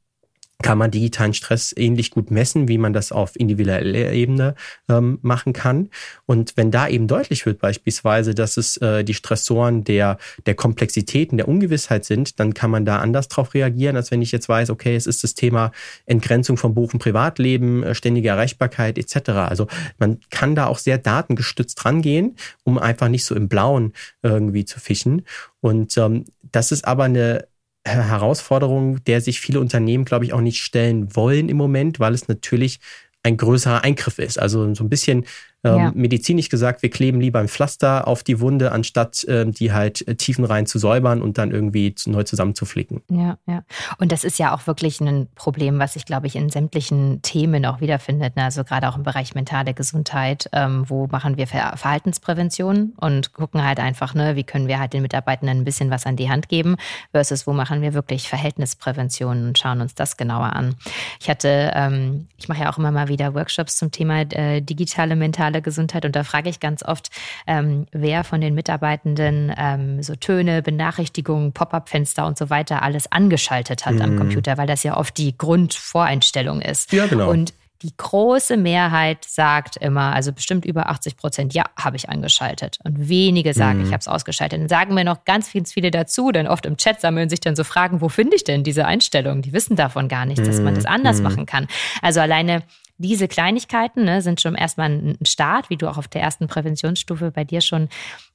kann 0.62 0.78
man 0.78 0.90
digitalen 0.90 1.34
Stress 1.34 1.74
ähnlich 1.76 2.10
gut 2.10 2.30
messen, 2.30 2.68
wie 2.68 2.78
man 2.78 2.92
das 2.92 3.12
auf 3.12 3.38
individueller 3.38 4.12
Ebene 4.12 4.54
ähm, 4.88 5.18
machen 5.22 5.52
kann. 5.52 5.90
Und 6.26 6.56
wenn 6.56 6.70
da 6.70 6.88
eben 6.88 7.08
deutlich 7.08 7.44
wird 7.46 7.60
beispielsweise, 7.60 8.34
dass 8.34 8.56
es 8.56 8.76
äh, 8.78 9.04
die 9.04 9.14
Stressoren 9.14 9.84
der, 9.84 10.18
der 10.46 10.54
Komplexitäten, 10.54 11.36
der 11.36 11.48
Ungewissheit 11.48 12.04
sind, 12.04 12.40
dann 12.40 12.54
kann 12.54 12.70
man 12.70 12.84
da 12.84 12.98
anders 12.98 13.28
drauf 13.28 13.54
reagieren, 13.54 13.96
als 13.96 14.10
wenn 14.10 14.22
ich 14.22 14.32
jetzt 14.32 14.48
weiß, 14.48 14.70
okay, 14.70 14.96
es 14.96 15.06
ist 15.06 15.24
das 15.24 15.34
Thema 15.34 15.72
Entgrenzung 16.06 16.56
vom 16.56 16.74
Buch- 16.74 16.92
und 16.92 17.00
Privatleben, 17.00 17.82
äh, 17.82 17.94
ständige 17.94 18.30
Erreichbarkeit 18.30 18.98
etc. 18.98 19.30
Also 19.30 19.66
man 19.98 20.20
kann 20.30 20.54
da 20.54 20.66
auch 20.66 20.78
sehr 20.78 20.98
datengestützt 20.98 21.84
rangehen, 21.84 22.36
um 22.64 22.78
einfach 22.78 23.08
nicht 23.08 23.24
so 23.24 23.34
im 23.34 23.48
Blauen 23.48 23.92
irgendwie 24.22 24.64
zu 24.64 24.80
fischen. 24.80 25.22
Und 25.60 25.96
ähm, 25.96 26.24
das 26.50 26.72
ist 26.72 26.84
aber 26.86 27.04
eine 27.04 27.46
Herausforderung, 27.84 29.02
der 29.04 29.20
sich 29.20 29.40
viele 29.40 29.60
Unternehmen, 29.60 30.04
glaube 30.04 30.24
ich, 30.24 30.32
auch 30.32 30.40
nicht 30.40 30.62
stellen 30.62 31.14
wollen 31.16 31.48
im 31.48 31.56
Moment, 31.56 32.00
weil 32.00 32.14
es 32.14 32.28
natürlich 32.28 32.80
ein 33.22 33.36
größerer 33.36 33.82
Eingriff 33.84 34.18
ist. 34.18 34.38
Also 34.38 34.74
so 34.74 34.84
ein 34.84 34.88
bisschen 34.88 35.26
ähm, 35.64 35.76
ja. 35.76 35.92
medizinisch 35.94 36.48
gesagt, 36.48 36.82
wir 36.82 36.90
kleben 36.90 37.20
lieber 37.20 37.38
ein 37.38 37.48
Pflaster 37.48 38.08
auf 38.08 38.22
die 38.22 38.40
Wunde, 38.40 38.72
anstatt 38.72 39.24
ähm, 39.28 39.52
die 39.52 39.72
halt 39.72 40.06
äh, 40.08 40.16
tiefenrein 40.16 40.66
zu 40.66 40.78
säubern 40.78 41.22
und 41.22 41.38
dann 41.38 41.50
irgendwie 41.50 41.94
neu 42.06 42.24
zusammenzuflicken. 42.24 43.02
Ja, 43.10 43.38
ja. 43.46 43.62
Und 43.98 44.12
das 44.12 44.24
ist 44.24 44.38
ja 44.38 44.54
auch 44.54 44.66
wirklich 44.66 45.00
ein 45.00 45.28
Problem, 45.34 45.78
was 45.78 45.94
sich, 45.94 46.04
glaube 46.04 46.26
ich, 46.26 46.36
in 46.36 46.50
sämtlichen 46.50 47.22
Themen 47.22 47.64
auch 47.66 47.80
wiederfindet. 47.80 48.36
Ne? 48.36 48.44
Also 48.44 48.64
gerade 48.64 48.88
auch 48.88 48.96
im 48.96 49.02
Bereich 49.02 49.34
mentale 49.34 49.74
Gesundheit, 49.74 50.48
ähm, 50.52 50.84
wo 50.88 51.06
machen 51.06 51.36
wir 51.36 51.46
Ver 51.46 51.76
Verhaltensprävention 51.76 52.92
und 52.96 53.32
gucken 53.32 53.64
halt 53.64 53.78
einfach, 53.78 54.14
ne, 54.14 54.36
wie 54.36 54.44
können 54.44 54.68
wir 54.68 54.80
halt 54.80 54.92
den 54.92 55.02
Mitarbeitenden 55.02 55.58
ein 55.58 55.64
bisschen 55.64 55.90
was 55.90 56.06
an 56.06 56.16
die 56.16 56.28
Hand 56.28 56.48
geben, 56.48 56.76
versus 57.12 57.46
wo 57.46 57.52
machen 57.52 57.82
wir 57.82 57.94
wirklich 57.94 58.28
Verhältnisprävention 58.28 59.46
und 59.48 59.58
schauen 59.58 59.80
uns 59.80 59.94
das 59.94 60.16
genauer 60.16 60.54
an. 60.54 60.74
Ich 61.20 61.28
hatte, 61.28 61.72
ähm, 61.74 62.26
ich 62.36 62.48
mache 62.48 62.62
ja 62.62 62.72
auch 62.72 62.78
immer 62.78 62.90
mal 62.90 63.08
wieder 63.08 63.34
Workshops 63.34 63.76
zum 63.76 63.90
Thema 63.90 64.22
äh, 64.22 64.60
digitale 64.60 65.16
mentale 65.16 65.51
mentale 65.52 65.62
Gesundheit. 65.62 66.04
Und 66.04 66.16
da 66.16 66.24
frage 66.24 66.48
ich 66.48 66.60
ganz 66.60 66.82
oft, 66.82 67.10
ähm, 67.46 67.86
wer 67.92 68.24
von 68.24 68.40
den 68.40 68.54
Mitarbeitenden 68.54 69.52
ähm, 69.56 70.02
so 70.02 70.14
Töne, 70.16 70.62
Benachrichtigungen, 70.62 71.52
Pop-up-Fenster 71.52 72.26
und 72.26 72.38
so 72.38 72.50
weiter 72.50 72.82
alles 72.82 73.10
angeschaltet 73.10 73.86
hat 73.86 73.94
mhm. 73.94 74.02
am 74.02 74.16
Computer, 74.16 74.56
weil 74.56 74.66
das 74.66 74.82
ja 74.82 74.96
oft 74.96 75.16
die 75.18 75.36
Grundvoreinstellung 75.36 76.60
ist. 76.60 76.92
Ja, 76.92 77.06
genau. 77.06 77.30
Und 77.30 77.52
die 77.82 77.92
große 77.96 78.56
Mehrheit 78.56 79.24
sagt 79.24 79.76
immer, 79.76 80.14
also 80.14 80.32
bestimmt 80.32 80.64
über 80.64 80.88
80 80.88 81.16
Prozent, 81.16 81.52
ja, 81.52 81.64
habe 81.76 81.96
ich 81.96 82.08
angeschaltet. 82.08 82.78
Und 82.84 83.08
wenige 83.08 83.54
sagen, 83.54 83.80
mhm. 83.80 83.86
ich 83.86 83.92
habe 83.92 83.98
es 83.98 84.06
ausgeschaltet. 84.06 84.60
Dann 84.60 84.68
sagen 84.68 84.94
mir 84.94 85.02
noch 85.02 85.24
ganz 85.24 85.48
viele 85.48 85.90
dazu, 85.90 86.30
denn 86.30 86.46
oft 86.46 86.64
im 86.64 86.76
Chat 86.76 87.00
sammeln 87.00 87.28
sich 87.28 87.40
dann 87.40 87.56
so 87.56 87.64
Fragen, 87.64 88.00
wo 88.00 88.08
finde 88.08 88.36
ich 88.36 88.44
denn 88.44 88.62
diese 88.62 88.86
Einstellung? 88.86 89.42
Die 89.42 89.52
wissen 89.52 89.74
davon 89.74 90.06
gar 90.06 90.26
nicht, 90.26 90.46
dass 90.46 90.60
man 90.60 90.76
das 90.76 90.84
mhm. 90.84 90.90
anders 90.90 91.16
mhm. 91.16 91.22
machen 91.24 91.46
kann. 91.46 91.66
Also 92.02 92.20
alleine 92.20 92.62
diese 92.98 93.28
Kleinigkeiten 93.28 94.04
ne, 94.04 94.22
sind 94.22 94.40
schon 94.40 94.54
erstmal 94.54 94.90
ein 94.90 95.18
Start, 95.26 95.70
wie 95.70 95.76
du 95.76 95.88
auch 95.88 95.98
auf 95.98 96.08
der 96.08 96.22
ersten 96.22 96.46
Präventionsstufe 96.46 97.30
bei 97.30 97.44
dir 97.44 97.60
schon 97.60 97.88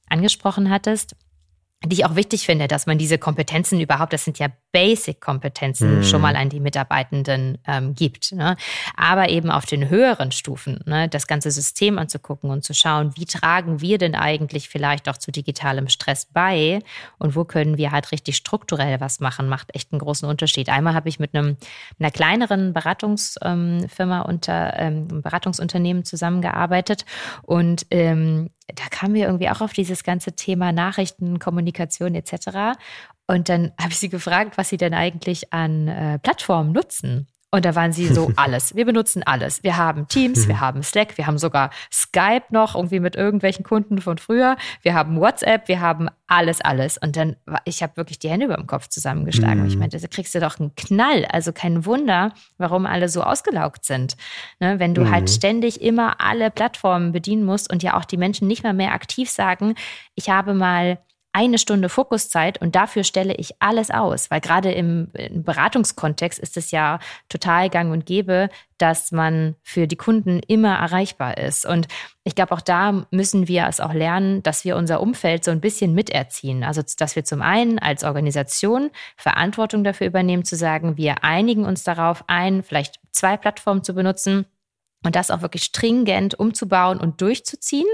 angesprochen 0.08 0.70
hattest 0.70 1.14
die 1.84 1.94
ich 1.94 2.04
auch 2.04 2.16
wichtig 2.16 2.44
finde, 2.44 2.66
dass 2.66 2.86
man 2.86 2.98
diese 2.98 3.18
Kompetenzen 3.18 3.80
überhaupt, 3.80 4.12
das 4.12 4.24
sind 4.24 4.38
ja 4.40 4.48
Basic-Kompetenzen, 4.72 5.98
mhm. 5.98 6.02
schon 6.02 6.20
mal 6.20 6.34
an 6.34 6.48
die 6.48 6.58
Mitarbeitenden 6.58 7.58
ähm, 7.66 7.94
gibt. 7.94 8.32
Ne? 8.32 8.56
Aber 8.96 9.28
eben 9.28 9.50
auf 9.50 9.64
den 9.64 9.88
höheren 9.88 10.32
Stufen, 10.32 10.80
ne, 10.86 11.08
das 11.08 11.28
ganze 11.28 11.52
System 11.52 11.98
anzugucken 11.98 12.50
und 12.50 12.64
zu 12.64 12.74
schauen, 12.74 13.12
wie 13.16 13.26
tragen 13.26 13.80
wir 13.80 13.98
denn 13.98 14.16
eigentlich 14.16 14.68
vielleicht 14.68 15.08
auch 15.08 15.16
zu 15.18 15.30
digitalem 15.30 15.88
Stress 15.88 16.26
bei 16.26 16.80
und 17.18 17.36
wo 17.36 17.44
können 17.44 17.78
wir 17.78 17.92
halt 17.92 18.10
richtig 18.10 18.36
strukturell 18.36 19.00
was 19.00 19.20
machen, 19.20 19.48
macht 19.48 19.72
echt 19.74 19.92
einen 19.92 20.00
großen 20.00 20.28
Unterschied. 20.28 20.70
Einmal 20.70 20.94
habe 20.94 21.08
ich 21.08 21.20
mit 21.20 21.34
einem 21.34 21.56
einer 22.00 22.10
kleineren 22.10 22.72
Beratungsfirma 22.72 24.20
ähm, 24.20 24.26
unter 24.26 24.78
ähm, 24.78 25.22
Beratungsunternehmen 25.22 26.04
zusammengearbeitet 26.04 27.04
und 27.42 27.86
ähm, 27.90 28.50
da 28.74 28.84
kamen 28.90 29.14
wir 29.14 29.26
irgendwie 29.26 29.48
auch 29.48 29.60
auf 29.60 29.72
dieses 29.72 30.04
ganze 30.04 30.32
Thema 30.32 30.72
Nachrichten, 30.72 31.38
Kommunikation 31.38 32.14
etc. 32.14 32.78
Und 33.26 33.48
dann 33.48 33.72
habe 33.80 33.90
ich 33.90 33.98
sie 33.98 34.08
gefragt, 34.08 34.58
was 34.58 34.68
sie 34.68 34.76
denn 34.76 34.94
eigentlich 34.94 35.52
an 35.52 35.88
äh, 35.88 36.18
Plattformen 36.18 36.72
nutzen. 36.72 37.28
Und 37.50 37.64
da 37.64 37.74
waren 37.74 37.92
sie 37.92 38.06
so 38.06 38.30
alles. 38.36 38.74
Wir 38.74 38.84
benutzen 38.84 39.22
alles. 39.22 39.62
Wir 39.62 39.76
haben 39.78 40.06
Teams, 40.06 40.48
wir 40.48 40.56
mhm. 40.56 40.60
haben 40.60 40.82
Slack, 40.82 41.16
wir 41.16 41.26
haben 41.26 41.38
sogar 41.38 41.70
Skype 41.90 42.44
noch 42.50 42.74
irgendwie 42.74 43.00
mit 43.00 43.16
irgendwelchen 43.16 43.64
Kunden 43.64 44.00
von 44.00 44.18
früher. 44.18 44.56
Wir 44.82 44.94
haben 44.94 45.18
WhatsApp, 45.18 45.66
wir 45.66 45.80
haben 45.80 46.08
alles, 46.26 46.60
alles. 46.60 46.98
Und 46.98 47.16
dann, 47.16 47.36
ich 47.64 47.82
habe 47.82 47.96
wirklich 47.96 48.18
die 48.18 48.28
Hände 48.28 48.44
über 48.44 48.56
dem 48.56 48.66
Kopf 48.66 48.88
zusammengeschlagen. 48.88 49.62
Mhm. 49.62 49.68
Ich 49.68 49.76
meinte, 49.78 49.98
da 49.98 50.06
kriegst 50.08 50.34
du 50.34 50.40
doch 50.40 50.60
einen 50.60 50.74
Knall. 50.74 51.24
Also 51.24 51.52
kein 51.52 51.86
Wunder, 51.86 52.32
warum 52.58 52.84
alle 52.84 53.08
so 53.08 53.22
ausgelaugt 53.22 53.86
sind. 53.86 54.16
Ne, 54.60 54.78
wenn 54.78 54.94
du 54.94 55.02
halt 55.02 55.08
mhm. 55.08 55.14
halt 55.14 55.30
ständig 55.30 55.80
immer 55.80 56.20
alle 56.20 56.50
Plattformen 56.50 57.12
bedienen 57.12 57.44
musst 57.44 57.72
und 57.72 57.82
ja 57.82 57.96
auch 57.96 58.04
die 58.04 58.18
Menschen 58.18 58.46
nicht 58.46 58.62
mal 58.62 58.74
mehr 58.74 58.92
aktiv 58.92 59.30
sagen, 59.30 59.74
ich 60.14 60.28
habe 60.28 60.52
mal 60.52 60.98
eine 61.38 61.58
Stunde 61.58 61.88
Fokuszeit 61.88 62.60
und 62.60 62.74
dafür 62.74 63.04
stelle 63.04 63.32
ich 63.36 63.54
alles 63.60 63.92
aus, 63.92 64.28
weil 64.28 64.40
gerade 64.40 64.72
im, 64.72 65.08
im, 65.12 65.44
Beratungskontext 65.44 66.36
ist 66.40 66.56
es 66.56 66.72
ja 66.72 66.98
total 67.28 67.70
gang 67.70 67.92
und 67.92 68.06
gäbe, 68.06 68.48
dass 68.76 69.12
man 69.12 69.54
für 69.62 69.86
die 69.86 69.94
Kunden 69.94 70.40
immer 70.48 70.74
erreichbar 70.74 71.38
ist. 71.38 71.64
Und 71.64 71.86
ich 72.24 72.34
glaube, 72.34 72.52
auch 72.54 72.60
da 72.60 73.06
müssen 73.12 73.46
wir 73.46 73.68
es 73.68 73.78
auch 73.78 73.92
lernen, 73.92 74.42
dass 74.42 74.64
wir 74.64 74.74
unser 74.74 75.00
Umfeld 75.00 75.44
so 75.44 75.52
ein 75.52 75.60
bisschen 75.60 75.94
miterziehen. 75.94 76.64
Also, 76.64 76.82
dass 76.98 77.14
wir 77.14 77.24
zum 77.24 77.40
einen 77.40 77.78
als 77.78 78.02
Organisation 78.02 78.90
Verantwortung 79.16 79.84
dafür 79.84 80.08
übernehmen, 80.08 80.44
zu 80.44 80.56
sagen, 80.56 80.96
wir 80.96 81.22
einigen 81.22 81.64
uns 81.64 81.84
darauf 81.84 82.24
ein, 82.26 82.64
vielleicht 82.64 82.98
zwei 83.12 83.36
Plattformen 83.36 83.84
zu 83.84 83.94
benutzen 83.94 84.44
und 85.04 85.14
das 85.14 85.30
auch 85.30 85.42
wirklich 85.42 85.62
stringent 85.62 86.34
umzubauen 86.36 86.98
und 86.98 87.20
durchzuziehen. 87.20 87.86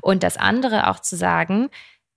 Und 0.00 0.22
das 0.22 0.36
andere 0.36 0.88
auch 0.88 1.00
zu 1.00 1.16
sagen, 1.16 1.70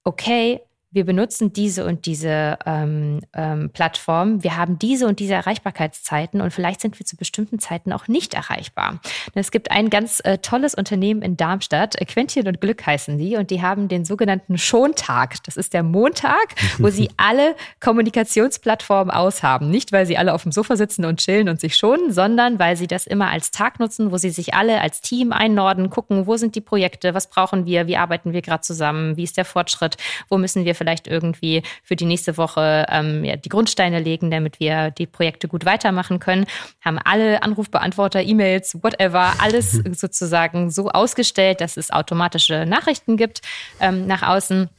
okay, 0.07 0.61
wir 0.89 1.05
benutzen 1.05 1.51
diese 1.51 1.85
und 1.85 2.05
diese 2.05 2.57
ähm, 2.65 3.19
ähm, 3.33 3.69
Plattform, 3.71 4.41
wir 4.41 4.55
haben 4.55 4.79
diese 4.79 5.05
und 5.05 5.19
diese 5.19 5.33
Erreichbarkeitszeiten 5.33 6.39
und 6.39 6.51
vielleicht 6.51 6.79
sind 6.79 6.97
wir 6.97 7.05
zu 7.05 7.17
bestimmten 7.17 7.59
Zeiten 7.59 7.91
auch 7.91 8.07
nicht 8.07 8.33
erreichbar. 8.33 9.01
Es 9.33 9.51
gibt 9.51 9.69
ein 9.69 9.89
ganz 9.89 10.21
äh, 10.23 10.37
tolles 10.37 10.75
Unternehmen 10.75 11.21
in 11.21 11.35
Darmstadt, 11.35 11.99
äh, 11.99 12.05
Quentchen 12.05 12.47
und 12.47 12.61
Glück 12.61 12.85
heißen 12.85 13.17
die, 13.17 13.35
und 13.35 13.51
die 13.51 13.61
haben 13.61 13.89
den 13.89 14.05
sogenannten 14.05 14.57
Schontag. 14.57 15.43
Das 15.43 15.57
ist 15.57 15.73
der 15.73 15.83
Montag, 15.83 16.55
wo 16.77 16.89
sie 16.89 17.09
alle 17.17 17.55
Kommunikationsplattformen 17.81 19.11
aushaben. 19.13 19.69
Nicht, 19.69 19.91
weil 19.91 20.05
sie 20.05 20.17
alle 20.17 20.33
auf 20.33 20.43
dem 20.43 20.53
Sofa 20.53 20.77
sitzen 20.77 21.03
und 21.03 21.19
chillen 21.19 21.49
und 21.49 21.59
sich 21.59 21.75
schonen, 21.75 22.13
sondern 22.13 22.59
weil 22.59 22.77
sie 22.77 22.87
das 22.87 23.07
immer 23.07 23.29
als 23.29 23.51
Tag 23.51 23.81
nutzen, 23.81 24.13
wo 24.13 24.17
sie 24.17 24.29
sich 24.29 24.53
alle 24.53 24.79
als 24.79 25.01
Team 25.01 25.33
einnorden, 25.33 25.89
gucken, 25.89 26.27
wo 26.27 26.37
sind 26.37 26.55
die 26.55 26.61
Projekte, 26.61 27.13
was 27.13 27.29
brauchen 27.29 27.65
wir, 27.65 27.87
wie 27.87 27.97
arbeiten 27.97 28.31
wir 28.31 28.41
gerade 28.41 28.61
zusammen, 28.61 29.17
wie 29.17 29.23
ist 29.23 29.35
der 29.35 29.45
Fortschritt, 29.45 29.97
wo 30.29 30.37
müssen 30.37 30.63
wir 30.63 30.76
vielleicht 30.77 31.07
irgendwie 31.07 31.63
für 31.83 31.95
die 31.95 32.05
nächste 32.05 32.37
Woche 32.37 32.85
ähm, 32.89 33.23
ja, 33.25 33.35
die 33.35 33.49
Grundsteine 33.49 33.99
legen, 33.99 34.31
damit 34.31 34.59
wir 34.59 34.91
die 34.91 35.07
Projekte 35.07 35.47
gut 35.47 35.65
weitermachen 35.65 36.19
können. 36.19 36.45
Haben 36.83 36.99
alle 37.03 37.43
Anrufbeantworter, 37.43 38.21
E-Mails, 38.21 38.77
whatever, 38.81 39.33
alles 39.39 39.71
sozusagen 39.91 40.69
so 40.69 40.89
ausgestellt, 40.89 41.61
dass 41.61 41.77
es 41.77 41.91
automatische 41.91 42.65
Nachrichten 42.65 43.17
gibt 43.17 43.41
ähm, 43.79 44.07
nach 44.07 44.23
außen 44.23 44.69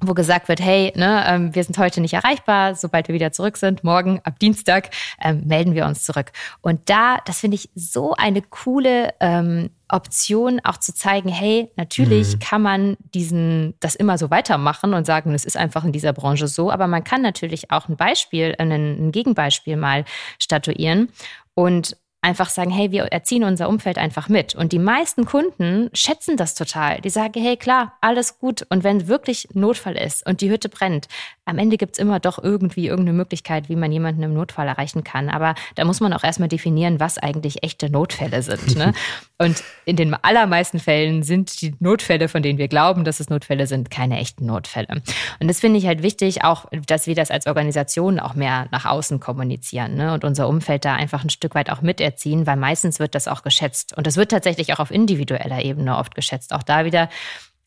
wo 0.00 0.14
gesagt 0.14 0.48
wird, 0.48 0.60
hey, 0.60 0.92
ne, 0.96 1.24
ähm, 1.26 1.54
wir 1.54 1.62
sind 1.62 1.78
heute 1.78 2.00
nicht 2.00 2.14
erreichbar, 2.14 2.74
sobald 2.74 3.08
wir 3.08 3.14
wieder 3.14 3.32
zurück 3.32 3.56
sind, 3.56 3.84
morgen 3.84 4.20
ab 4.24 4.38
Dienstag 4.38 4.90
ähm, 5.22 5.42
melden 5.46 5.74
wir 5.74 5.86
uns 5.86 6.04
zurück. 6.04 6.32
Und 6.62 6.88
da, 6.88 7.18
das 7.24 7.40
finde 7.40 7.56
ich 7.56 7.70
so 7.74 8.14
eine 8.14 8.42
coole 8.42 9.14
ähm, 9.20 9.70
Option 9.88 10.60
auch 10.64 10.78
zu 10.78 10.94
zeigen, 10.94 11.28
hey, 11.28 11.70
natürlich 11.76 12.34
mhm. 12.34 12.38
kann 12.38 12.62
man 12.62 12.96
diesen, 13.14 13.74
das 13.80 13.94
immer 13.94 14.18
so 14.18 14.30
weitermachen 14.30 14.94
und 14.94 15.04
sagen, 15.04 15.34
es 15.34 15.44
ist 15.44 15.56
einfach 15.56 15.84
in 15.84 15.92
dieser 15.92 16.12
Branche 16.12 16.48
so, 16.48 16.70
aber 16.70 16.86
man 16.86 17.04
kann 17.04 17.22
natürlich 17.22 17.70
auch 17.70 17.88
ein 17.88 17.96
Beispiel, 17.96 18.54
ein, 18.58 18.70
ein 18.70 19.12
Gegenbeispiel 19.12 19.76
mal 19.76 20.04
statuieren 20.38 21.10
und 21.54 21.96
einfach 22.22 22.50
sagen, 22.50 22.70
hey, 22.70 22.90
wir 22.90 23.04
erziehen 23.04 23.44
unser 23.44 23.68
Umfeld 23.68 23.96
einfach 23.96 24.28
mit. 24.28 24.54
Und 24.54 24.72
die 24.72 24.78
meisten 24.78 25.24
Kunden 25.24 25.88
schätzen 25.94 26.36
das 26.36 26.54
total. 26.54 27.00
Die 27.00 27.10
sagen, 27.10 27.40
hey, 27.40 27.56
klar, 27.56 27.94
alles 28.00 28.38
gut. 28.38 28.66
Und 28.68 28.84
wenn 28.84 29.08
wirklich 29.08 29.48
Notfall 29.54 29.96
ist 29.96 30.26
und 30.26 30.40
die 30.40 30.50
Hütte 30.50 30.68
brennt, 30.68 31.08
am 31.44 31.58
Ende 31.58 31.78
gibt's 31.78 31.98
immer 31.98 32.20
doch 32.20 32.42
irgendwie 32.42 32.88
irgendeine 32.88 33.16
Möglichkeit, 33.16 33.68
wie 33.68 33.76
man 33.76 33.90
jemanden 33.90 34.22
im 34.22 34.34
Notfall 34.34 34.68
erreichen 34.68 35.02
kann. 35.02 35.30
Aber 35.30 35.54
da 35.76 35.84
muss 35.84 36.00
man 36.00 36.12
auch 36.12 36.24
erstmal 36.24 36.48
definieren, 36.48 37.00
was 37.00 37.18
eigentlich 37.18 37.62
echte 37.62 37.90
Notfälle 37.90 38.42
sind. 38.42 38.76
Ne? 38.76 38.92
Und 39.40 39.64
in 39.86 39.96
den 39.96 40.12
allermeisten 40.12 40.78
Fällen 40.78 41.22
sind 41.22 41.62
die 41.62 41.74
Notfälle, 41.78 42.28
von 42.28 42.42
denen 42.42 42.58
wir 42.58 42.68
glauben, 42.68 43.04
dass 43.04 43.20
es 43.20 43.30
Notfälle 43.30 43.66
sind, 43.66 43.90
keine 43.90 44.18
echten 44.18 44.44
Notfälle. 44.44 45.00
Und 45.40 45.48
das 45.48 45.60
finde 45.60 45.78
ich 45.78 45.86
halt 45.86 46.02
wichtig, 46.02 46.44
auch, 46.44 46.66
dass 46.86 47.06
wir 47.06 47.14
das 47.14 47.30
als 47.30 47.46
Organisation 47.46 48.20
auch 48.20 48.34
mehr 48.34 48.68
nach 48.70 48.84
außen 48.84 49.18
kommunizieren 49.18 49.94
ne? 49.94 50.12
und 50.12 50.24
unser 50.24 50.46
Umfeld 50.46 50.84
da 50.84 50.94
einfach 50.94 51.24
ein 51.24 51.30
Stück 51.30 51.54
weit 51.54 51.70
auch 51.70 51.80
miterziehen, 51.80 52.46
weil 52.46 52.56
meistens 52.56 52.98
wird 52.98 53.14
das 53.14 53.28
auch 53.28 53.42
geschätzt. 53.42 53.96
Und 53.96 54.06
das 54.06 54.18
wird 54.18 54.30
tatsächlich 54.30 54.74
auch 54.74 54.78
auf 54.78 54.90
individueller 54.90 55.64
Ebene 55.64 55.96
oft 55.96 56.14
geschätzt. 56.14 56.52
Auch 56.52 56.62
da 56.62 56.84
wieder 56.84 57.08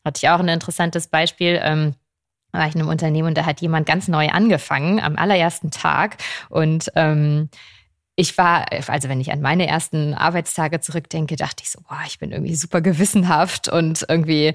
hatte 0.04 0.20
ich 0.22 0.28
auch 0.28 0.38
ein 0.38 0.46
interessantes 0.46 1.08
Beispiel. 1.08 1.58
Ähm, 1.60 1.96
war 2.52 2.68
ich 2.68 2.76
in 2.76 2.82
einem 2.82 2.90
Unternehmen 2.90 3.26
und 3.26 3.36
da 3.36 3.46
hat 3.46 3.60
jemand 3.60 3.84
ganz 3.84 4.06
neu 4.06 4.28
angefangen 4.28 5.00
am 5.00 5.16
allerersten 5.16 5.72
Tag 5.72 6.18
und 6.50 6.92
ähm, 6.94 7.48
ich 8.16 8.38
war, 8.38 8.66
also 8.88 9.08
wenn 9.08 9.20
ich 9.20 9.32
an 9.32 9.40
meine 9.40 9.66
ersten 9.66 10.14
Arbeitstage 10.14 10.80
zurückdenke, 10.80 11.36
dachte 11.36 11.62
ich 11.62 11.70
so, 11.70 11.80
boah, 11.88 12.00
ich 12.06 12.18
bin 12.18 12.32
irgendwie 12.32 12.54
super 12.54 12.80
gewissenhaft 12.80 13.68
und 13.68 14.06
irgendwie 14.08 14.54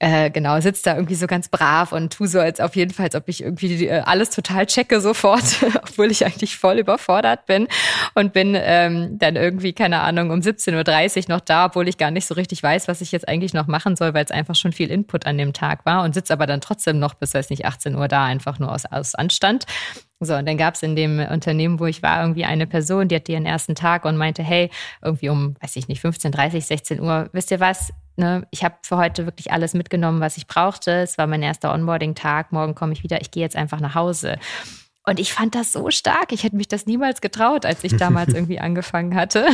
äh, 0.00 0.30
genau, 0.30 0.60
sitzt 0.60 0.86
da 0.86 0.94
irgendwie 0.94 1.16
so 1.16 1.26
ganz 1.26 1.48
brav 1.48 1.90
und 1.90 2.12
tu 2.12 2.26
so 2.26 2.38
als 2.38 2.60
auf 2.60 2.76
jeden 2.76 2.92
Fall, 2.92 3.06
als 3.06 3.16
ob 3.16 3.28
ich 3.28 3.42
irgendwie 3.42 3.86
äh, 3.86 4.00
alles 4.00 4.30
total 4.30 4.66
checke 4.66 5.00
sofort, 5.00 5.42
obwohl 5.82 6.10
ich 6.10 6.24
eigentlich 6.24 6.56
voll 6.56 6.78
überfordert 6.78 7.46
bin 7.46 7.66
und 8.14 8.32
bin 8.32 8.56
ähm, 8.56 9.18
dann 9.18 9.34
irgendwie, 9.34 9.72
keine 9.72 10.00
Ahnung, 10.00 10.30
um 10.30 10.38
17.30 10.38 11.28
Uhr 11.28 11.34
noch 11.34 11.40
da, 11.40 11.66
obwohl 11.66 11.88
ich 11.88 11.98
gar 11.98 12.12
nicht 12.12 12.26
so 12.26 12.34
richtig 12.34 12.62
weiß, 12.62 12.86
was 12.86 13.00
ich 13.00 13.10
jetzt 13.10 13.26
eigentlich 13.26 13.54
noch 13.54 13.66
machen 13.66 13.96
soll, 13.96 14.14
weil 14.14 14.24
es 14.24 14.30
einfach 14.30 14.54
schon 14.54 14.72
viel 14.72 14.90
Input 14.90 15.26
an 15.26 15.36
dem 15.36 15.52
Tag 15.52 15.84
war 15.84 16.04
und 16.04 16.14
sitze 16.14 16.32
aber 16.32 16.46
dann 16.46 16.60
trotzdem 16.60 17.00
noch 17.00 17.14
bis, 17.14 17.34
weiß 17.34 17.50
nicht, 17.50 17.66
18 17.66 17.96
Uhr 17.96 18.06
da, 18.06 18.24
einfach 18.24 18.60
nur 18.60 18.72
aus, 18.72 18.84
aus 18.84 19.16
Anstand. 19.16 19.66
So, 20.20 20.34
und 20.34 20.46
dann 20.46 20.56
gab 20.56 20.74
es 20.74 20.82
in 20.82 20.96
dem 20.96 21.20
Unternehmen, 21.20 21.78
wo 21.78 21.86
ich 21.86 22.02
war, 22.02 22.20
irgendwie 22.22 22.44
eine 22.44 22.66
Person, 22.66 23.06
die 23.06 23.14
hatte 23.14 23.30
ihren 23.30 23.46
ersten 23.46 23.76
Tag 23.76 24.04
und 24.04 24.16
meinte, 24.16 24.42
hey, 24.42 24.68
irgendwie 25.00 25.28
um, 25.28 25.54
weiß 25.60 25.76
ich 25.76 25.86
nicht, 25.86 26.00
15, 26.00 26.32
30, 26.32 26.66
16 26.66 27.00
Uhr, 27.00 27.28
wisst 27.32 27.52
ihr 27.52 27.60
was? 27.60 27.92
Ne, 28.16 28.44
ich 28.50 28.64
habe 28.64 28.74
für 28.82 28.96
heute 28.96 29.26
wirklich 29.26 29.52
alles 29.52 29.74
mitgenommen, 29.74 30.20
was 30.20 30.36
ich 30.36 30.48
brauchte. 30.48 30.90
Es 30.90 31.18
war 31.18 31.28
mein 31.28 31.40
erster 31.40 31.72
Onboarding-Tag. 31.72 32.50
Morgen 32.50 32.74
komme 32.74 32.92
ich 32.92 33.04
wieder. 33.04 33.20
Ich 33.20 33.30
gehe 33.30 33.44
jetzt 33.44 33.54
einfach 33.54 33.78
nach 33.78 33.94
Hause. 33.94 34.38
Und 35.06 35.20
ich 35.20 35.32
fand 35.32 35.54
das 35.54 35.70
so 35.70 35.88
stark. 35.92 36.32
Ich 36.32 36.42
hätte 36.42 36.56
mich 36.56 36.66
das 36.66 36.84
niemals 36.86 37.20
getraut, 37.20 37.64
als 37.64 37.84
ich 37.84 37.96
damals 37.96 38.34
irgendwie 38.34 38.58
angefangen 38.58 39.14
hatte. 39.14 39.46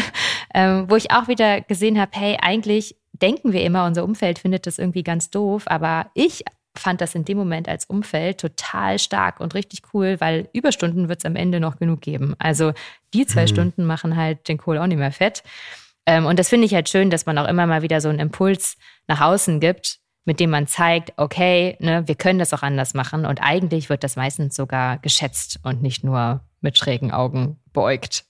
Ähm, 0.54 0.86
wo 0.88 0.96
ich 0.96 1.10
auch 1.10 1.28
wieder 1.28 1.60
gesehen 1.60 2.00
habe, 2.00 2.12
hey, 2.14 2.38
eigentlich 2.40 2.96
denken 3.12 3.52
wir 3.52 3.62
immer, 3.64 3.84
unser 3.84 4.02
Umfeld 4.02 4.38
findet 4.38 4.66
das 4.66 4.78
irgendwie 4.78 5.02
ganz 5.02 5.28
doof. 5.28 5.64
Aber 5.66 6.10
ich 6.14 6.42
fand 6.76 7.00
das 7.00 7.14
in 7.14 7.24
dem 7.24 7.38
Moment 7.38 7.68
als 7.68 7.84
Umfeld 7.86 8.38
total 8.38 8.98
stark 8.98 9.40
und 9.40 9.54
richtig 9.54 9.82
cool, 9.92 10.20
weil 10.20 10.48
Überstunden 10.52 11.08
wird 11.08 11.20
es 11.20 11.24
am 11.24 11.36
Ende 11.36 11.60
noch 11.60 11.76
genug 11.76 12.00
geben. 12.00 12.34
Also 12.38 12.72
die 13.12 13.26
zwei 13.26 13.42
mhm. 13.42 13.48
Stunden 13.48 13.84
machen 13.84 14.16
halt 14.16 14.48
den 14.48 14.58
Kohl 14.58 14.78
auch 14.78 14.86
nicht 14.86 14.98
mehr 14.98 15.12
fett. 15.12 15.42
Ähm, 16.06 16.26
und 16.26 16.38
das 16.38 16.48
finde 16.48 16.66
ich 16.66 16.74
halt 16.74 16.88
schön, 16.88 17.10
dass 17.10 17.26
man 17.26 17.38
auch 17.38 17.48
immer 17.48 17.66
mal 17.66 17.82
wieder 17.82 18.00
so 18.00 18.08
einen 18.08 18.18
Impuls 18.18 18.76
nach 19.06 19.20
außen 19.20 19.60
gibt, 19.60 20.00
mit 20.24 20.40
dem 20.40 20.50
man 20.50 20.66
zeigt, 20.66 21.12
okay, 21.16 21.76
ne, 21.80 22.06
wir 22.06 22.14
können 22.14 22.38
das 22.38 22.52
auch 22.52 22.62
anders 22.62 22.94
machen. 22.94 23.26
Und 23.26 23.40
eigentlich 23.40 23.88
wird 23.88 24.04
das 24.04 24.16
meistens 24.16 24.56
sogar 24.56 24.98
geschätzt 24.98 25.60
und 25.62 25.82
nicht 25.82 26.02
nur 26.02 26.40
mit 26.60 26.78
schrägen 26.78 27.12
Augen 27.12 27.60
beugt. 27.72 28.24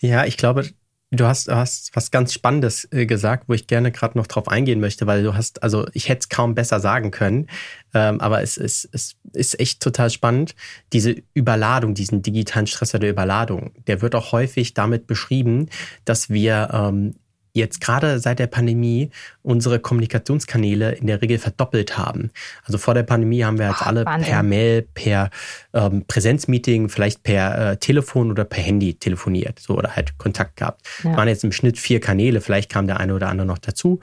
Ja, 0.00 0.24
ich 0.24 0.36
glaube, 0.36 0.70
Du 1.14 1.26
hast, 1.26 1.48
hast 1.48 1.94
was 1.94 2.10
ganz 2.10 2.32
Spannendes 2.32 2.88
äh, 2.90 3.06
gesagt, 3.06 3.48
wo 3.48 3.54
ich 3.54 3.66
gerne 3.66 3.92
gerade 3.92 4.18
noch 4.18 4.26
drauf 4.26 4.48
eingehen 4.48 4.80
möchte, 4.80 5.06
weil 5.06 5.22
du 5.22 5.34
hast, 5.34 5.62
also 5.62 5.86
ich 5.92 6.08
hätte 6.08 6.20
es 6.20 6.28
kaum 6.28 6.54
besser 6.54 6.80
sagen 6.80 7.10
können, 7.10 7.48
ähm, 7.94 8.20
aber 8.20 8.42
es, 8.42 8.56
es, 8.56 8.88
es 8.92 9.16
ist 9.32 9.60
echt 9.60 9.80
total 9.80 10.10
spannend. 10.10 10.54
Diese 10.92 11.16
Überladung, 11.34 11.94
diesen 11.94 12.22
digitalen 12.22 12.66
Stressor 12.66 13.00
der 13.00 13.10
Überladung, 13.10 13.72
der 13.86 14.02
wird 14.02 14.14
auch 14.14 14.32
häufig 14.32 14.74
damit 14.74 15.06
beschrieben, 15.06 15.68
dass 16.04 16.30
wir 16.30 16.70
ähm, 16.72 17.14
jetzt 17.54 17.80
gerade 17.80 18.18
seit 18.18 18.40
der 18.40 18.48
Pandemie 18.48 19.10
unsere 19.42 19.78
Kommunikationskanäle 19.78 20.92
in 20.92 21.06
der 21.06 21.22
Regel 21.22 21.38
verdoppelt 21.38 21.96
haben. 21.96 22.30
Also 22.64 22.78
vor 22.78 22.94
der 22.94 23.04
Pandemie 23.04 23.44
haben 23.44 23.58
wir 23.58 23.68
jetzt 23.68 23.82
oh, 23.82 23.86
alle 23.86 24.04
Wahnsinn. 24.04 24.32
per 24.32 24.42
Mail, 24.42 24.82
per 24.82 25.30
ähm, 25.72 26.04
Präsenzmeeting, 26.06 26.88
vielleicht 26.88 27.22
per 27.22 27.72
äh, 27.72 27.76
Telefon 27.76 28.30
oder 28.32 28.44
per 28.44 28.62
Handy 28.62 28.94
telefoniert, 28.94 29.60
so 29.60 29.76
oder 29.78 29.94
halt 29.94 30.18
Kontakt 30.18 30.56
gehabt. 30.56 30.84
Ja. 31.04 31.16
Waren 31.16 31.28
jetzt 31.28 31.44
im 31.44 31.52
Schnitt 31.52 31.78
vier 31.78 32.00
Kanäle, 32.00 32.40
vielleicht 32.40 32.70
kam 32.70 32.88
der 32.88 32.98
eine 32.98 33.14
oder 33.14 33.28
andere 33.28 33.46
noch 33.46 33.58
dazu. 33.58 34.00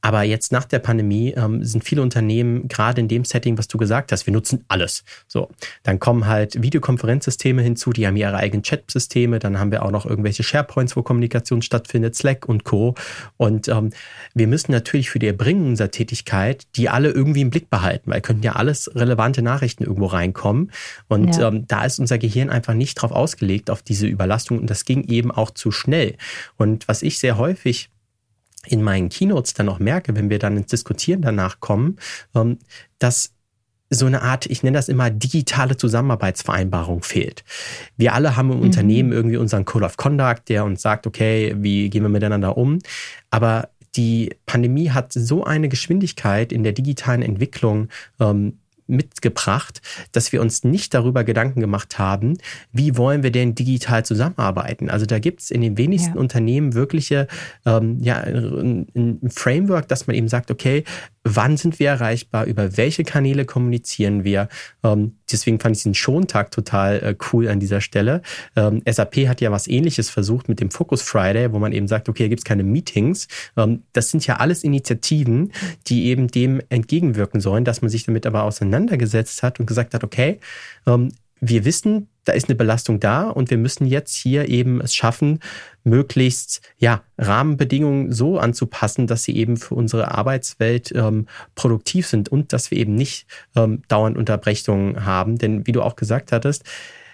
Aber 0.00 0.22
jetzt 0.22 0.52
nach 0.52 0.64
der 0.64 0.78
Pandemie 0.78 1.32
ähm, 1.36 1.64
sind 1.64 1.82
viele 1.82 2.02
Unternehmen 2.02 2.68
gerade 2.68 3.00
in 3.00 3.08
dem 3.08 3.24
Setting, 3.24 3.58
was 3.58 3.68
du 3.68 3.78
gesagt 3.78 4.12
hast, 4.12 4.26
wir 4.26 4.32
nutzen 4.32 4.64
alles. 4.68 5.04
So, 5.26 5.48
dann 5.82 5.98
kommen 5.98 6.26
halt 6.26 6.62
Videokonferenzsysteme 6.62 7.62
hinzu, 7.62 7.92
die 7.92 8.06
haben 8.06 8.16
ihre 8.16 8.36
eigenen 8.36 8.62
Chat-Systeme, 8.62 9.38
dann 9.38 9.58
haben 9.58 9.70
wir 9.70 9.82
auch 9.82 9.90
noch 9.90 10.06
irgendwelche 10.06 10.42
SharePoints, 10.42 10.96
wo 10.96 11.02
Kommunikation 11.02 11.62
stattfindet, 11.62 12.14
Slack 12.14 12.48
und 12.48 12.64
Co. 12.64 12.94
Und 13.36 13.68
ähm, 13.68 13.90
wir 14.34 14.46
müssen 14.46 14.72
natürlich 14.72 15.10
für 15.10 15.18
die 15.18 15.26
Erbringung 15.26 15.68
unserer 15.68 15.90
Tätigkeit 15.90 16.66
die 16.76 16.88
alle 16.88 17.10
irgendwie 17.10 17.40
im 17.40 17.50
Blick 17.50 17.70
behalten, 17.70 18.10
weil 18.10 18.20
könnten 18.20 18.42
ja 18.42 18.52
alles 18.52 18.90
relevante 18.94 19.42
Nachrichten 19.42 19.84
irgendwo 19.84 20.06
reinkommen. 20.06 20.70
Und 21.08 21.36
ja. 21.36 21.48
ähm, 21.48 21.66
da 21.66 21.84
ist 21.84 21.98
unser 21.98 22.18
Gehirn 22.18 22.50
einfach 22.50 22.74
nicht 22.74 22.94
drauf 22.96 23.12
ausgelegt, 23.12 23.70
auf 23.70 23.82
diese 23.82 24.06
Überlastung. 24.06 24.58
Und 24.58 24.70
das 24.70 24.84
ging 24.84 25.04
eben 25.04 25.30
auch 25.30 25.50
zu 25.50 25.70
schnell. 25.70 26.16
Und 26.56 26.88
was 26.88 27.02
ich 27.02 27.18
sehr 27.18 27.38
häufig 27.38 27.90
in 28.66 28.82
meinen 28.82 29.08
Keynotes 29.08 29.54
dann 29.54 29.68
auch 29.68 29.78
merke, 29.78 30.14
wenn 30.16 30.30
wir 30.30 30.38
dann 30.38 30.56
ins 30.56 30.68
Diskutieren 30.68 31.22
danach 31.22 31.60
kommen, 31.60 31.96
ähm, 32.34 32.58
dass 32.98 33.32
so 33.88 34.06
eine 34.06 34.22
Art, 34.22 34.46
ich 34.46 34.62
nenne 34.62 34.76
das 34.76 34.88
immer 34.88 35.10
digitale 35.10 35.76
Zusammenarbeitsvereinbarung 35.76 37.02
fehlt. 37.02 37.44
Wir 37.96 38.14
alle 38.14 38.36
haben 38.36 38.50
im 38.50 38.58
mhm. 38.58 38.64
Unternehmen 38.64 39.12
irgendwie 39.12 39.36
unseren 39.36 39.64
Code 39.64 39.84
of 39.84 39.96
Conduct, 39.96 40.48
der 40.48 40.64
uns 40.64 40.82
sagt, 40.82 41.06
okay, 41.06 41.54
wie 41.58 41.88
gehen 41.88 42.02
wir 42.02 42.08
miteinander 42.08 42.56
um? 42.56 42.80
Aber 43.30 43.68
die 43.94 44.34
Pandemie 44.44 44.90
hat 44.90 45.12
so 45.12 45.44
eine 45.44 45.68
Geschwindigkeit 45.68 46.52
in 46.52 46.64
der 46.64 46.72
digitalen 46.72 47.22
Entwicklung 47.22 47.88
ähm, 48.20 48.58
mitgebracht, 48.86 49.80
dass 50.12 50.32
wir 50.32 50.40
uns 50.40 50.64
nicht 50.64 50.94
darüber 50.94 51.24
Gedanken 51.24 51.60
gemacht 51.60 51.98
haben, 51.98 52.38
wie 52.72 52.96
wollen 52.96 53.22
wir 53.22 53.32
denn 53.32 53.54
digital 53.54 54.04
zusammenarbeiten. 54.04 54.90
Also 54.90 55.06
da 55.06 55.18
gibt 55.18 55.40
es 55.40 55.50
in 55.50 55.60
den 55.60 55.76
wenigsten 55.78 56.14
ja. 56.14 56.20
Unternehmen 56.20 56.74
wirkliche 56.74 57.26
ähm, 57.64 57.98
ja, 58.00 58.18
ein, 58.18 58.86
ein 58.94 59.30
Framework, 59.30 59.88
dass 59.88 60.06
man 60.06 60.16
eben 60.16 60.28
sagt, 60.28 60.50
okay, 60.50 60.84
wann 61.24 61.56
sind 61.56 61.78
wir 61.78 61.88
erreichbar, 61.88 62.46
über 62.46 62.76
welche 62.76 63.04
Kanäle 63.04 63.44
kommunizieren 63.44 64.24
wir. 64.24 64.48
Ähm, 64.82 65.16
deswegen 65.30 65.60
fand 65.60 65.76
ich 65.76 65.82
den 65.82 65.94
Schontag 65.94 66.50
total 66.50 67.02
äh, 67.02 67.16
cool 67.32 67.48
an 67.48 67.60
dieser 67.60 67.80
Stelle. 67.80 68.22
Ähm, 68.54 68.82
SAP 68.88 69.28
hat 69.28 69.40
ja 69.40 69.50
was 69.50 69.66
ähnliches 69.68 70.10
versucht 70.10 70.48
mit 70.48 70.60
dem 70.60 70.70
Focus 70.70 71.02
Friday, 71.02 71.52
wo 71.52 71.58
man 71.58 71.72
eben 71.72 71.88
sagt, 71.88 72.08
okay, 72.08 72.24
hier 72.24 72.28
gibt 72.28 72.40
es 72.40 72.44
keine 72.44 72.62
Meetings. 72.62 73.28
Ähm, 73.56 73.82
das 73.92 74.10
sind 74.10 74.26
ja 74.26 74.36
alles 74.36 74.64
Initiativen, 74.64 75.52
die 75.86 76.06
eben 76.06 76.28
dem 76.28 76.60
entgegenwirken 76.68 77.40
sollen, 77.40 77.64
dass 77.64 77.82
man 77.82 77.90
sich 77.90 78.04
damit 78.04 78.26
aber 78.26 78.44
auseinandergesetzt 78.44 79.42
hat 79.42 79.60
und 79.60 79.66
gesagt 79.66 79.94
hat, 79.94 80.04
okay, 80.04 80.40
ähm, 80.86 81.12
wir 81.40 81.64
wissen, 81.64 82.08
da 82.26 82.32
ist 82.32 82.48
eine 82.48 82.56
Belastung 82.56 83.00
da 83.00 83.30
und 83.30 83.50
wir 83.50 83.56
müssen 83.56 83.86
jetzt 83.86 84.14
hier 84.14 84.48
eben 84.48 84.80
es 84.80 84.94
schaffen, 84.94 85.40
möglichst 85.84 86.60
ja 86.76 87.02
Rahmenbedingungen 87.16 88.12
so 88.12 88.38
anzupassen, 88.38 89.06
dass 89.06 89.24
sie 89.24 89.36
eben 89.36 89.56
für 89.56 89.74
unsere 89.74 90.12
Arbeitswelt 90.12 90.92
ähm, 90.94 91.26
produktiv 91.54 92.06
sind 92.06 92.28
und 92.28 92.52
dass 92.52 92.70
wir 92.70 92.78
eben 92.78 92.94
nicht 92.94 93.26
ähm, 93.54 93.82
dauernd 93.88 94.18
Unterbrechungen 94.18 95.04
haben. 95.04 95.38
Denn 95.38 95.66
wie 95.66 95.72
du 95.72 95.82
auch 95.82 95.96
gesagt 95.96 96.32
hattest, 96.32 96.64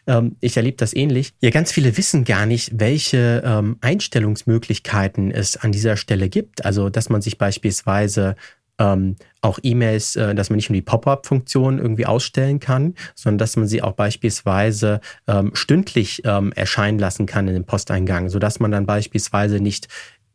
ähm, 0.07 0.37
ich 0.41 0.57
erlebe 0.57 0.79
das 0.79 0.95
ähnlich. 0.95 1.35
Ja, 1.41 1.51
ganz 1.51 1.71
viele 1.71 1.97
wissen 1.97 2.25
gar 2.25 2.47
nicht, 2.47 2.73
welche 2.75 3.43
ähm, 3.45 3.77
Einstellungsmöglichkeiten 3.83 5.31
es 5.31 5.57
an 5.57 5.73
dieser 5.73 5.97
Stelle 5.97 6.29
gibt. 6.29 6.65
Also, 6.65 6.89
dass 6.89 7.09
man 7.09 7.23
sich 7.23 7.39
beispielsweise 7.39 8.35
ähm, 8.79 9.17
auch 9.41 9.59
E-Mails, 9.63 10.17
äh, 10.17 10.35
dass 10.35 10.51
man 10.51 10.57
nicht 10.57 10.71
nur 10.71 10.75
die 10.75 10.83
Pop-up-Funktion 10.83 11.79
irgendwie 11.79 12.07
ausstellen 12.07 12.61
kann, 12.61 12.95
sondern 13.15 13.39
dass 13.39 13.57
man 13.57 13.67
sie 13.67 13.83
auch 13.83 13.93
beispielsweise 13.93 15.01
ähm, 15.27 15.51
stündlich 15.55 16.23
ähm, 16.25 16.53
erscheinen 16.53 16.99
lassen 16.99 17.27
kann 17.27 17.49
in 17.49 17.55
den 17.55 17.67
Posteingang, 17.67 18.29
sodass 18.29 18.61
man 18.61 18.71
dann 18.71 18.87
beispielsweise 18.87 19.61
nicht 19.61 19.89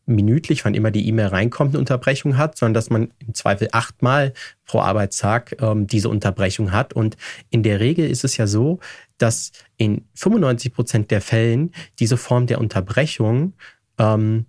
minütlich, 0.07 0.63
wann 0.63 0.73
immer 0.73 0.89
die 0.89 1.07
E-Mail 1.07 1.27
reinkommt, 1.27 1.71
eine 1.71 1.79
Unterbrechung 1.79 2.37
hat, 2.37 2.57
sondern 2.57 2.73
dass 2.75 2.89
man 2.89 3.11
im 3.19 3.33
Zweifel 3.33 3.67
achtmal 3.73 4.33
pro 4.65 4.79
Arbeitstag 4.79 5.57
ähm, 5.61 5.85
diese 5.85 6.09
Unterbrechung 6.09 6.71
hat. 6.71 6.93
Und 6.93 7.17
in 7.49 7.61
der 7.61 7.79
Regel 7.81 8.09
ist 8.09 8.23
es 8.23 8.37
ja 8.37 8.47
so, 8.47 8.79
dass 9.17 9.51
in 9.75 10.05
95 10.15 10.73
Prozent 10.73 11.11
der 11.11 11.21
Fällen 11.21 11.71
diese 11.99 12.15
Form 12.17 12.47
der 12.47 12.59
Unterbrechung 12.59 13.53
ähm, 13.97 14.45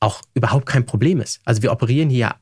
auch 0.00 0.22
überhaupt 0.34 0.66
kein 0.66 0.86
Problem 0.86 1.20
ist. 1.20 1.40
Also 1.44 1.62
wir 1.62 1.72
operieren 1.72 2.10
hier 2.10 2.34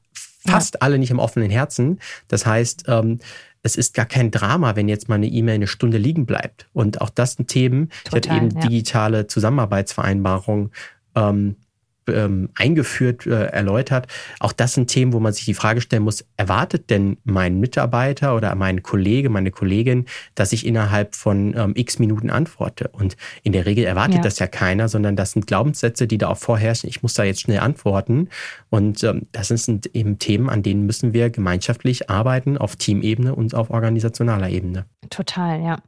fast 0.47 0.74
ja. 0.74 0.80
alle 0.82 0.99
nicht 0.99 1.11
im 1.11 1.18
offenen 1.18 1.51
Herzen. 1.51 2.01
Das 2.28 2.47
heißt, 2.47 2.84
ähm, 2.88 3.18
es 3.62 3.76
ist 3.76 3.95
gar 3.95 4.07
kein 4.07 4.30
Drama, 4.30 4.76
wenn 4.76 4.88
jetzt 4.88 5.09
mal 5.09 5.14
eine 5.16 5.26
E-Mail 5.26 5.55
eine 5.55 5.66
Stunde 5.66 5.97
liegen 5.97 6.26
bleibt. 6.26 6.66
Und 6.72 7.01
auch 7.01 7.11
das 7.11 7.32
sind 7.34 7.49
Themen, 7.49 7.88
Total, 8.05 8.20
ich 8.20 8.30
hatte 8.30 8.45
eben 8.45 8.51
ja. 8.55 8.61
digitale 8.68 9.26
Zusammenarbeitsvereinbarungen 9.26 10.70
ähm, 11.14 11.57
ähm, 12.09 12.50
eingeführt, 12.55 13.26
äh, 13.26 13.46
erläutert. 13.46 14.07
Auch 14.40 14.52
das 14.52 14.74
sind 14.74 14.88
Themen, 14.88 15.12
wo 15.12 15.20
man 15.20 15.32
sich 15.32 15.44
die 15.44 15.55
Frage 15.55 15.80
stellen 15.80 16.02
muss, 16.02 16.24
erwartet 16.36 16.90
denn 16.90 17.18
mein 17.24 17.61
Mitarbeiter 17.61 18.36
oder 18.36 18.55
mein 18.55 18.82
Kollege, 18.82 19.30
meine 19.30 19.50
Kollegin, 19.50 20.07
dass 20.34 20.52
ich 20.52 20.66
innerhalb 20.66 21.14
von 21.14 21.55
ähm, 21.57 21.72
x 21.74 21.98
Minuten 21.98 22.30
antworte? 22.30 22.88
Und 22.88 23.16
in 23.42 23.52
der 23.52 23.66
Regel 23.66 23.84
erwartet 23.84 24.16
ja. 24.16 24.22
das 24.22 24.38
ja 24.38 24.46
keiner, 24.46 24.88
sondern 24.88 25.16
das 25.16 25.32
sind 25.32 25.46
Glaubenssätze, 25.46 26.07
die 26.07 26.18
da 26.18 26.28
auch 26.28 26.38
vorherrschen. 26.38 26.88
Ich 26.88 27.02
muss 27.02 27.14
da 27.14 27.24
jetzt 27.24 27.40
schnell 27.40 27.61
antworten. 27.61 28.28
Und 28.70 29.02
ähm, 29.05 29.26
das 29.32 29.48
sind 29.48 29.86
eben 29.94 30.18
Themen, 30.18 30.50
an 30.50 30.62
denen 30.62 30.86
müssen 30.86 31.12
wir 31.12 31.30
gemeinschaftlich 31.30 32.11
arbeiten, 32.11 32.59
auf 32.59 32.76
Teamebene 32.76 33.34
und 33.34 33.55
auf 33.55 33.70
organisationaler 33.70 34.48
Ebene. 34.50 34.86
Total, 35.11 35.61
ja. 35.62 35.78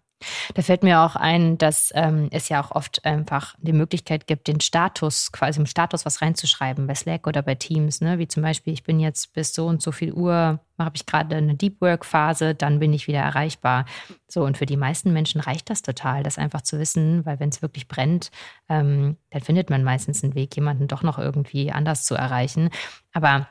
Da 0.54 0.62
fällt 0.62 0.82
mir 0.82 1.00
auch 1.00 1.14
ein, 1.14 1.58
dass 1.58 1.92
ähm, 1.94 2.28
es 2.30 2.48
ja 2.48 2.62
auch 2.62 2.70
oft 2.70 3.04
einfach 3.04 3.54
die 3.58 3.74
Möglichkeit 3.74 4.26
gibt, 4.26 4.48
den 4.48 4.60
Status, 4.60 5.30
quasi 5.30 5.60
im 5.60 5.66
Status 5.66 6.06
was 6.06 6.22
reinzuschreiben, 6.22 6.86
bei 6.86 6.94
Slack 6.94 7.26
oder 7.26 7.42
bei 7.42 7.54
Teams, 7.54 8.00
ne? 8.00 8.18
wie 8.18 8.26
zum 8.26 8.42
Beispiel, 8.42 8.72
ich 8.72 8.82
bin 8.82 8.98
jetzt 8.98 9.34
bis 9.34 9.54
so 9.54 9.66
und 9.66 9.82
so 9.82 9.92
viel 9.92 10.12
Uhr, 10.12 10.60
habe 10.78 10.96
ich 10.96 11.04
gerade 11.04 11.36
eine 11.36 11.54
Deep 11.54 11.80
Work 11.80 12.06
Phase, 12.06 12.54
dann 12.54 12.78
bin 12.78 12.92
ich 12.92 13.08
wieder 13.08 13.20
erreichbar. 13.20 13.84
So, 14.28 14.44
und 14.44 14.56
für 14.56 14.66
die 14.66 14.76
meisten 14.76 15.12
Menschen 15.12 15.40
reicht 15.40 15.68
das 15.70 15.82
total, 15.82 16.22
das 16.22 16.38
einfach 16.38 16.62
zu 16.62 16.78
wissen, 16.78 17.24
weil 17.26 17.38
wenn 17.38 17.50
es 17.50 17.62
wirklich 17.62 17.88
brennt, 17.88 18.30
ähm, 18.68 19.16
dann 19.30 19.42
findet 19.42 19.70
man 19.70 19.84
meistens 19.84 20.24
einen 20.24 20.34
Weg, 20.34 20.56
jemanden 20.56 20.88
doch 20.88 21.02
noch 21.02 21.18
irgendwie 21.18 21.72
anders 21.72 22.04
zu 22.04 22.14
erreichen. 22.14 22.70
Aber 23.12 23.48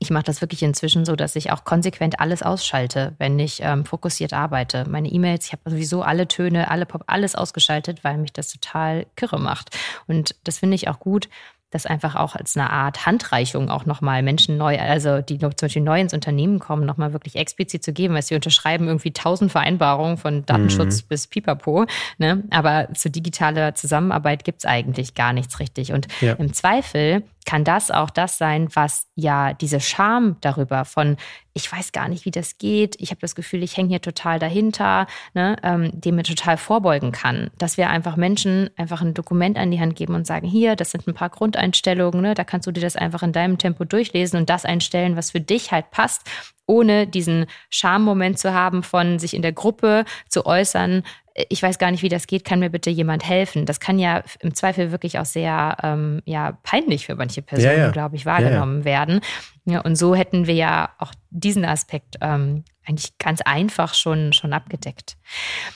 ich 0.00 0.10
mache 0.10 0.24
das 0.24 0.40
wirklich 0.40 0.62
inzwischen 0.62 1.04
so, 1.04 1.16
dass 1.16 1.36
ich 1.36 1.50
auch 1.50 1.64
konsequent 1.64 2.20
alles 2.20 2.42
ausschalte, 2.42 3.14
wenn 3.18 3.38
ich 3.38 3.60
ähm, 3.62 3.84
fokussiert 3.84 4.32
arbeite. 4.32 4.88
Meine 4.88 5.08
E-Mails, 5.08 5.46
ich 5.46 5.52
habe 5.52 5.68
sowieso 5.68 6.02
alle 6.02 6.28
Töne, 6.28 6.70
alle 6.70 6.86
Pop, 6.86 7.04
alles 7.06 7.34
ausgeschaltet, 7.34 8.04
weil 8.04 8.18
mich 8.18 8.32
das 8.32 8.52
total 8.52 9.06
kirre 9.16 9.40
macht. 9.40 9.76
Und 10.06 10.36
das 10.44 10.58
finde 10.58 10.76
ich 10.76 10.88
auch 10.88 11.00
gut, 11.00 11.28
das 11.70 11.84
einfach 11.84 12.14
auch 12.14 12.34
als 12.34 12.56
eine 12.56 12.70
Art 12.70 13.04
Handreichung 13.04 13.68
auch 13.68 13.84
nochmal 13.84 14.22
Menschen 14.22 14.56
neu, 14.56 14.78
also 14.78 15.20
die 15.20 15.38
zum 15.38 15.50
Beispiel 15.60 15.82
neu 15.82 16.00
ins 16.00 16.14
Unternehmen 16.14 16.60
kommen, 16.60 16.86
nochmal 16.86 17.12
wirklich 17.12 17.36
explizit 17.36 17.84
zu 17.84 17.92
geben, 17.92 18.14
weil 18.14 18.22
sie 18.22 18.34
unterschreiben 18.34 18.86
irgendwie 18.86 19.12
tausend 19.12 19.52
Vereinbarungen 19.52 20.16
von 20.16 20.46
Datenschutz 20.46 21.02
mhm. 21.02 21.08
bis 21.08 21.26
Pipapo. 21.26 21.84
Ne? 22.16 22.42
Aber 22.50 22.88
zu 22.94 23.10
digitaler 23.10 23.74
Zusammenarbeit 23.74 24.44
gibt 24.44 24.60
es 24.60 24.64
eigentlich 24.64 25.14
gar 25.14 25.34
nichts 25.34 25.60
richtig. 25.60 25.92
Und 25.92 26.08
ja. 26.22 26.34
im 26.34 26.54
Zweifel 26.54 27.22
kann 27.48 27.64
das 27.64 27.90
auch 27.90 28.10
das 28.10 28.36
sein, 28.36 28.68
was 28.74 29.06
ja 29.14 29.54
diese 29.54 29.80
Scham 29.80 30.36
darüber 30.42 30.84
von, 30.84 31.16
ich 31.54 31.72
weiß 31.72 31.92
gar 31.92 32.06
nicht, 32.10 32.26
wie 32.26 32.30
das 32.30 32.58
geht, 32.58 32.94
ich 32.98 33.08
habe 33.08 33.22
das 33.22 33.34
Gefühl, 33.34 33.62
ich 33.62 33.74
hänge 33.74 33.88
hier 33.88 34.02
total 34.02 34.38
dahinter, 34.38 35.06
ne, 35.32 35.56
ähm, 35.62 35.90
dem 35.98 36.16
mir 36.16 36.24
total 36.24 36.58
vorbeugen 36.58 37.10
kann. 37.10 37.48
Dass 37.56 37.78
wir 37.78 37.88
einfach 37.88 38.16
Menschen 38.16 38.68
einfach 38.76 39.00
ein 39.00 39.14
Dokument 39.14 39.56
an 39.56 39.70
die 39.70 39.80
Hand 39.80 39.96
geben 39.96 40.14
und 40.14 40.26
sagen, 40.26 40.46
hier, 40.46 40.76
das 40.76 40.90
sind 40.90 41.08
ein 41.08 41.14
paar 41.14 41.30
Grundeinstellungen, 41.30 42.20
ne, 42.20 42.34
da 42.34 42.44
kannst 42.44 42.66
du 42.66 42.70
dir 42.70 42.82
das 42.82 42.96
einfach 42.96 43.22
in 43.22 43.32
deinem 43.32 43.56
Tempo 43.56 43.84
durchlesen 43.84 44.38
und 44.38 44.50
das 44.50 44.66
einstellen, 44.66 45.16
was 45.16 45.30
für 45.30 45.40
dich 45.40 45.72
halt 45.72 45.90
passt 45.90 46.28
ohne 46.68 47.06
diesen 47.06 47.46
Schammoment 47.70 48.38
zu 48.38 48.54
haben 48.54 48.84
von 48.84 49.18
sich 49.18 49.34
in 49.34 49.42
der 49.42 49.52
Gruppe 49.52 50.04
zu 50.28 50.46
äußern, 50.46 51.02
ich 51.48 51.62
weiß 51.62 51.78
gar 51.78 51.90
nicht, 51.90 52.02
wie 52.02 52.08
das 52.08 52.26
geht, 52.26 52.44
kann 52.44 52.58
mir 52.58 52.70
bitte 52.70 52.90
jemand 52.90 53.28
helfen? 53.28 53.64
Das 53.64 53.80
kann 53.80 53.98
ja 53.98 54.22
im 54.40 54.54
Zweifel 54.54 54.90
wirklich 54.90 55.18
auch 55.18 55.24
sehr 55.24 55.76
ähm, 55.82 56.20
ja, 56.24 56.58
peinlich 56.62 57.06
für 57.06 57.14
manche 57.14 57.42
Personen, 57.42 57.76
ja, 57.76 57.84
ja. 57.84 57.90
glaube 57.90 58.16
ich, 58.16 58.26
wahrgenommen 58.26 58.84
werden. 58.84 59.20
Und 59.64 59.96
so 59.96 60.14
hätten 60.14 60.46
wir 60.46 60.54
ja 60.54 60.90
auch 60.98 61.12
diesen 61.30 61.64
Aspekt 61.64 62.16
ähm, 62.20 62.64
eigentlich 62.86 63.18
ganz 63.18 63.40
einfach 63.42 63.94
schon, 63.94 64.32
schon 64.32 64.52
abgedeckt. 64.52 65.16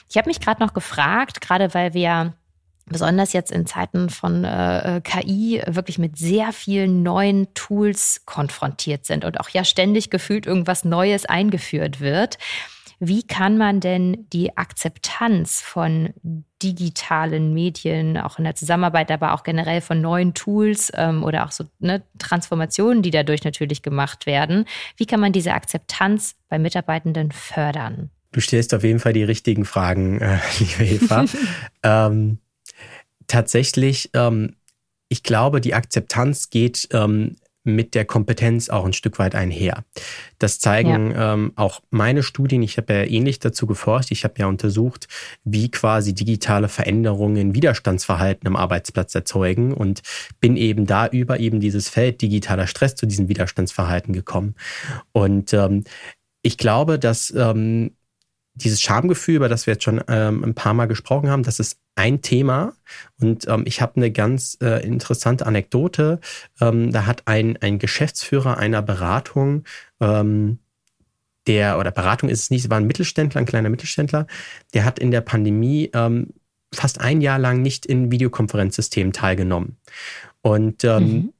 Ich 0.09 0.17
habe 0.17 0.27
mich 0.27 0.39
gerade 0.39 0.61
noch 0.61 0.73
gefragt, 0.73 1.41
gerade 1.41 1.73
weil 1.73 1.93
wir 1.93 2.33
besonders 2.85 3.33
jetzt 3.33 3.51
in 3.51 3.65
Zeiten 3.65 4.09
von 4.09 4.43
äh, 4.43 5.01
KI 5.03 5.61
wirklich 5.65 5.99
mit 5.99 6.17
sehr 6.17 6.51
vielen 6.51 7.03
neuen 7.03 7.53
Tools 7.53 8.23
konfrontiert 8.25 9.05
sind 9.05 9.25
und 9.25 9.39
auch 9.39 9.49
ja 9.49 9.63
ständig 9.63 10.09
gefühlt 10.09 10.45
irgendwas 10.45 10.83
Neues 10.83 11.25
eingeführt 11.25 12.01
wird. 12.01 12.37
Wie 12.99 13.23
kann 13.23 13.57
man 13.57 13.81
denn 13.81 14.27
die 14.31 14.55
Akzeptanz 14.55 15.59
von 15.59 16.13
digitalen 16.61 17.53
Medien, 17.53 18.17
auch 18.17 18.37
in 18.37 18.45
der 18.45 18.55
Zusammenarbeit, 18.55 19.11
aber 19.11 19.33
auch 19.33 19.43
generell 19.43 19.81
von 19.81 19.99
neuen 19.99 20.33
Tools 20.33 20.91
ähm, 20.95 21.23
oder 21.23 21.45
auch 21.45 21.51
so 21.51 21.65
ne, 21.79 22.03
Transformationen, 22.17 23.01
die 23.01 23.11
dadurch 23.11 23.43
natürlich 23.43 23.81
gemacht 23.81 24.25
werden, 24.25 24.65
wie 24.95 25.05
kann 25.05 25.19
man 25.19 25.33
diese 25.33 25.53
Akzeptanz 25.53 26.35
bei 26.47 26.57
Mitarbeitenden 26.59 27.33
fördern? 27.33 28.09
Du 28.31 28.39
stellst 28.39 28.73
auf 28.73 28.83
jeden 28.83 28.99
Fall 28.99 29.13
die 29.13 29.23
richtigen 29.23 29.65
Fragen, 29.65 30.21
äh, 30.21 30.39
liebe 30.59 30.85
Eva. 30.85 31.25
ähm, 31.83 32.39
tatsächlich, 33.27 34.09
ähm, 34.13 34.55
ich 35.09 35.23
glaube, 35.23 35.61
die 35.61 35.73
Akzeptanz 35.73 36.49
geht 36.49 36.87
ähm, 36.91 37.35
mit 37.63 37.95
der 37.95 38.05
Kompetenz 38.05 38.69
auch 38.69 38.85
ein 38.85 38.93
Stück 38.93 39.19
weit 39.19 39.35
einher. 39.35 39.85
Das 40.37 40.59
zeigen 40.59 41.11
ja. 41.11 41.33
ähm, 41.33 41.53
auch 41.55 41.81
meine 41.91 42.21
Studien. 42.21 42.61
Ich 42.61 42.77
habe 42.77 42.93
ja 42.93 43.03
ähnlich 43.03 43.39
dazu 43.39 43.67
geforscht. 43.67 44.11
Ich 44.11 44.25
habe 44.25 44.33
ja 44.37 44.47
untersucht, 44.47 45.07
wie 45.43 45.71
quasi 45.71 46.13
digitale 46.13 46.67
Veränderungen 46.67 47.55
Widerstandsverhalten 47.55 48.47
am 48.47 48.57
Arbeitsplatz 48.57 49.15
erzeugen 49.15 49.73
und 49.73 50.01
bin 50.41 50.57
eben 50.57 50.85
da 50.85 51.07
über 51.07 51.39
eben 51.39 51.61
dieses 51.61 51.87
Feld 51.87 52.21
digitaler 52.21 52.67
Stress 52.67 52.95
zu 52.95 53.05
diesem 53.05 53.29
Widerstandsverhalten 53.29 54.13
gekommen. 54.13 54.55
Und 55.13 55.53
ähm, 55.53 55.85
ich 56.41 56.57
glaube, 56.57 56.99
dass 56.99 57.31
ähm, 57.31 57.91
dieses 58.55 58.81
Schamgefühl, 58.81 59.35
über 59.35 59.49
das 59.49 59.65
wir 59.65 59.73
jetzt 59.73 59.83
schon 59.83 60.01
ähm, 60.07 60.43
ein 60.43 60.53
paar 60.53 60.73
Mal 60.73 60.87
gesprochen 60.87 61.29
haben, 61.29 61.43
das 61.43 61.59
ist 61.59 61.77
ein 61.95 62.21
Thema. 62.21 62.73
Und 63.19 63.47
ähm, 63.47 63.63
ich 63.65 63.81
habe 63.81 63.95
eine 63.95 64.11
ganz 64.11 64.57
äh, 64.61 64.85
interessante 64.85 65.45
Anekdote. 65.45 66.19
Ähm, 66.61 66.91
da 66.91 67.05
hat 67.05 67.23
ein, 67.25 67.57
ein 67.57 67.79
Geschäftsführer 67.79 68.57
einer 68.57 68.81
Beratung, 68.81 69.63
ähm, 69.99 70.59
der, 71.47 71.77
oder 71.77 71.91
Beratung 71.91 72.29
ist 72.29 72.43
es 72.43 72.49
nicht, 72.51 72.63
es 72.63 72.69
war 72.69 72.77
ein 72.77 72.87
Mittelständler, 72.87 73.41
ein 73.41 73.45
kleiner 73.45 73.69
Mittelständler, 73.69 74.27
der 74.73 74.85
hat 74.85 74.97
in 74.97 75.11
der 75.11 75.19
Pandemie 75.19 75.89
ähm, 75.93 76.29
fast 76.73 77.01
ein 77.01 77.19
Jahr 77.19 77.37
lang 77.37 77.61
nicht 77.61 77.85
in 77.85 78.11
Videokonferenzsystemen 78.11 79.11
teilgenommen. 79.11 79.77
Und 80.41 80.83
ähm, 80.85 81.03
mhm 81.03 81.33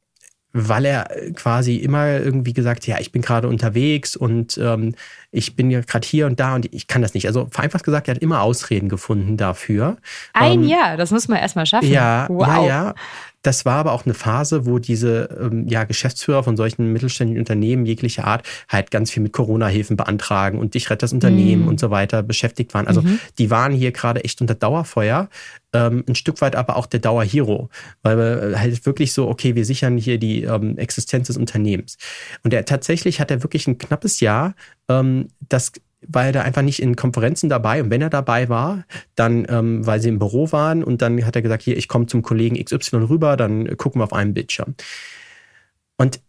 weil 0.54 0.86
er 0.86 1.10
quasi 1.34 1.78
immer 1.78 2.20
irgendwie 2.20 2.54
gesagt, 2.54 2.86
ja, 2.86 2.99
ich 2.99 3.12
bin 3.12 3.24
gerade 3.24 3.47
unterwegs 3.47 4.16
und 4.16 4.58
ähm, 4.60 4.93
ich 5.32 5.56
bin 5.56 5.72
ja 5.72 5.82
gerade 5.82 6.08
hier 6.08 6.28
und 6.28 6.39
da 6.39 6.54
und 6.54 6.72
ich 6.72 6.86
kann 6.88 7.01
das 7.01 7.16
nicht. 7.16 7.26
Also 7.26 7.47
vereinfacht 7.49 7.84
gesagt, 7.84 8.08
er 8.08 8.16
hat 8.16 8.22
immer 8.22 8.41
Ausreden 8.41 8.88
gefunden 8.88 9.36
dafür. 9.36 9.97
Ein 10.34 10.64
ähm, 10.64 10.70
Jahr, 10.70 10.95
das 10.95 11.10
muss 11.10 11.28
man 11.28 11.39
erstmal 11.39 11.66
schaffen. 11.66 11.89
Ja, 11.89 12.28
wow. 12.30 12.47
ja, 12.47 12.66
ja. 12.68 12.95
Das 13.43 13.65
war 13.65 13.75
aber 13.75 13.91
auch 13.91 14.05
eine 14.05 14.13
Phase, 14.13 14.65
wo 14.65 14.79
diese 14.79 15.29
ähm, 15.39 15.67
ja, 15.67 15.83
Geschäftsführer 15.83 16.43
von 16.43 16.57
solchen 16.57 16.91
mittelständischen 16.91 17.39
Unternehmen 17.39 17.85
jeglicher 17.85 18.25
Art 18.25 18.47
halt 18.69 18.89
ganz 18.89 19.11
viel 19.11 19.21
mit 19.21 19.33
Corona-Hilfen 19.33 19.97
beantragen 19.97 20.57
und 20.57 20.73
dich 20.73 20.89
rettet 20.89 21.03
das 21.03 21.13
Unternehmen 21.13 21.63
mhm. 21.63 21.67
und 21.67 21.79
so 21.79 21.91
weiter 21.91 22.23
beschäftigt 22.23 22.73
waren. 22.73 22.87
Also 22.87 23.01
mhm. 23.01 23.19
die 23.37 23.51
waren 23.51 23.73
hier 23.73 23.91
gerade 23.91 24.23
echt 24.23 24.39
unter 24.39 24.55
Dauerfeuer. 24.55 25.29
Ähm, 25.73 26.05
ein 26.07 26.15
Stück 26.15 26.39
weit 26.41 26.55
aber 26.55 26.77
auch 26.77 26.85
der 26.85 27.01
Dauerhero, 27.01 27.69
weil 28.01 28.17
wir 28.17 28.59
halt 28.59 28.85
wirklich 28.85 29.11
so, 29.11 29.27
okay, 29.27 29.55
wir 29.55 29.65
sichern 29.65 29.97
hier 29.97 30.17
die 30.17 30.43
ähm, 30.43 30.77
Existenz 30.77 31.27
des 31.27 31.37
Unternehmens. 31.37 31.97
Und 32.43 32.53
er 32.53 32.63
tatsächlich 32.63 33.19
hat 33.19 33.29
er 33.29 33.43
wirklich 33.43 33.67
ein 33.67 33.77
knappes 33.77 34.21
Jahr 34.21 34.55
ähm, 34.87 35.27
das 35.49 35.73
war 36.08 36.26
er 36.26 36.32
da 36.32 36.41
einfach 36.41 36.62
nicht 36.62 36.82
in 36.82 36.95
Konferenzen 36.95 37.49
dabei. 37.49 37.82
Und 37.82 37.89
wenn 37.89 38.01
er 38.01 38.10
dabei 38.10 38.49
war, 38.49 38.86
dann, 39.16 39.45
ähm, 39.49 39.86
weil 39.86 40.01
sie 40.01 40.10
im 40.10 40.20
Büro 40.20 40.51
waren 40.51 40.84
und 40.84 41.01
dann 41.01 41.26
hat 41.26 41.36
er 41.36 41.41
gesagt, 41.41 41.64
hier, 41.64 41.78
ich 41.78 41.88
komme 41.88 42.08
zum 42.08 42.22
Kollegen 42.22 42.64
XY 42.64 42.97
rüber, 42.97 43.38
dann 43.38 43.78
gucken 43.78 43.99
wir 43.99 44.06
auf 44.06 44.14
einem 44.14 44.34
Bildschirm. 44.34 44.76
Und 45.97 46.20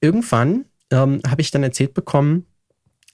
irgendwann 0.00 0.66
ähm, 0.90 1.20
habe 1.26 1.40
ich 1.40 1.50
dann 1.50 1.62
erzählt 1.62 1.94
bekommen, 1.94 2.46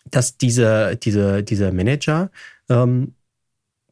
dass 0.04 0.36
diese, 0.36 0.96
diese, 0.96 1.42
diese 1.42 1.72
Manager, 1.72 2.30
ähm, 2.68 3.14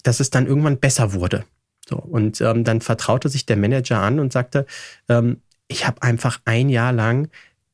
dass 0.03 0.21
es 0.21 0.31
dann 0.31 0.47
irgendwann 0.47 0.79
besser 0.79 1.13
wurde. 1.13 1.45
So, 1.89 1.97
und 1.97 2.41
ähm, 2.41 2.65
dann 2.65 2.81
vertraute 2.81 3.29
sich 3.29 3.47
der 3.47 3.57
Manager 3.57 4.01
an 4.01 4.21
und 4.21 4.33
sagte, 4.33 4.67
ähm, 5.09 5.41
ich 5.69 5.87
habe 5.87 6.03
einfach 6.03 6.41
ein 6.45 6.69
Jahr 6.69 6.93
lang 6.93 7.29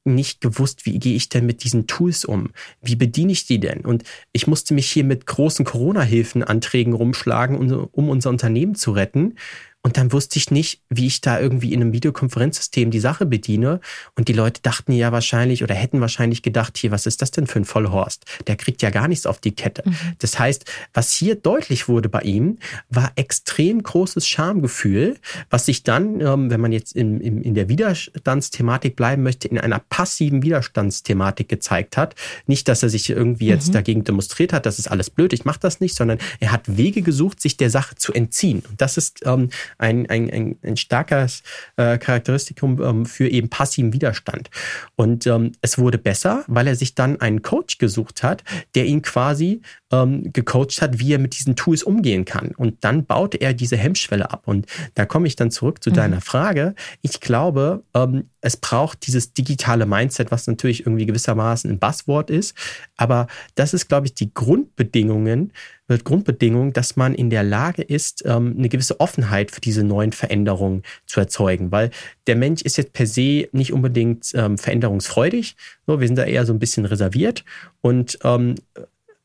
nicht 0.04 0.40
gewusst, 0.40 0.86
wie 0.86 0.98
gehe 0.98 1.16
ich 1.16 1.28
denn 1.28 1.46
mit 1.46 1.64
diesen 1.64 1.86
Tools 1.86 2.24
um? 2.24 2.50
Wie 2.82 2.96
bediene 2.96 3.32
ich 3.32 3.46
die 3.46 3.58
denn? 3.58 3.80
Und 3.80 4.04
ich 4.32 4.46
musste 4.46 4.74
mich 4.74 4.90
hier 4.90 5.04
mit 5.04 5.26
großen 5.26 5.64
Corona-Hilfenanträgen 5.64 6.92
rumschlagen, 6.92 7.72
um 7.72 8.08
unser 8.08 8.30
Unternehmen 8.30 8.74
zu 8.74 8.92
retten. 8.92 9.36
Und 9.84 9.98
dann 9.98 10.12
wusste 10.12 10.38
ich 10.38 10.50
nicht, 10.50 10.80
wie 10.88 11.06
ich 11.06 11.20
da 11.20 11.38
irgendwie 11.38 11.74
in 11.74 11.82
einem 11.82 11.92
Videokonferenzsystem 11.92 12.90
die 12.90 13.00
Sache 13.00 13.26
bediene. 13.26 13.80
Und 14.16 14.28
die 14.28 14.32
Leute 14.32 14.62
dachten 14.62 14.92
ja 14.92 15.12
wahrscheinlich 15.12 15.62
oder 15.62 15.74
hätten 15.74 16.00
wahrscheinlich 16.00 16.40
gedacht, 16.40 16.78
hier, 16.78 16.90
was 16.90 17.04
ist 17.04 17.20
das 17.20 17.32
denn 17.32 17.46
für 17.46 17.58
ein 17.58 17.66
Vollhorst? 17.66 18.24
Der 18.46 18.56
kriegt 18.56 18.80
ja 18.80 18.88
gar 18.88 19.08
nichts 19.08 19.26
auf 19.26 19.40
die 19.40 19.54
Kette. 19.54 19.82
Mhm. 19.84 19.94
Das 20.20 20.38
heißt, 20.38 20.64
was 20.94 21.12
hier 21.12 21.34
deutlich 21.34 21.86
wurde 21.86 22.08
bei 22.08 22.22
ihm, 22.22 22.58
war 22.88 23.12
extrem 23.16 23.82
großes 23.82 24.26
Schamgefühl, 24.26 25.18
was 25.50 25.66
sich 25.66 25.82
dann, 25.82 26.18
ähm, 26.22 26.50
wenn 26.50 26.62
man 26.62 26.72
jetzt 26.72 26.96
in, 26.96 27.20
in, 27.20 27.42
in 27.42 27.54
der 27.54 27.68
Widerstandsthematik 27.68 28.96
bleiben 28.96 29.22
möchte, 29.22 29.48
in 29.48 29.58
einer 29.58 29.80
passiven 29.80 30.42
Widerstandsthematik 30.42 31.46
gezeigt 31.50 31.98
hat. 31.98 32.14
Nicht, 32.46 32.68
dass 32.68 32.82
er 32.82 32.88
sich 32.88 33.10
irgendwie 33.10 33.48
jetzt 33.48 33.68
mhm. 33.68 33.72
dagegen 33.72 34.04
demonstriert 34.04 34.54
hat, 34.54 34.64
das 34.64 34.78
ist 34.78 34.90
alles 34.90 35.10
blöd, 35.10 35.34
ich 35.34 35.44
mache 35.44 35.60
das 35.60 35.80
nicht, 35.80 35.94
sondern 35.94 36.16
er 36.40 36.52
hat 36.52 36.78
Wege 36.78 37.02
gesucht, 37.02 37.42
sich 37.42 37.58
der 37.58 37.68
Sache 37.68 37.96
zu 37.96 38.14
entziehen. 38.14 38.62
Und 38.66 38.80
das 38.80 38.96
ist 38.96 39.20
ähm, 39.26 39.50
ein, 39.78 40.08
ein, 40.08 40.30
ein, 40.30 40.58
ein 40.62 40.76
starkes 40.76 41.42
äh, 41.76 41.98
Charakteristikum 41.98 42.80
ähm, 42.82 43.06
für 43.06 43.28
eben 43.28 43.48
passiven 43.48 43.92
Widerstand. 43.92 44.50
Und 44.96 45.26
ähm, 45.26 45.52
es 45.60 45.78
wurde 45.78 45.98
besser, 45.98 46.44
weil 46.46 46.66
er 46.66 46.76
sich 46.76 46.94
dann 46.94 47.20
einen 47.20 47.42
Coach 47.42 47.78
gesucht 47.78 48.22
hat, 48.22 48.44
der 48.74 48.86
ihn 48.86 49.02
quasi 49.02 49.60
ähm, 49.92 50.32
gecoacht 50.32 50.82
hat, 50.82 50.98
wie 50.98 51.12
er 51.12 51.18
mit 51.18 51.38
diesen 51.38 51.56
Tools 51.56 51.82
umgehen 51.82 52.24
kann. 52.24 52.52
Und 52.56 52.84
dann 52.84 53.04
baute 53.04 53.38
er 53.38 53.54
diese 53.54 53.76
Hemmschwelle 53.76 54.30
ab. 54.30 54.42
Und 54.46 54.66
da 54.94 55.06
komme 55.06 55.26
ich 55.26 55.36
dann 55.36 55.50
zurück 55.50 55.82
zu 55.82 55.90
mhm. 55.90 55.94
deiner 55.94 56.20
Frage. 56.20 56.74
Ich 57.02 57.20
glaube, 57.20 57.82
ähm, 57.94 58.28
es 58.40 58.56
braucht 58.56 59.06
dieses 59.06 59.32
digitale 59.32 59.86
Mindset, 59.86 60.30
was 60.30 60.46
natürlich 60.46 60.80
irgendwie 60.86 61.06
gewissermaßen 61.06 61.70
ein 61.70 61.78
Buzzword 61.78 62.30
ist. 62.30 62.54
Aber 62.96 63.26
das 63.54 63.74
ist, 63.74 63.88
glaube 63.88 64.06
ich, 64.06 64.14
die 64.14 64.32
Grundbedingungen, 64.32 65.52
wird 65.86 66.04
Grundbedingung, 66.04 66.72
dass 66.72 66.96
man 66.96 67.14
in 67.14 67.30
der 67.30 67.42
Lage 67.42 67.82
ist, 67.82 68.24
ähm, 68.26 68.54
eine 68.58 68.68
gewisse 68.68 69.00
Offenheit 69.00 69.50
für 69.50 69.60
diese 69.60 69.84
neuen 69.84 70.12
Veränderungen 70.12 70.82
zu 71.06 71.20
erzeugen. 71.20 71.72
Weil 71.72 71.90
der 72.26 72.36
Mensch 72.36 72.62
ist 72.62 72.76
jetzt 72.76 72.92
per 72.92 73.06
se 73.06 73.48
nicht 73.52 73.72
unbedingt 73.72 74.32
ähm, 74.34 74.58
veränderungsfreudig. 74.58 75.56
Wir 75.86 76.06
sind 76.06 76.16
da 76.16 76.24
eher 76.24 76.46
so 76.46 76.52
ein 76.52 76.58
bisschen 76.58 76.86
reserviert. 76.86 77.44
Und 77.80 78.18
ähm, 78.24 78.54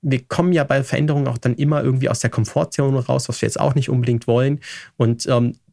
wir 0.01 0.21
kommen 0.23 0.53
ja 0.53 0.63
bei 0.63 0.83
Veränderungen 0.83 1.27
auch 1.27 1.37
dann 1.37 1.55
immer 1.55 1.83
irgendwie 1.83 2.09
aus 2.09 2.19
der 2.19 2.29
Komfortzone 2.29 3.05
raus, 3.05 3.27
was 3.27 3.41
wir 3.41 3.47
jetzt 3.47 3.59
auch 3.59 3.75
nicht 3.75 3.89
unbedingt 3.89 4.27
wollen. 4.27 4.61
Und 4.95 5.27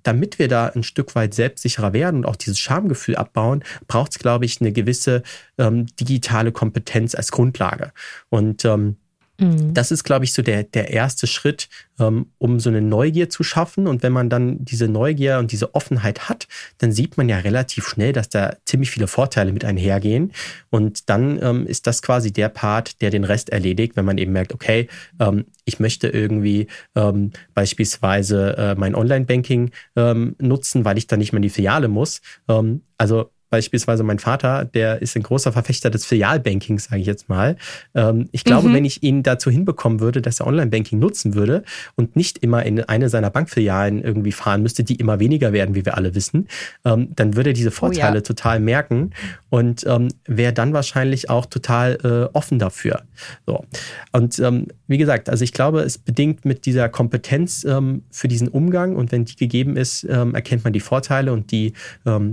damit 0.06 0.38
wir 0.38 0.48
da 0.48 0.68
ein 0.68 0.84
Stück 0.84 1.14
weit 1.14 1.34
selbstsicherer 1.34 1.92
werden 1.92 2.18
und 2.18 2.26
auch 2.26 2.36
dieses 2.36 2.58
Schamgefühl 2.58 3.16
abbauen, 3.16 3.64
braucht 3.88 4.12
es, 4.12 4.18
glaube 4.18 4.44
ich, 4.44 4.60
eine 4.60 4.72
gewisse 4.72 5.22
ähm, 5.58 5.86
digitale 5.96 6.52
Kompetenz 6.52 7.14
als 7.14 7.32
Grundlage. 7.32 7.92
Und 8.28 8.64
ähm, 8.64 8.96
Mhm. 9.38 9.74
Das 9.74 9.90
ist, 9.90 10.04
glaube 10.04 10.24
ich, 10.24 10.32
so 10.32 10.42
der, 10.42 10.62
der 10.62 10.90
erste 10.90 11.26
Schritt, 11.26 11.68
ähm, 11.98 12.26
um 12.38 12.60
so 12.60 12.70
eine 12.70 12.80
Neugier 12.80 13.28
zu 13.28 13.42
schaffen. 13.42 13.86
Und 13.86 14.02
wenn 14.02 14.12
man 14.12 14.30
dann 14.30 14.64
diese 14.64 14.88
Neugier 14.88 15.38
und 15.38 15.52
diese 15.52 15.74
Offenheit 15.74 16.28
hat, 16.28 16.48
dann 16.78 16.92
sieht 16.92 17.16
man 17.16 17.28
ja 17.28 17.38
relativ 17.38 17.86
schnell, 17.86 18.12
dass 18.12 18.28
da 18.28 18.56
ziemlich 18.64 18.90
viele 18.90 19.06
Vorteile 19.06 19.52
mit 19.52 19.64
einhergehen. 19.64 20.32
Und 20.70 21.08
dann 21.08 21.40
ähm, 21.42 21.66
ist 21.66 21.86
das 21.86 22.02
quasi 22.02 22.32
der 22.32 22.48
Part, 22.48 23.00
der 23.00 23.10
den 23.10 23.24
Rest 23.24 23.50
erledigt, 23.50 23.96
wenn 23.96 24.04
man 24.04 24.18
eben 24.18 24.32
merkt, 24.32 24.54
okay, 24.54 24.88
ähm, 25.20 25.46
ich 25.64 25.80
möchte 25.80 26.08
irgendwie 26.08 26.68
ähm, 26.94 27.32
beispielsweise 27.54 28.56
äh, 28.56 28.74
mein 28.76 28.94
Online-Banking 28.94 29.70
ähm, 29.96 30.36
nutzen, 30.38 30.84
weil 30.84 30.98
ich 30.98 31.06
dann 31.06 31.18
nicht 31.18 31.32
mehr 31.32 31.38
in 31.38 31.42
die 31.42 31.50
Filiale 31.50 31.88
muss. 31.88 32.20
Ähm, 32.48 32.82
also 32.98 33.30
beispielsweise 33.56 34.02
mein 34.02 34.18
Vater, 34.18 34.66
der 34.66 35.00
ist 35.00 35.16
ein 35.16 35.22
großer 35.22 35.50
Verfechter 35.50 35.88
des 35.88 36.04
Filialbankings, 36.04 36.84
sage 36.84 37.00
ich 37.00 37.06
jetzt 37.06 37.30
mal. 37.30 37.56
Ähm, 37.94 38.28
ich 38.30 38.44
glaube, 38.44 38.68
mhm. 38.68 38.74
wenn 38.74 38.84
ich 38.84 39.02
ihn 39.02 39.22
dazu 39.22 39.50
hinbekommen 39.50 40.00
würde, 40.00 40.20
dass 40.20 40.40
er 40.40 40.46
Online-Banking 40.46 40.98
nutzen 40.98 41.34
würde 41.34 41.62
und 41.94 42.16
nicht 42.16 42.36
immer 42.38 42.66
in 42.66 42.80
eine 42.80 43.08
seiner 43.08 43.30
Bankfilialen 43.30 44.02
irgendwie 44.04 44.32
fahren 44.32 44.62
müsste, 44.62 44.84
die 44.84 44.96
immer 44.96 45.20
weniger 45.20 45.54
werden, 45.54 45.74
wie 45.74 45.86
wir 45.86 45.96
alle 45.96 46.14
wissen, 46.14 46.48
ähm, 46.84 47.08
dann 47.16 47.34
würde 47.34 47.50
er 47.50 47.52
diese 47.54 47.70
Vorteile 47.70 48.12
oh 48.12 48.16
ja. 48.16 48.20
total 48.20 48.60
merken 48.60 49.12
und 49.48 49.86
ähm, 49.86 50.08
wäre 50.26 50.52
dann 50.52 50.74
wahrscheinlich 50.74 51.30
auch 51.30 51.46
total 51.46 51.96
äh, 52.04 52.36
offen 52.36 52.58
dafür. 52.58 53.04
So. 53.46 53.64
Und 54.12 54.38
ähm, 54.38 54.66
wie 54.86 54.98
gesagt, 54.98 55.30
also 55.30 55.44
ich 55.44 55.54
glaube, 55.54 55.80
es 55.80 55.96
bedingt 55.96 56.44
mit 56.44 56.66
dieser 56.66 56.90
Kompetenz 56.90 57.64
ähm, 57.64 58.02
für 58.10 58.28
diesen 58.28 58.48
Umgang 58.48 58.96
und 58.96 59.12
wenn 59.12 59.24
die 59.24 59.36
gegeben 59.36 59.78
ist, 59.78 60.04
ähm, 60.04 60.34
erkennt 60.34 60.62
man 60.64 60.74
die 60.74 60.80
Vorteile 60.80 61.32
und 61.32 61.50
die 61.52 61.72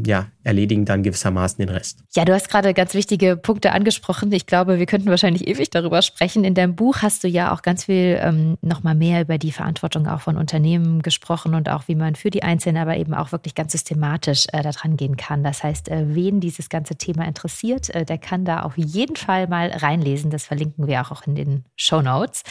ja, 0.05 0.27
erledigen 0.43 0.85
dann 0.85 1.03
gewissermaßen 1.13 1.63
den 1.63 1.73
Rest. 1.73 1.99
Ja, 2.15 2.25
du 2.25 2.33
hast 2.33 2.49
gerade 2.49 2.73
ganz 2.73 2.95
wichtige 2.95 3.37
Punkte 3.37 3.71
angesprochen. 3.71 4.31
Ich 4.31 4.47
glaube, 4.47 4.79
wir 4.79 4.85
könnten 4.87 5.09
wahrscheinlich 5.09 5.47
ewig 5.47 5.69
darüber 5.69 6.01
sprechen. 6.01 6.43
In 6.43 6.55
deinem 6.55 6.75
Buch 6.75 6.97
hast 7.01 7.23
du 7.23 7.27
ja 7.27 7.53
auch 7.53 7.61
ganz 7.61 7.85
viel 7.85 8.19
ähm, 8.19 8.57
nochmal 8.61 8.95
mehr 8.95 9.21
über 9.21 9.37
die 9.37 9.51
Verantwortung 9.51 10.07
auch 10.07 10.21
von 10.21 10.37
Unternehmen 10.37 11.01
gesprochen 11.03 11.53
und 11.53 11.69
auch 11.69 11.87
wie 11.87 11.95
man 11.95 12.15
für 12.15 12.31
die 12.31 12.41
Einzelnen, 12.41 12.81
aber 12.81 12.97
eben 12.97 13.13
auch 13.13 13.31
wirklich 13.31 13.53
ganz 13.53 13.73
systematisch 13.73 14.47
äh, 14.51 14.63
daran 14.63 14.97
gehen 14.97 15.15
kann. 15.15 15.43
Das 15.43 15.63
heißt, 15.63 15.89
äh, 15.89 16.15
wen 16.15 16.39
dieses 16.39 16.69
ganze 16.69 16.95
Thema 16.95 17.25
interessiert, 17.25 17.89
äh, 17.91 18.05
der 18.05 18.17
kann 18.17 18.43
da 18.43 18.61
auf 18.61 18.77
jeden 18.77 19.15
Fall 19.15 19.47
mal 19.47 19.69
reinlesen. 19.69 20.31
Das 20.31 20.45
verlinken 20.45 20.87
wir 20.87 21.01
auch 21.01 21.27
in 21.27 21.35
den 21.35 21.65
Show 21.75 22.01
Notes. 22.01 22.43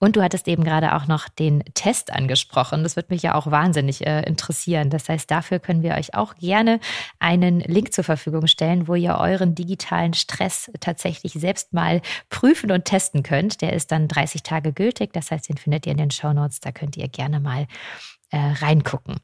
Und 0.00 0.16
du 0.16 0.22
hattest 0.22 0.48
eben 0.48 0.64
gerade 0.64 0.94
auch 0.94 1.06
noch 1.06 1.28
den 1.28 1.62
Test 1.74 2.10
angesprochen. 2.10 2.82
Das 2.82 2.96
wird 2.96 3.10
mich 3.10 3.22
ja 3.22 3.34
auch 3.34 3.50
wahnsinnig 3.50 4.06
äh, 4.06 4.22
interessieren. 4.22 4.88
Das 4.88 5.10
heißt, 5.10 5.30
dafür 5.30 5.58
können 5.58 5.82
wir 5.82 5.94
euch 5.94 6.14
auch 6.14 6.34
gerne 6.36 6.80
einen 7.18 7.60
Link 7.60 7.92
zur 7.92 8.02
Verfügung 8.02 8.46
stellen, 8.46 8.88
wo 8.88 8.94
ihr 8.94 9.16
euren 9.16 9.54
digitalen 9.54 10.14
Stress 10.14 10.70
tatsächlich 10.80 11.34
selbst 11.34 11.74
mal 11.74 12.00
prüfen 12.30 12.72
und 12.72 12.86
testen 12.86 13.22
könnt. 13.22 13.60
Der 13.60 13.74
ist 13.74 13.92
dann 13.92 14.08
30 14.08 14.42
Tage 14.42 14.72
gültig. 14.72 15.12
Das 15.12 15.30
heißt, 15.30 15.50
den 15.50 15.58
findet 15.58 15.84
ihr 15.84 15.92
in 15.92 15.98
den 15.98 16.10
Show 16.10 16.32
Notes. 16.32 16.60
Da 16.60 16.72
könnt 16.72 16.96
ihr 16.96 17.08
gerne 17.08 17.38
mal 17.38 17.66
äh, 18.30 18.38
reingucken. 18.38 19.16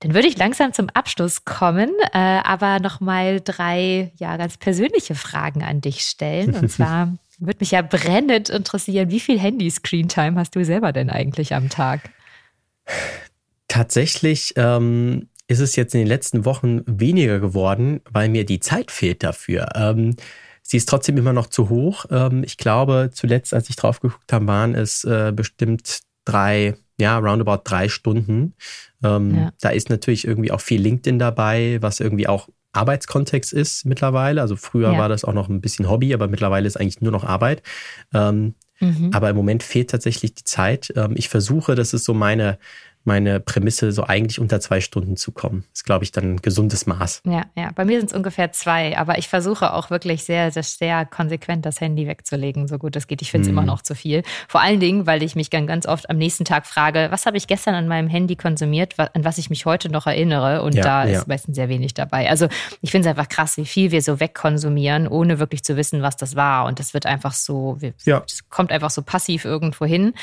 Dann 0.00 0.12
würde 0.12 0.28
ich 0.28 0.36
langsam 0.36 0.74
zum 0.74 0.90
Abschluss 0.90 1.46
kommen, 1.46 1.90
äh, 2.12 2.18
aber 2.18 2.80
noch 2.80 3.00
mal 3.00 3.40
drei 3.40 4.12
ja 4.18 4.36
ganz 4.36 4.58
persönliche 4.58 5.14
Fragen 5.14 5.62
an 5.62 5.80
dich 5.80 6.02
stellen. 6.02 6.54
Und 6.54 6.68
zwar 6.70 7.16
würde 7.38 7.58
mich 7.60 7.72
ja 7.72 7.82
brennend 7.82 8.48
interessieren, 8.48 9.10
wie 9.10 9.20
viel 9.20 9.38
Handy-Screen-Time 9.38 10.38
hast 10.38 10.54
du 10.56 10.64
selber 10.64 10.92
denn 10.92 11.10
eigentlich 11.10 11.54
am 11.54 11.68
Tag? 11.68 12.10
Tatsächlich 13.68 14.54
ähm, 14.56 15.28
ist 15.48 15.60
es 15.60 15.76
jetzt 15.76 15.94
in 15.94 16.00
den 16.00 16.08
letzten 16.08 16.44
Wochen 16.44 16.82
weniger 16.86 17.40
geworden, 17.40 18.00
weil 18.10 18.28
mir 18.28 18.44
die 18.44 18.60
Zeit 18.60 18.90
fehlt 18.90 19.22
dafür. 19.22 19.68
Ähm, 19.74 20.16
sie 20.62 20.76
ist 20.76 20.88
trotzdem 20.88 21.16
immer 21.16 21.32
noch 21.32 21.48
zu 21.48 21.68
hoch. 21.68 22.06
Ähm, 22.10 22.42
ich 22.44 22.56
glaube, 22.56 23.10
zuletzt, 23.12 23.54
als 23.54 23.68
ich 23.68 23.76
drauf 23.76 24.00
geguckt 24.00 24.32
habe, 24.32 24.46
waren 24.46 24.74
es 24.74 25.04
äh, 25.04 25.32
bestimmt 25.34 26.00
drei, 26.24 26.76
ja, 26.98 27.18
roundabout 27.18 27.62
drei 27.64 27.88
Stunden. 27.88 28.54
Ähm, 29.04 29.34
ja. 29.34 29.52
Da 29.60 29.70
ist 29.70 29.90
natürlich 29.90 30.26
irgendwie 30.26 30.50
auch 30.50 30.60
viel 30.60 30.80
LinkedIn 30.80 31.18
dabei, 31.18 31.78
was 31.80 32.00
irgendwie 32.00 32.26
auch 32.26 32.48
Arbeitskontext 32.76 33.52
ist 33.52 33.84
mittlerweile. 33.86 34.40
Also 34.40 34.56
früher 34.56 34.92
ja. 34.92 34.98
war 34.98 35.08
das 35.08 35.24
auch 35.24 35.32
noch 35.32 35.48
ein 35.48 35.60
bisschen 35.60 35.88
Hobby, 35.88 36.14
aber 36.14 36.28
mittlerweile 36.28 36.66
ist 36.66 36.78
eigentlich 36.78 37.00
nur 37.00 37.12
noch 37.12 37.24
Arbeit. 37.24 37.62
Ähm, 38.12 38.54
mhm. 38.80 39.10
Aber 39.12 39.30
im 39.30 39.36
Moment 39.36 39.62
fehlt 39.62 39.90
tatsächlich 39.90 40.34
die 40.34 40.44
Zeit. 40.44 40.92
Ähm, 40.96 41.14
ich 41.16 41.28
versuche, 41.28 41.74
das 41.74 41.94
ist 41.94 42.04
so 42.04 42.14
meine, 42.14 42.58
meine 43.06 43.40
Prämisse, 43.40 43.92
so 43.92 44.04
eigentlich 44.04 44.40
unter 44.40 44.60
zwei 44.60 44.80
Stunden 44.80 45.16
zu 45.16 45.32
kommen. 45.32 45.64
Ist, 45.72 45.84
glaube 45.84 46.04
ich, 46.04 46.12
dann 46.12 46.34
ein 46.34 46.36
gesundes 46.42 46.86
Maß. 46.86 47.22
Ja, 47.24 47.44
ja. 47.54 47.70
Bei 47.74 47.84
mir 47.84 47.98
sind 47.98 48.10
es 48.10 48.16
ungefähr 48.16 48.52
zwei, 48.52 48.98
aber 48.98 49.18
ich 49.18 49.28
versuche 49.28 49.72
auch 49.72 49.90
wirklich 49.90 50.24
sehr, 50.24 50.50
sehr, 50.50 50.62
sehr 50.62 51.06
konsequent 51.06 51.64
das 51.64 51.80
Handy 51.80 52.06
wegzulegen, 52.06 52.68
so 52.68 52.78
gut 52.78 52.96
es 52.96 53.06
geht. 53.06 53.22
Ich 53.22 53.30
finde 53.30 53.46
es 53.46 53.52
mhm. 53.52 53.58
immer 53.58 53.66
noch 53.66 53.82
zu 53.82 53.94
viel. 53.94 54.22
Vor 54.48 54.60
allen 54.60 54.80
Dingen, 54.80 55.06
weil 55.06 55.22
ich 55.22 55.36
mich 55.36 55.50
dann 55.50 55.66
ganz 55.66 55.86
oft 55.86 56.10
am 56.10 56.18
nächsten 56.18 56.44
Tag 56.44 56.66
frage, 56.66 57.08
was 57.10 57.26
habe 57.26 57.36
ich 57.36 57.46
gestern 57.46 57.74
an 57.74 57.88
meinem 57.88 58.08
Handy 58.08 58.36
konsumiert, 58.36 58.98
an 58.98 59.24
was 59.24 59.38
ich 59.38 59.50
mich 59.50 59.66
heute 59.66 59.88
noch 59.88 60.06
erinnere? 60.06 60.62
Und 60.62 60.74
ja, 60.74 60.82
da 60.82 61.06
ja. 61.06 61.20
ist 61.20 61.28
meistens 61.28 61.56
sehr 61.56 61.68
wenig 61.68 61.94
dabei. 61.94 62.28
Also 62.28 62.48
ich 62.82 62.90
finde 62.90 63.08
es 63.08 63.10
einfach 63.10 63.28
krass, 63.28 63.56
wie 63.56 63.66
viel 63.66 63.90
wir 63.90 64.02
so 64.02 64.20
wegkonsumieren, 64.20 65.08
ohne 65.08 65.38
wirklich 65.38 65.62
zu 65.62 65.76
wissen, 65.76 66.02
was 66.02 66.16
das 66.16 66.36
war. 66.36 66.66
Und 66.66 66.80
das 66.80 66.94
wird 66.94 67.06
einfach 67.06 67.32
so, 67.32 67.78
ja. 68.04 68.22
es 68.26 68.48
kommt 68.48 68.72
einfach 68.72 68.90
so 68.90 69.02
passiv 69.02 69.44
irgendwo 69.44 69.84
hin. 69.84 70.14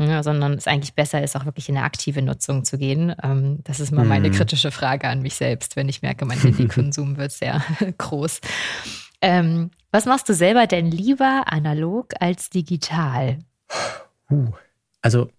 Ja, 0.00 0.22
sondern 0.22 0.52
es 0.52 0.68
eigentlich 0.68 0.94
besser 0.94 1.24
ist, 1.24 1.34
auch 1.34 1.44
wirklich 1.44 1.68
in 1.68 1.76
eine 1.76 1.84
aktive 1.84 2.22
Nutzung 2.22 2.64
zu 2.64 2.78
gehen. 2.78 3.12
Ähm, 3.20 3.58
das 3.64 3.80
ist 3.80 3.90
mal 3.90 4.04
meine 4.04 4.28
mhm. 4.28 4.32
kritische 4.32 4.70
Frage 4.70 5.08
an 5.08 5.22
mich 5.22 5.34
selbst, 5.34 5.74
wenn 5.74 5.88
ich 5.88 6.02
merke, 6.02 6.24
mein 6.24 6.38
Handykonsum 6.38 7.16
wird 7.16 7.32
sehr 7.32 7.64
groß. 7.98 8.40
Ähm, 9.20 9.72
was 9.90 10.06
machst 10.06 10.28
du 10.28 10.34
selber 10.34 10.68
denn 10.68 10.88
lieber 10.88 11.46
analog 11.46 12.14
als 12.20 12.48
digital? 12.48 13.38
Uh, 14.30 14.52
also 15.02 15.30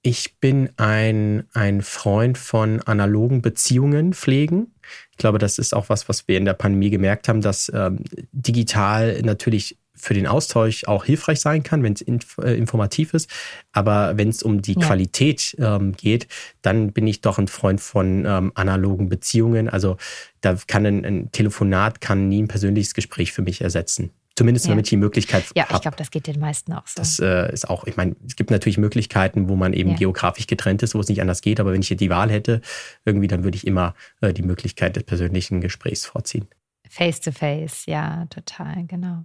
ich 0.00 0.38
bin 0.40 0.70
ein, 0.78 1.46
ein 1.52 1.82
Freund 1.82 2.38
von 2.38 2.80
analogen 2.80 3.42
Beziehungen 3.42 4.14
pflegen. 4.14 4.72
Ich 5.10 5.18
glaube, 5.18 5.38
das 5.38 5.58
ist 5.58 5.74
auch 5.74 5.90
was, 5.90 6.08
was 6.08 6.26
wir 6.26 6.38
in 6.38 6.46
der 6.46 6.54
Pandemie 6.54 6.88
gemerkt 6.88 7.28
haben, 7.28 7.42
dass 7.42 7.70
ähm, 7.74 8.02
digital 8.32 9.20
natürlich 9.22 9.76
für 10.00 10.14
den 10.14 10.26
Austausch 10.26 10.84
auch 10.84 11.04
hilfreich 11.04 11.40
sein 11.40 11.62
kann, 11.62 11.82
wenn 11.82 11.92
es 11.92 12.00
inf 12.00 12.38
äh, 12.38 12.56
informativ 12.56 13.14
ist. 13.14 13.30
Aber 13.72 14.16
wenn 14.16 14.28
es 14.28 14.42
um 14.42 14.62
die 14.62 14.74
ja. 14.78 14.86
Qualität 14.86 15.56
ähm, 15.58 15.92
geht, 15.92 16.28
dann 16.62 16.92
bin 16.92 17.06
ich 17.06 17.20
doch 17.20 17.38
ein 17.38 17.48
Freund 17.48 17.80
von 17.80 18.24
ähm, 18.26 18.52
analogen 18.54 19.08
Beziehungen. 19.08 19.68
Also 19.68 19.96
da 20.40 20.56
kann 20.66 20.86
ein, 20.86 21.04
ein, 21.04 21.32
Telefonat 21.32 22.00
kann 22.00 22.28
nie 22.28 22.42
ein 22.42 22.48
persönliches 22.48 22.94
Gespräch 22.94 23.32
für 23.32 23.42
mich 23.42 23.60
ersetzen. 23.60 24.10
Zumindest 24.36 24.66
ja. 24.66 24.70
damit 24.70 24.86
ich 24.86 24.90
die 24.90 24.96
Möglichkeit 24.96 25.44
habe. 25.44 25.52
Ja, 25.54 25.66
ich 25.70 25.82
glaube, 25.82 25.98
das 25.98 26.10
geht 26.10 26.26
den 26.26 26.40
meisten 26.40 26.72
auch 26.72 26.86
so. 26.86 26.94
Das 26.96 27.18
äh, 27.18 27.52
ist 27.52 27.68
auch, 27.68 27.86
ich 27.86 27.96
meine, 27.96 28.16
es 28.26 28.36
gibt 28.36 28.50
natürlich 28.50 28.78
Möglichkeiten, 28.78 29.50
wo 29.50 29.56
man 29.56 29.74
eben 29.74 29.90
ja. 29.90 29.96
geografisch 29.96 30.46
getrennt 30.46 30.82
ist, 30.82 30.94
wo 30.94 31.00
es 31.00 31.08
nicht 31.08 31.20
anders 31.20 31.42
geht. 31.42 31.60
Aber 31.60 31.72
wenn 31.72 31.82
ich 31.82 31.88
hier 31.88 31.96
die 31.96 32.08
Wahl 32.08 32.30
hätte, 32.30 32.62
irgendwie, 33.04 33.28
dann 33.28 33.44
würde 33.44 33.56
ich 33.56 33.66
immer 33.66 33.94
äh, 34.22 34.32
die 34.32 34.42
Möglichkeit 34.42 34.96
des 34.96 35.04
persönlichen 35.04 35.60
Gesprächs 35.60 36.06
vorziehen. 36.06 36.48
Face 36.90 37.20
to 37.20 37.30
face, 37.30 37.86
ja, 37.86 38.26
total, 38.26 38.84
genau. 38.86 39.24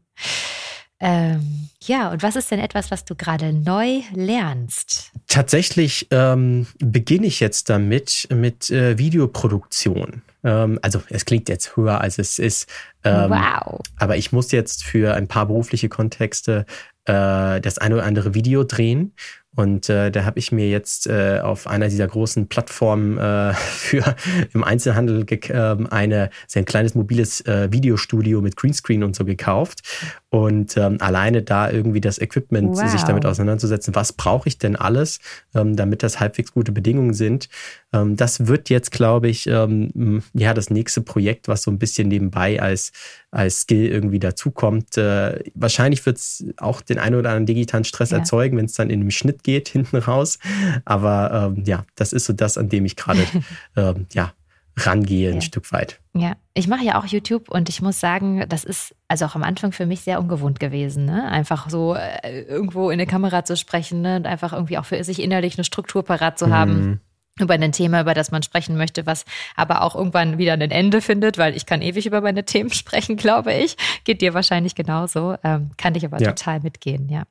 Ähm, 1.00 1.70
ja, 1.84 2.12
und 2.12 2.24
was 2.24 2.36
ist 2.36 2.52
denn 2.52 2.60
etwas, 2.60 2.90
was 2.90 3.04
du 3.04 3.16
gerade 3.16 3.52
neu 3.52 4.02
lernst? 4.14 5.12
Tatsächlich 5.28 6.08
ähm, 6.12 6.68
beginne 6.80 7.28
ich 7.28 7.40
jetzt 7.40 7.70
damit 7.70 8.28
mit 8.32 8.70
äh, 8.70 8.98
Videoproduktion. 8.98 10.22
Ähm, 10.44 10.80
also 10.82 11.02
es 11.10 11.26
klingt 11.26 11.50
jetzt 11.50 11.76
höher, 11.76 12.00
als 12.00 12.18
es 12.18 12.40
ist. 12.40 12.70
Ähm, 13.04 13.32
wow. 13.32 13.82
Aber 13.98 14.16
ich 14.16 14.32
muss 14.32 14.52
jetzt 14.52 14.84
für 14.84 15.16
ein 15.16 15.28
paar 15.28 15.48
berufliche 15.48 15.90
Kontexte 15.90 16.66
äh, 17.06 17.60
das 17.60 17.78
eine 17.78 17.96
oder 17.96 18.06
andere 18.06 18.34
Video 18.34 18.64
drehen. 18.64 19.14
Und 19.56 19.90
äh, 19.90 20.12
da 20.12 20.26
habe 20.26 20.40
ich 20.40 20.52
mir 20.52 20.70
jetzt 20.70 21.08
äh, 21.08 21.40
auf 21.42 21.68
einer 21.68 21.88
dieser 21.88 22.08
großen 22.08 22.48
Plattformen 22.48 23.18
äh, 23.18 23.54
für 23.54 24.16
im 24.54 24.64
Einzelhandel 24.64 25.26
äh, 25.30 25.76
eine 25.90 26.30
sehr 26.48 26.62
ein 26.62 26.66
kleines 26.66 26.96
mobiles 26.96 27.42
äh, 27.42 27.72
Videostudio 27.72 28.42
mit 28.42 28.56
Greenscreen 28.56 29.04
und 29.04 29.16
so 29.16 29.26
gekauft. 29.26 29.82
Und 30.30 30.76
ähm, 30.76 30.98
alleine 31.00 31.44
da 31.44 31.72
irgendwie 31.72 32.02
das 32.02 32.20
Equipment 32.20 32.76
wow. 32.76 32.90
sich 32.90 33.04
damit 33.04 33.26
auseinanderzusetzen, 33.26 33.96
was 33.96 34.12
brauche 34.12 34.50
ich 34.50 34.58
denn 34.58 34.76
alles, 34.76 35.20
ähm, 35.54 35.78
damit 35.78 36.04
das 36.04 36.20
halbwegs 36.20 36.52
gute 36.52 36.74
Bedingungen 36.74 37.14
sind. 37.14 37.48
Ähm, 37.94 38.18
das 38.18 38.48
wird 38.48 38.70
jetzt, 38.70 38.92
glaube 38.92 39.30
ich, 39.30 39.48
ähm, 39.48 40.24
ja, 40.34 40.54
das 40.54 40.70
nächste 40.70 41.00
Projekt, 41.00 41.48
was 41.48 41.62
so 41.62 41.72
ein 41.72 41.80
bisschen 41.80 42.10
nebenbei 42.10 42.62
als, 42.62 42.92
als 43.32 43.62
Skill 43.62 43.88
irgendwie 43.88 44.20
dazukommt. 44.20 44.98
Äh, 44.98 45.40
wahrscheinlich 45.54 46.06
wird 46.06 46.18
es 46.18 46.44
auch 46.58 46.82
den 46.82 47.00
einen 47.00 47.16
oder 47.16 47.30
anderen 47.30 47.46
digitalen 47.46 47.86
Stress 47.86 48.12
ja. 48.12 48.18
erzeugen, 48.18 48.58
wenn 48.58 48.66
es 48.66 48.74
dann 48.74 48.90
in 48.90 49.00
dem 49.00 49.12
Schnitt 49.12 49.45
geht, 49.46 49.70
hinten 49.70 49.96
raus. 49.98 50.40
Aber 50.84 51.54
ähm, 51.56 51.64
ja, 51.64 51.86
das 51.96 52.12
ist 52.12 52.26
so 52.26 52.34
das, 52.34 52.58
an 52.58 52.68
dem 52.68 52.84
ich 52.84 52.98
gerade 52.98 53.26
ähm, 53.78 54.08
ja, 54.12 54.34
rangehe 54.78 55.32
ein 55.32 55.42
Stück 55.42 55.72
weit. 55.72 56.00
Ja, 56.14 56.34
ich 56.54 56.68
mache 56.68 56.84
ja 56.84 57.00
auch 57.00 57.06
YouTube 57.06 57.50
und 57.50 57.70
ich 57.70 57.82
muss 57.82 58.00
sagen, 58.00 58.46
das 58.50 58.64
ist 58.64 58.94
also 59.08 59.26
auch 59.26 59.36
am 59.36 59.44
Anfang 59.44 59.72
für 59.72 59.86
mich 59.86 60.02
sehr 60.02 60.20
ungewohnt 60.20 60.60
gewesen, 60.60 61.06
ne? 61.06 61.30
einfach 61.30 61.70
so 61.70 61.96
äh, 61.96 62.42
irgendwo 62.42 62.90
in 62.90 62.96
eine 62.96 63.08
Kamera 63.08 63.46
zu 63.46 63.56
sprechen 63.56 64.02
ne? 64.02 64.18
und 64.18 64.28
einfach 64.28 64.54
irgendwie 64.54 64.78
auch 64.78 64.86
für 64.86 65.02
sich 65.04 65.22
innerlich 65.22 65.58
eine 65.58 65.64
Struktur 65.64 66.04
parat 66.04 66.38
zu 66.38 66.50
haben. 66.50 66.74
Mhm. 66.74 67.00
Über 67.38 67.56
ein 67.56 67.72
Thema, 67.74 68.00
über 68.00 68.14
das 68.14 68.32
man 68.32 68.44
sprechen 68.44 68.78
möchte, 68.78 69.06
was 69.06 69.26
aber 69.58 69.82
auch 69.82 69.94
irgendwann 69.94 70.38
wieder 70.38 70.54
ein 70.54 70.62
Ende 70.62 71.02
findet, 71.02 71.38
weil 71.38 71.54
ich 71.54 71.66
kann 71.66 71.82
ewig 71.82 72.06
über 72.06 72.22
meine 72.22 72.46
Themen 72.46 72.72
sprechen, 72.72 73.18
glaube 73.18 73.54
ich. 73.54 73.76
Geht 74.06 74.22
dir 74.22 74.34
wahrscheinlich 74.34 74.74
genauso. 74.74 75.36
Ähm, 75.44 75.72
kann 75.76 75.96
ich 75.96 76.06
aber 76.06 76.22
ja. 76.22 76.32
total 76.32 76.62
mitgehen, 76.62 77.10
ja. 77.10 77.24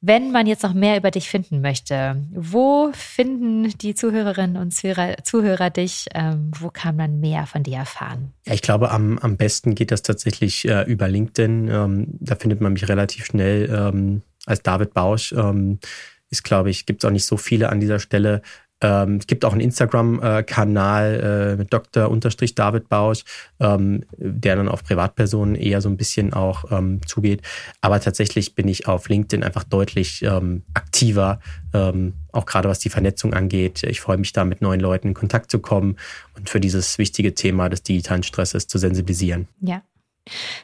Wenn 0.00 0.30
man 0.30 0.46
jetzt 0.46 0.62
noch 0.62 0.74
mehr 0.74 0.96
über 0.96 1.10
dich 1.10 1.28
finden 1.28 1.60
möchte, 1.60 2.24
wo 2.30 2.90
finden 2.92 3.76
die 3.78 3.96
Zuhörerinnen 3.96 4.56
und 4.56 4.70
Zuhörer, 4.72 5.16
Zuhörer 5.24 5.70
dich? 5.70 6.06
Ähm, 6.14 6.52
wo 6.56 6.70
kann 6.70 6.94
man 6.94 7.18
mehr 7.18 7.46
von 7.46 7.64
dir 7.64 7.78
erfahren? 7.78 8.32
Ja, 8.46 8.54
ich 8.54 8.62
glaube, 8.62 8.92
am, 8.92 9.18
am 9.18 9.36
besten 9.36 9.74
geht 9.74 9.90
das 9.90 10.02
tatsächlich 10.02 10.68
äh, 10.68 10.84
über 10.84 11.08
LinkedIn. 11.08 11.68
Ähm, 11.68 12.06
da 12.20 12.36
findet 12.36 12.60
man 12.60 12.74
mich 12.74 12.88
relativ 12.88 13.24
schnell 13.24 13.68
ähm, 13.74 14.22
als 14.46 14.62
David 14.62 14.94
Bausch. 14.94 15.32
Ähm, 15.32 15.80
ist, 16.30 16.44
glaube 16.44 16.70
ich, 16.70 16.86
gibt 16.86 17.02
es 17.02 17.08
auch 17.08 17.12
nicht 17.12 17.26
so 17.26 17.36
viele 17.36 17.70
an 17.70 17.80
dieser 17.80 17.98
Stelle. 17.98 18.42
Ähm, 18.80 19.16
es 19.16 19.26
gibt 19.26 19.44
auch 19.44 19.52
einen 19.52 19.60
Instagram-Kanal 19.60 21.54
äh, 21.54 21.56
mit 21.56 21.72
Dr. 21.72 22.08
David 22.54 22.88
Bausch, 22.88 23.24
ähm, 23.60 24.04
der 24.16 24.56
dann 24.56 24.68
auf 24.68 24.84
Privatpersonen 24.84 25.54
eher 25.54 25.80
so 25.80 25.88
ein 25.88 25.96
bisschen 25.96 26.32
auch 26.32 26.70
ähm, 26.70 27.00
zugeht. 27.06 27.42
Aber 27.80 28.00
tatsächlich 28.00 28.54
bin 28.54 28.68
ich 28.68 28.86
auf 28.86 29.08
LinkedIn 29.08 29.42
einfach 29.42 29.64
deutlich 29.64 30.22
ähm, 30.22 30.62
aktiver, 30.74 31.40
ähm, 31.72 32.14
auch 32.32 32.46
gerade 32.46 32.68
was 32.68 32.78
die 32.78 32.90
Vernetzung 32.90 33.34
angeht. 33.34 33.82
Ich 33.82 34.00
freue 34.00 34.18
mich 34.18 34.32
da 34.32 34.44
mit 34.44 34.62
neuen 34.62 34.80
Leuten 34.80 35.08
in 35.08 35.14
Kontakt 35.14 35.50
zu 35.50 35.58
kommen 35.58 35.96
und 36.36 36.48
für 36.48 36.60
dieses 36.60 36.98
wichtige 36.98 37.34
Thema 37.34 37.68
des 37.68 37.82
digitalen 37.82 38.22
Stresses 38.22 38.66
zu 38.68 38.78
sensibilisieren. 38.78 39.48
Ja, 39.60 39.82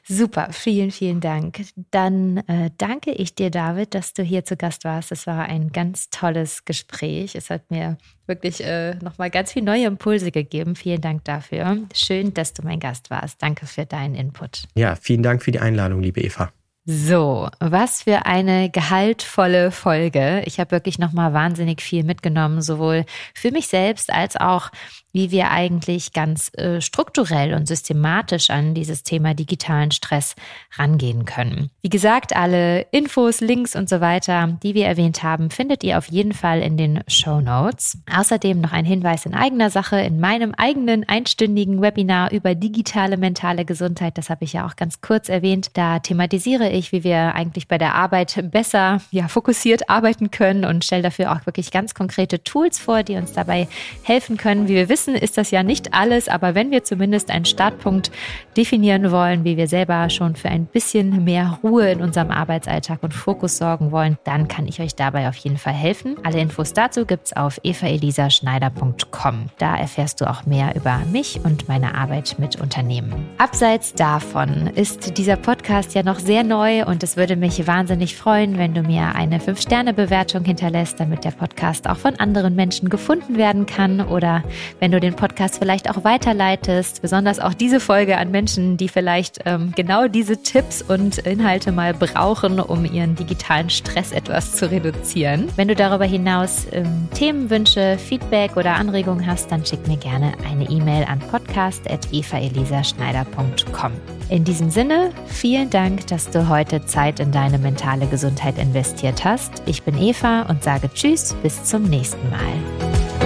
Super, 0.05 0.49
vielen, 0.53 0.91
vielen 0.91 1.21
Dank. 1.21 1.63
Dann 1.91 2.39
äh, 2.49 2.71
danke 2.79 3.13
ich 3.13 3.35
dir, 3.35 3.51
David, 3.51 3.95
dass 3.95 4.13
du 4.13 4.23
hier 4.23 4.45
zu 4.45 4.57
Gast 4.57 4.85
warst. 4.85 5.13
Es 5.13 5.27
war 5.27 5.45
ein 5.45 5.73
ganz 5.73 6.11
tolles 6.11 6.65
Gespräch. 6.65 7.35
Es 7.35 7.51
hat 7.51 7.71
mir 7.71 7.99
wirklich 8.27 8.63
äh, 8.65 8.95
nochmal 8.97 9.31
ganz 9.31 9.53
viele 9.53 9.67
neue 9.67 9.87
Impulse 9.87 10.31
gegeben. 10.31 10.77
Vielen 10.77 11.01
Dank 11.01 11.25
dafür. 11.25 11.79
Schön, 11.95 12.35
dass 12.35 12.53
du 12.53 12.63
mein 12.63 12.81
Gast 12.81 13.11
warst. 13.11 13.43
Danke 13.43 13.67
für 13.67 13.87
deinen 13.87 14.15
Input. 14.15 14.65
Ja, 14.75 14.97
vielen 14.97 15.23
Dank 15.23 15.43
für 15.43 15.53
die 15.53 15.61
Einladung, 15.61 16.01
liebe 16.01 16.21
Eva. 16.21 16.53
So, 16.87 17.49
was 17.61 18.03
für 18.03 18.27
eine 18.27 18.69
gehaltvolle 18.69 19.71
Folge. 19.71 20.43
Ich 20.45 20.61
habe 20.61 20.73
wirklich 20.73 20.99
nochmal 20.99 21.33
wahnsinnig 21.33 21.81
viel 21.81 22.05
mitgenommen, 22.05 22.61
sowohl 22.61 23.07
für 23.35 23.53
mich 23.53 23.69
selbst 23.69 24.13
als 24.13 24.37
auch 24.37 24.71
wie 25.15 25.31
wir 25.31 25.51
eigentlich 25.53 26.13
ganz 26.13 26.51
äh, 26.55 26.81
strukturell 26.81 27.55
und 27.55 27.67
systematisch 27.69 28.51
an 28.51 28.75
dieses 28.75 29.05
Thema 29.05 29.33
digitalen 29.33 29.93
Stress 29.93 30.35
rangehen 30.77 31.25
können. 31.25 31.71
Wie 31.83 31.89
gesagt, 31.89 32.35
alle 32.35 32.83
Infos, 32.91 33.41
Links 33.41 33.77
und 33.77 33.89
so 33.89 34.01
weiter, 34.01 34.59
die 34.65 34.75
wir 34.75 34.87
erwähnt 34.87 35.23
haben, 35.23 35.51
findet 35.51 35.85
ihr 35.85 35.99
auf 35.99 36.09
jeden 36.09 36.33
Fall 36.33 36.61
in 36.61 36.77
den 36.77 37.05
Show 37.07 37.41
Notes. 37.41 37.99
Außerdem 38.13 38.61
noch 38.61 38.73
ein 38.73 38.85
Hinweis 38.85 39.25
in 39.25 39.35
eigener 39.35 39.71
Sache 39.71 40.01
in 40.01 40.19
meinem 40.19 40.53
eigenen 40.53 41.09
einstündigen 41.09 41.81
Webinar 41.81 42.33
über 42.33 42.57
digitale 42.57 43.17
mentale 43.17 43.65
Gesundheit. 43.65 44.19
Das 44.19 44.31
habe 44.31 44.45
ich 44.45 44.55
ja 44.55 44.67
auch 44.67 44.75
ganz 44.75 45.01
kurz 45.01 45.29
erwähnt. 45.29 45.71
Da 45.75 46.01
thematisiere 46.01 46.73
ich, 46.75 46.93
wie 46.93 47.05
wir 47.05 47.35
eigentlich 47.35 47.69
bei 47.69 47.79
der 47.79 47.95
Arbeit 47.95 48.51
besser, 48.51 49.01
ja, 49.11 49.29
fokussiert 49.29 49.89
arbeiten 49.89 50.31
können 50.31 50.65
und 50.65 50.85
stelle 50.85 51.03
dafür 51.03 51.33
auch 51.33 51.47
wirklich 51.47 51.71
ganz 51.71 51.95
konkrete 51.95 52.43
Tools 52.43 52.79
vor, 52.79 53.03
die 53.03 53.17
uns 53.17 53.33
dabei 53.33 53.69
helfen 54.03 54.37
können, 54.37 54.69
wie 54.69 54.75
wir 54.75 54.89
wissen, 54.89 55.15
ist 55.15 55.39
das 55.39 55.51
ja 55.51 55.63
nicht 55.63 55.95
alles, 55.95 56.29
aber 56.29 56.55
wenn 56.55 56.71
wir 56.71 56.85
zumindest 56.85 57.31
einen 57.31 57.45
Startpunkt 57.45 58.11
definieren 58.57 59.11
wollen, 59.11 59.45
wie 59.45 59.57
wir 59.57 59.69
selber 59.69 60.11
schon 60.11 60.37
für 60.37 60.49
ein 60.49 60.67
bisschen 60.67 61.25
mehr 61.25 61.59
Ruhe 61.63 61.91
in 61.91 62.03
unserem 62.03 62.31
Arbeitsalltag 62.31 63.03
und 63.03 63.15
Fokus 63.15 63.57
sorgen 63.57 63.93
wollen, 63.93 64.19
dann 64.25 64.49
kann 64.49 64.67
ich 64.67 64.81
euch 64.81 64.95
dabei 64.95 65.29
auf 65.29 65.37
jeden 65.37 65.59
Fall 65.59 65.73
helfen. 65.73 66.17
Alle 66.25 66.41
Infos 66.41 66.73
dazu 66.73 67.07
gibt 67.07 67.27
es 67.27 67.37
auf 67.37 67.61
evaelisaschneider.com. 67.63 69.51
Da 69.59 69.77
erfährst 69.77 70.21
du 70.21 70.29
auch 70.29 70.47
mehr 70.47 70.75
über 70.75 71.01
mich 71.11 71.41
und 71.45 71.69
meine 71.69 71.95
Arbeit 71.95 72.37
mit 72.39 72.61
Unternehmen. 72.61 73.13
Abseits 73.39 73.95
davon 73.95 74.69
ist 74.75 75.17
dieser 75.19 75.37
Podcast 75.37 75.95
ja 75.95 76.03
noch 76.03 76.19
sehr 76.19 76.43
neu 76.45 76.64
neu 76.65 76.85
und 76.85 77.03
es 77.03 77.17
würde 77.17 77.35
mich 77.37 77.67
wahnsinnig 77.67 78.15
freuen, 78.17 78.59
wenn 78.59 78.75
du 78.75 78.83
mir 78.83 79.15
eine 79.15 79.39
5-Sterne-Bewertung 79.39 80.45
hinterlässt, 80.45 80.99
damit 80.99 81.25
der 81.25 81.33
Podcast 81.33 81.87
auch 81.89 81.99
von 81.99 82.17
anderen 82.17 82.57
Menschen 82.57 82.89
gefunden 82.89 83.37
werden 83.37 83.67
kann 83.67 84.01
oder 84.01 84.43
wenn 84.81 84.91
du 84.91 84.99
den 85.01 85.15
Podcast 85.15 85.59
vielleicht 85.59 85.91
auch 85.91 86.05
weiterleitest, 86.05 87.03
besonders 87.03 87.39
auch 87.39 87.53
diese 87.53 87.81
Folge 87.81 88.17
an 88.17 88.31
Menschen, 88.31 88.79
die 88.79 88.89
vielleicht 88.89 89.41
ähm, 89.45 89.75
genau 89.77 90.09
diese 90.09 90.39
Tipps 90.39 90.81
und 90.81 91.19
Inhalte 91.19 91.71
mal 91.71 91.93
brauchen, 91.93 92.59
um 92.61 92.87
ihren 92.87 93.15
digitalen 93.15 93.69
Stress 93.69 94.11
etwas 94.13 94.57
zu 94.57 94.71
reduzieren. 94.71 95.49
Wenn 95.57 95.69
du 95.69 95.75
darüber 95.75 96.07
hinaus 96.07 96.67
ähm, 96.73 97.09
Themenwünsche, 97.15 97.99
Feedback 97.99 98.57
oder 98.57 98.77
Anregungen 98.77 99.27
hast, 99.27 99.51
dann 99.51 99.67
schick 99.67 99.87
mir 99.87 99.99
gerne 99.99 100.33
eine 100.51 100.65
E-Mail 100.71 101.05
an 101.05 101.19
podcast.evaelisaschneider.com. 101.19 103.93
In 104.31 104.45
diesem 104.45 104.71
Sinne, 104.71 105.11
vielen 105.27 105.69
Dank, 105.69 106.07
dass 106.07 106.31
du 106.31 106.49
heute 106.55 106.87
Zeit 106.87 107.19
in 107.19 107.33
deine 107.33 107.59
mentale 107.59 108.07
Gesundheit 108.07 108.59
investiert 108.59 109.25
hast. 109.25 109.63
Ich 109.67 109.83
bin 109.83 109.99
Eva 109.99 110.43
und 110.43 110.63
sage 110.63 110.89
Tschüss, 110.93 111.35
bis 111.43 111.65
zum 111.65 111.83
nächsten 111.83 112.31
Mal. 112.31 113.24